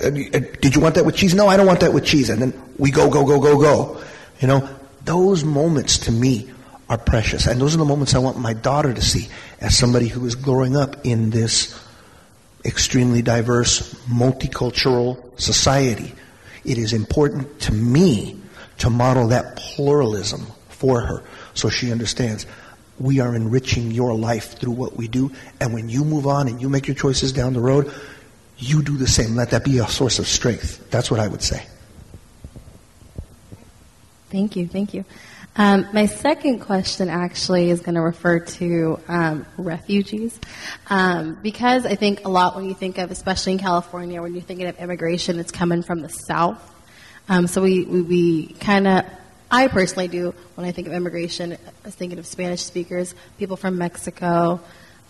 [0.60, 1.32] Did you want that with cheese?
[1.32, 2.28] No, I don't want that with cheese.
[2.28, 4.02] And then we go, go, go, go, go.
[4.40, 4.68] You know,
[5.08, 6.50] those moments to me
[6.90, 7.46] are precious.
[7.46, 9.28] And those are the moments I want my daughter to see
[9.60, 11.78] as somebody who is growing up in this
[12.64, 16.12] extremely diverse, multicultural society.
[16.64, 18.38] It is important to me
[18.78, 21.24] to model that pluralism for her
[21.54, 22.46] so she understands
[22.98, 25.32] we are enriching your life through what we do.
[25.60, 27.90] And when you move on and you make your choices down the road,
[28.58, 29.36] you do the same.
[29.36, 30.90] Let that be a source of strength.
[30.90, 31.64] That's what I would say.
[34.30, 34.68] Thank you.
[34.68, 35.04] Thank you.
[35.56, 40.38] Um, my second question actually is going to refer to um, refugees,
[40.88, 44.42] um, because I think a lot when you think of, especially in California, when you're
[44.42, 46.62] thinking of immigration, it's coming from the south.
[47.28, 49.04] Um, so we we, we kind of,
[49.50, 53.56] I personally do when I think of immigration, I was thinking of Spanish speakers, people
[53.56, 54.60] from Mexico,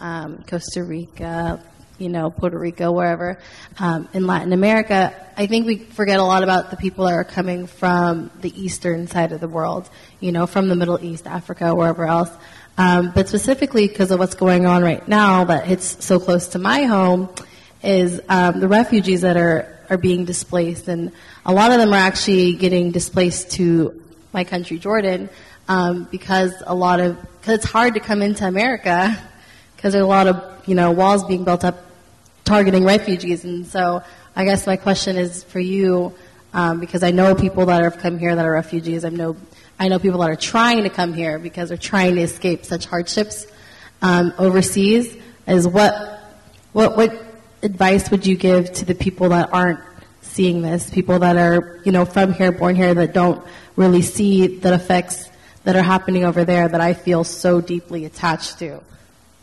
[0.00, 1.62] um, Costa Rica,
[1.98, 3.38] you know, Puerto Rico, wherever,
[3.78, 7.24] um, in Latin America, I think we forget a lot about the people that are
[7.24, 9.88] coming from the eastern side of the world,
[10.20, 12.30] you know, from the Middle East, Africa, wherever else.
[12.76, 16.58] Um, but specifically because of what's going on right now that hits so close to
[16.58, 17.28] my home
[17.82, 21.12] is um, the refugees that are are being displaced, and
[21.46, 24.02] a lot of them are actually getting displaced to
[24.32, 25.30] my country, Jordan,
[25.66, 29.16] um, because a lot of because it's hard to come into America
[29.76, 31.87] because there's a lot of you know walls being built up
[32.48, 34.02] targeting refugees, and so
[34.34, 36.14] I guess my question is for you
[36.54, 39.04] um, because I know people that have come here that are refugees.
[39.04, 39.36] I know
[39.78, 42.86] I know people that are trying to come here because they're trying to escape such
[42.86, 43.46] hardships
[44.00, 45.14] um, overseas.
[45.46, 46.20] Is what
[46.72, 47.22] what what
[47.62, 49.80] advice would you give to the people that aren't
[50.22, 50.88] seeing this?
[50.88, 53.46] People that are you know from here, born here, that don't
[53.76, 55.28] really see the effects
[55.64, 58.80] that are happening over there that I feel so deeply attached to.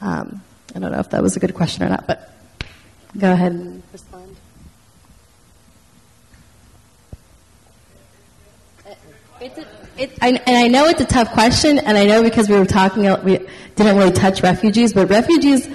[0.02, 0.41] Um,
[0.73, 2.35] I don't know if that was a good question or not, but
[3.17, 4.35] go ahead and respond.
[9.41, 9.65] It's a,
[10.21, 13.03] I, and I know it's a tough question, and I know because we were talking,
[13.23, 13.39] we
[13.75, 15.67] didn't really touch refugees, but refugees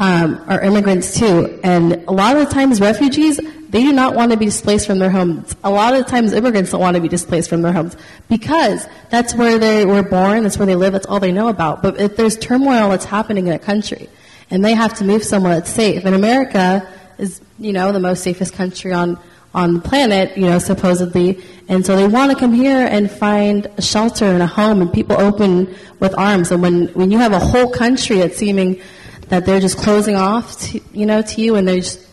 [0.00, 4.32] um, are immigrants too, and a lot of the times refugees they do not want
[4.32, 5.54] to be displaced from their homes.
[5.62, 7.96] A lot of the times immigrants don't want to be displaced from their homes
[8.28, 11.82] because that's where they were born, that's where they live, that's all they know about.
[11.82, 14.08] But if there's turmoil that's happening in a country
[14.50, 16.88] and they have to move somewhere that's safe, and America
[17.18, 19.18] is, you know, the most safest country on
[19.54, 21.42] on the planet, you know, supposedly.
[21.68, 24.92] And so they want to come here and find a shelter and a home and
[24.92, 26.50] people open with arms.
[26.50, 28.80] And when, when you have a whole country that's seeming
[29.28, 32.06] that they're just closing off, to, you know, to you and they just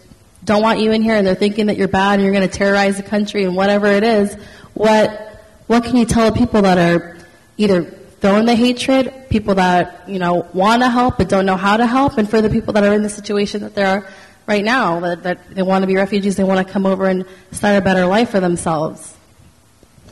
[0.43, 2.57] don't want you in here and they're thinking that you're bad and you're going to
[2.57, 4.33] terrorize the country and whatever it is,
[4.73, 7.17] what, what can you tell people that are
[7.57, 7.93] either
[8.26, 11.85] throwing the hatred, people that, you know, want to help but don't know how to
[11.85, 14.10] help, and for the people that are in the situation that they're
[14.47, 17.23] right now, that, that they want to be refugees, they want to come over and
[17.52, 19.15] start a better life for themselves?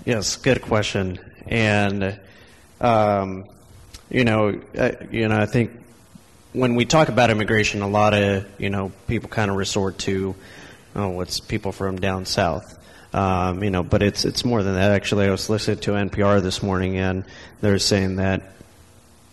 [0.06, 1.18] Yes, good question.
[1.48, 2.20] And,
[2.80, 3.46] um,
[4.12, 5.72] you know, uh, you know, I think
[6.52, 10.36] when we talk about immigration, a lot of you know people kind of resort to,
[10.96, 12.78] oh, what's people from down south.
[13.14, 14.92] Um, you know, but it's it's more than that.
[14.92, 17.24] Actually, I was listening to NPR this morning, and
[17.62, 18.42] they're saying that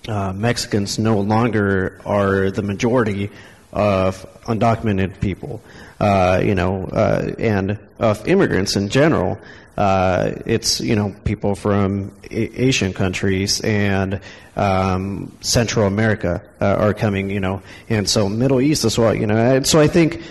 [0.09, 3.31] uh, Mexicans no longer are the majority
[3.73, 5.63] of undocumented people,
[6.01, 9.39] uh, you know, uh, and of immigrants in general.
[9.77, 14.21] Uh, it's you know people from a- Asian countries and
[14.57, 19.27] um, Central America uh, are coming, you know, and so Middle East as well, you
[19.27, 19.37] know.
[19.37, 20.23] And so I think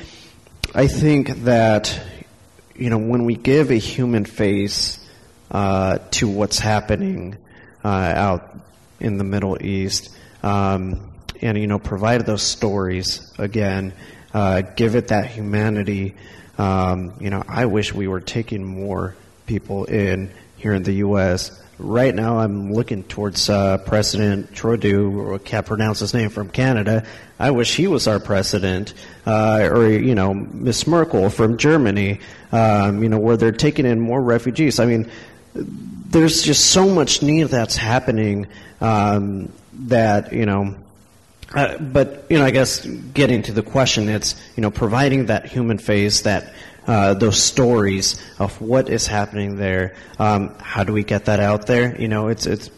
[0.76, 2.00] I think that
[2.80, 5.00] you know when we give a human face
[5.52, 7.38] uh, to what's happening
[7.84, 8.58] uh, out
[9.00, 10.16] in the Middle East.
[10.42, 11.10] Um,
[11.42, 13.94] and you know provide those stories again,
[14.34, 16.16] uh, give it that humanity.
[16.58, 19.16] Um, you know, I wish we were taking more
[19.46, 21.59] people in here in the U.S.
[21.80, 27.06] Right now, I'm looking towards uh, President Trudeau, or can't pronounce his name from Canada.
[27.40, 28.94] I wish he was our president,
[29.26, 32.20] uh, or you know, Miss Merkel from Germany.
[32.52, 34.82] Um, you know, where they're taking in more refugees.
[34.82, 35.10] I mean,
[35.54, 38.48] there's just so much need that's happening
[38.82, 40.76] um, that you know
[41.54, 45.46] uh, but you know, I guess getting to the question, it's you know providing that
[45.46, 46.54] human face, that
[46.90, 49.96] uh, those stories of what is happening there.
[50.18, 51.96] Um, how do we get that out there?
[52.02, 52.72] You know, it's it's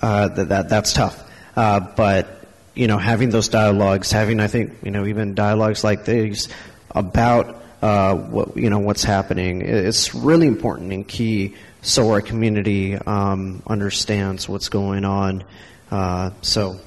[0.00, 1.22] uh, that, that that's tough.
[1.54, 6.06] Uh, but you know, having those dialogues, having I think you know even dialogues like
[6.06, 6.48] these
[6.92, 12.96] about uh, what you know what's happening, it's really important and key so our community
[12.96, 15.44] um, understands what's going on.
[15.90, 16.80] Uh, so.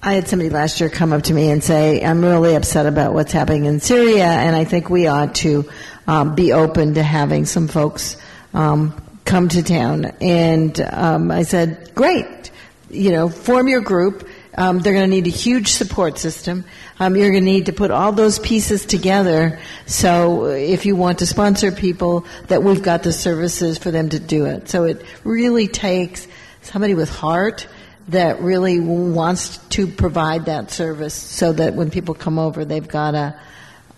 [0.00, 3.14] I had somebody last year come up to me and say, I'm really upset about
[3.14, 5.68] what's happening in Syria, and I think we ought to
[6.06, 8.16] um, be open to having some folks
[8.54, 8.94] um,
[9.24, 10.04] come to town.
[10.20, 12.52] And um, I said, great,
[12.90, 14.28] you know, form your group.
[14.56, 16.64] Um, they're going to need a huge support system.
[17.00, 19.58] Um, you're going to need to put all those pieces together.
[19.86, 24.20] So if you want to sponsor people, that we've got the services for them to
[24.20, 24.68] do it.
[24.68, 26.28] So it really takes
[26.62, 27.66] somebody with heart
[28.08, 33.14] that really wants to provide that service so that when people come over, they've got
[33.14, 33.38] a,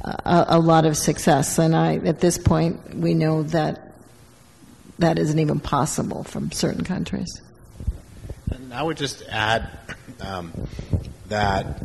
[0.03, 1.59] a, a, lot of success.
[1.59, 3.95] And I, at this point, we know that
[4.99, 7.41] that isn't even possible from certain countries.
[8.51, 9.71] And I would just add
[10.21, 10.53] um,
[11.29, 11.83] that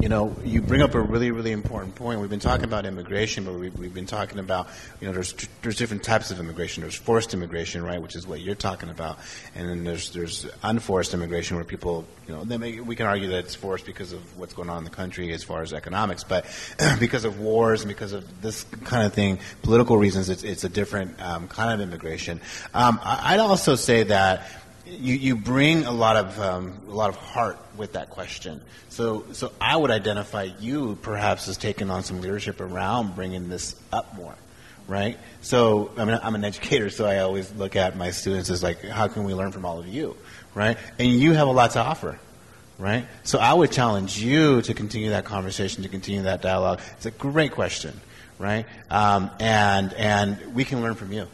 [0.00, 2.20] you know, you bring up a really, really important point.
[2.20, 4.68] We've been talking about immigration, but we've, we've been talking about,
[5.00, 6.80] you know, there's there's different types of immigration.
[6.80, 9.18] There's forced immigration, right, which is what you're talking about,
[9.54, 13.40] and then there's there's unforced immigration where people, you know, may, we can argue that
[13.40, 16.46] it's forced because of what's going on in the country as far as economics, but
[16.98, 20.70] because of wars and because of this kind of thing, political reasons, it's it's a
[20.70, 22.40] different um, kind of immigration.
[22.72, 24.48] Um, I'd also say that
[24.90, 28.60] you, you bring a lot of um, a lot of heart with that question.
[28.88, 33.76] So so I would identify you perhaps as taking on some leadership around bringing this
[33.92, 34.34] up more,
[34.88, 35.18] right?
[35.40, 38.82] So I mean I'm an educator, so I always look at my students as like,
[38.82, 40.16] how can we learn from all of you,
[40.54, 40.76] right?
[40.98, 42.18] And you have a lot to offer.
[42.78, 43.04] Right?
[43.24, 46.80] So I would challenge you to continue that conversation, to continue that dialogue.
[46.96, 47.92] It's a great question,
[48.38, 48.64] right?
[48.88, 51.26] Um, and and we can learn from you,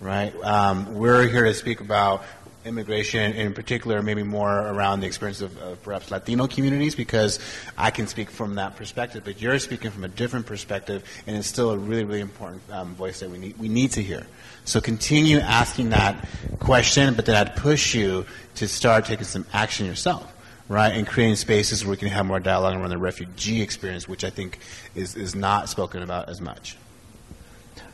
[0.00, 0.32] right?
[0.44, 2.22] Um, we're here to speak about
[2.64, 7.38] immigration, in particular, maybe more around the experience of, of, perhaps Latino communities, because
[7.76, 11.46] I can speak from that perspective, but you're speaking from a different perspective, and it's
[11.46, 14.26] still a really, really important um, voice that we need, we need to hear.
[14.64, 16.26] So continue asking that
[16.58, 18.26] question, but then I'd push you
[18.56, 20.30] to start taking some action yourself.
[20.66, 24.24] Right, and creating spaces where we can have more dialogue around the refugee experience, which
[24.24, 24.58] I think
[24.94, 26.78] is, is not spoken about as much.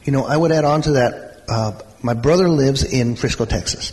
[0.05, 1.43] You know, I would add on to that.
[1.49, 3.91] Uh, my brother lives in Frisco, Texas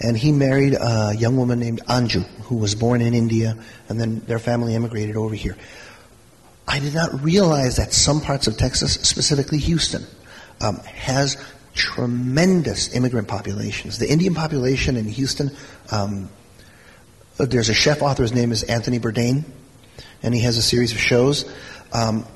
[0.00, 3.56] and he married a young woman named Anju, who was born in India,
[3.88, 5.56] and then their family immigrated over here.
[6.66, 10.04] I did not realize that some parts of Texas, specifically Houston,
[10.60, 11.36] um, has
[11.74, 13.98] tremendous immigrant populations.
[13.98, 15.50] The Indian population in Houston,
[15.90, 16.28] um,
[17.38, 19.44] there's a chef author, his name is Anthony Bourdain,
[20.22, 21.50] and he has a series of shows.
[21.92, 22.26] Um,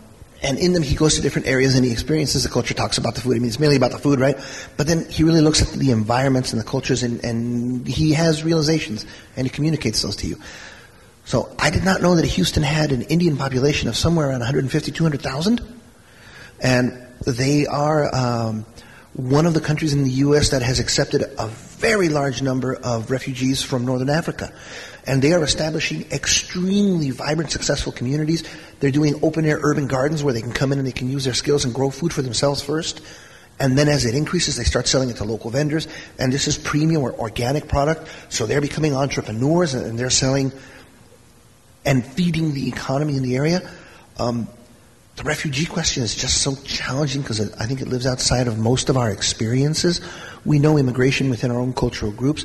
[0.43, 3.14] and in them he goes to different areas and he experiences the culture, talks about
[3.14, 3.36] the food.
[3.36, 4.36] I mean, it's mainly about the food, right?
[4.77, 8.43] But then he really looks at the environments and the cultures and, and he has
[8.43, 9.06] realizations
[9.36, 10.39] and he communicates those to you.
[11.24, 14.90] So I did not know that Houston had an Indian population of somewhere around 150,
[14.90, 15.60] 200,000.
[16.60, 18.66] And they are um,
[19.14, 20.51] one of the countries in the U.S.
[20.51, 24.52] that has accepted a very large number of refugees from Northern Africa
[25.06, 28.44] and they are establishing extremely vibrant, successful communities.
[28.80, 31.24] They're doing open air urban gardens where they can come in and they can use
[31.24, 33.01] their skills and grow food for themselves first.
[33.59, 35.89] And then as it increases, they start selling it to local vendors.
[36.18, 38.09] And this is premium or organic product.
[38.28, 40.52] So they're becoming entrepreneurs and they're selling
[41.84, 43.68] and feeding the economy in the area.
[44.18, 44.48] Um,
[45.23, 48.89] the refugee question is just so challenging because I think it lives outside of most
[48.89, 50.01] of our experiences.
[50.44, 52.44] We know immigration within our own cultural groups.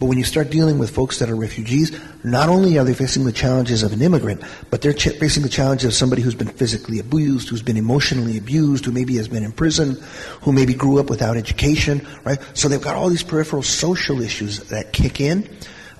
[0.00, 3.24] But when you start dealing with folks that are refugees, not only are they facing
[3.24, 6.48] the challenges of an immigrant, but they're ch- facing the challenge of somebody who's been
[6.48, 9.96] physically abused, who's been emotionally abused, who maybe has been in prison,
[10.40, 12.40] who maybe grew up without education, right?
[12.54, 15.48] So they've got all these peripheral social issues that kick in.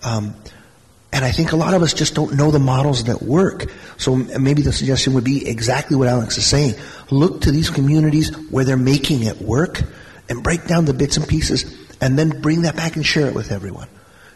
[0.02, 0.34] Um,
[1.12, 3.66] and I think a lot of us just don't know the models that work.
[3.98, 6.74] So maybe the suggestion would be exactly what Alex is saying.
[7.10, 9.82] Look to these communities where they're making it work
[10.30, 11.64] and break down the bits and pieces
[12.00, 13.88] and then bring that back and share it with everyone.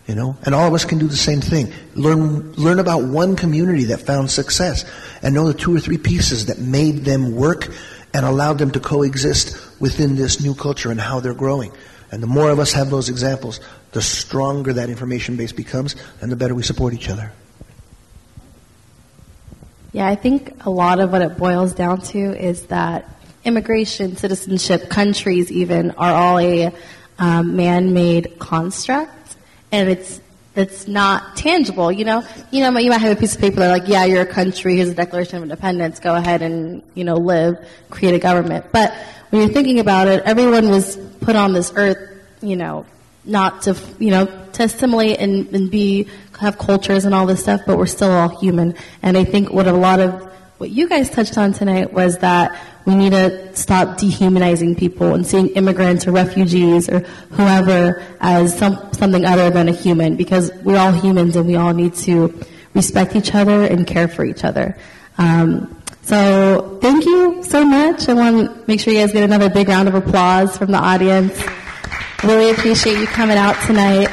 [0.07, 1.73] You know, and all of us can do the same thing.
[1.95, 4.85] Learn, learn about one community that found success
[5.21, 7.69] and know the two or three pieces that made them work
[8.15, 11.73] and allowed them to coexist within this new culture and how they're growing.
[12.17, 13.61] And the more of us have those examples,
[13.93, 17.31] the stronger that information base becomes and the better we support each other.
[19.93, 23.07] Yeah, I think a lot of what it boils down to is that
[23.45, 26.73] immigration, citizenship, countries even are all a
[27.19, 29.37] um, man-made construct,
[29.71, 30.19] and it's
[30.57, 31.93] it's not tangible.
[31.93, 34.23] You know, you know, you might have a piece of paper that like, yeah, you're
[34.23, 34.77] a country.
[34.77, 36.01] Here's a Declaration of Independence.
[36.01, 38.67] Go ahead and you know live, create a government.
[38.73, 38.95] But
[39.31, 41.99] when you're thinking about it, everyone was put on this earth,
[42.41, 42.87] you know,
[43.25, 46.09] not to you know to assimilate and, and be
[46.41, 48.75] have cultures and all this stuff, but we're still all human.
[49.03, 52.59] And I think what a lot of what you guys touched on tonight was that
[52.87, 57.01] we need to stop dehumanizing people and seeing immigrants or refugees or
[57.31, 61.75] whoever as some, something other than a human because we're all humans and we all
[61.75, 62.33] need to
[62.75, 64.77] respect each other and care for each other.
[65.19, 68.09] Um, so thank you so much.
[68.09, 70.79] I want to make sure you guys get another big round of applause from the
[70.79, 71.39] audience.
[72.25, 74.09] Really appreciate you coming out tonight.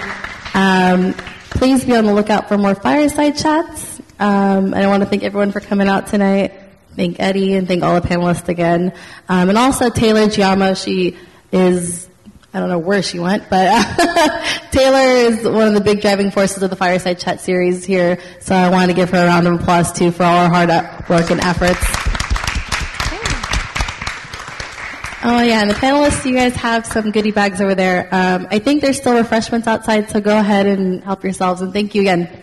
[0.55, 1.13] Um,
[1.51, 3.92] please be on the lookout for more fireside chats.
[4.23, 6.53] Um, and I want to thank everyone for coming out tonight
[6.95, 8.93] thank Eddie and thank all the panelists again.
[9.29, 11.17] Um, and also Taylor Giamo, she
[11.51, 12.07] is,
[12.53, 13.67] I don't know where she went, but
[14.71, 18.19] Taylor is one of the big driving forces of the Fireside Chat series here.
[18.39, 20.69] So I want to give her a round of applause too for all her hard
[21.09, 21.83] work and efforts.
[25.25, 28.09] Oh yeah, and the panelists, you guys have some goodie bags over there.
[28.11, 31.61] Um, I think there's still refreshments outside, so go ahead and help yourselves.
[31.61, 32.42] And thank you again.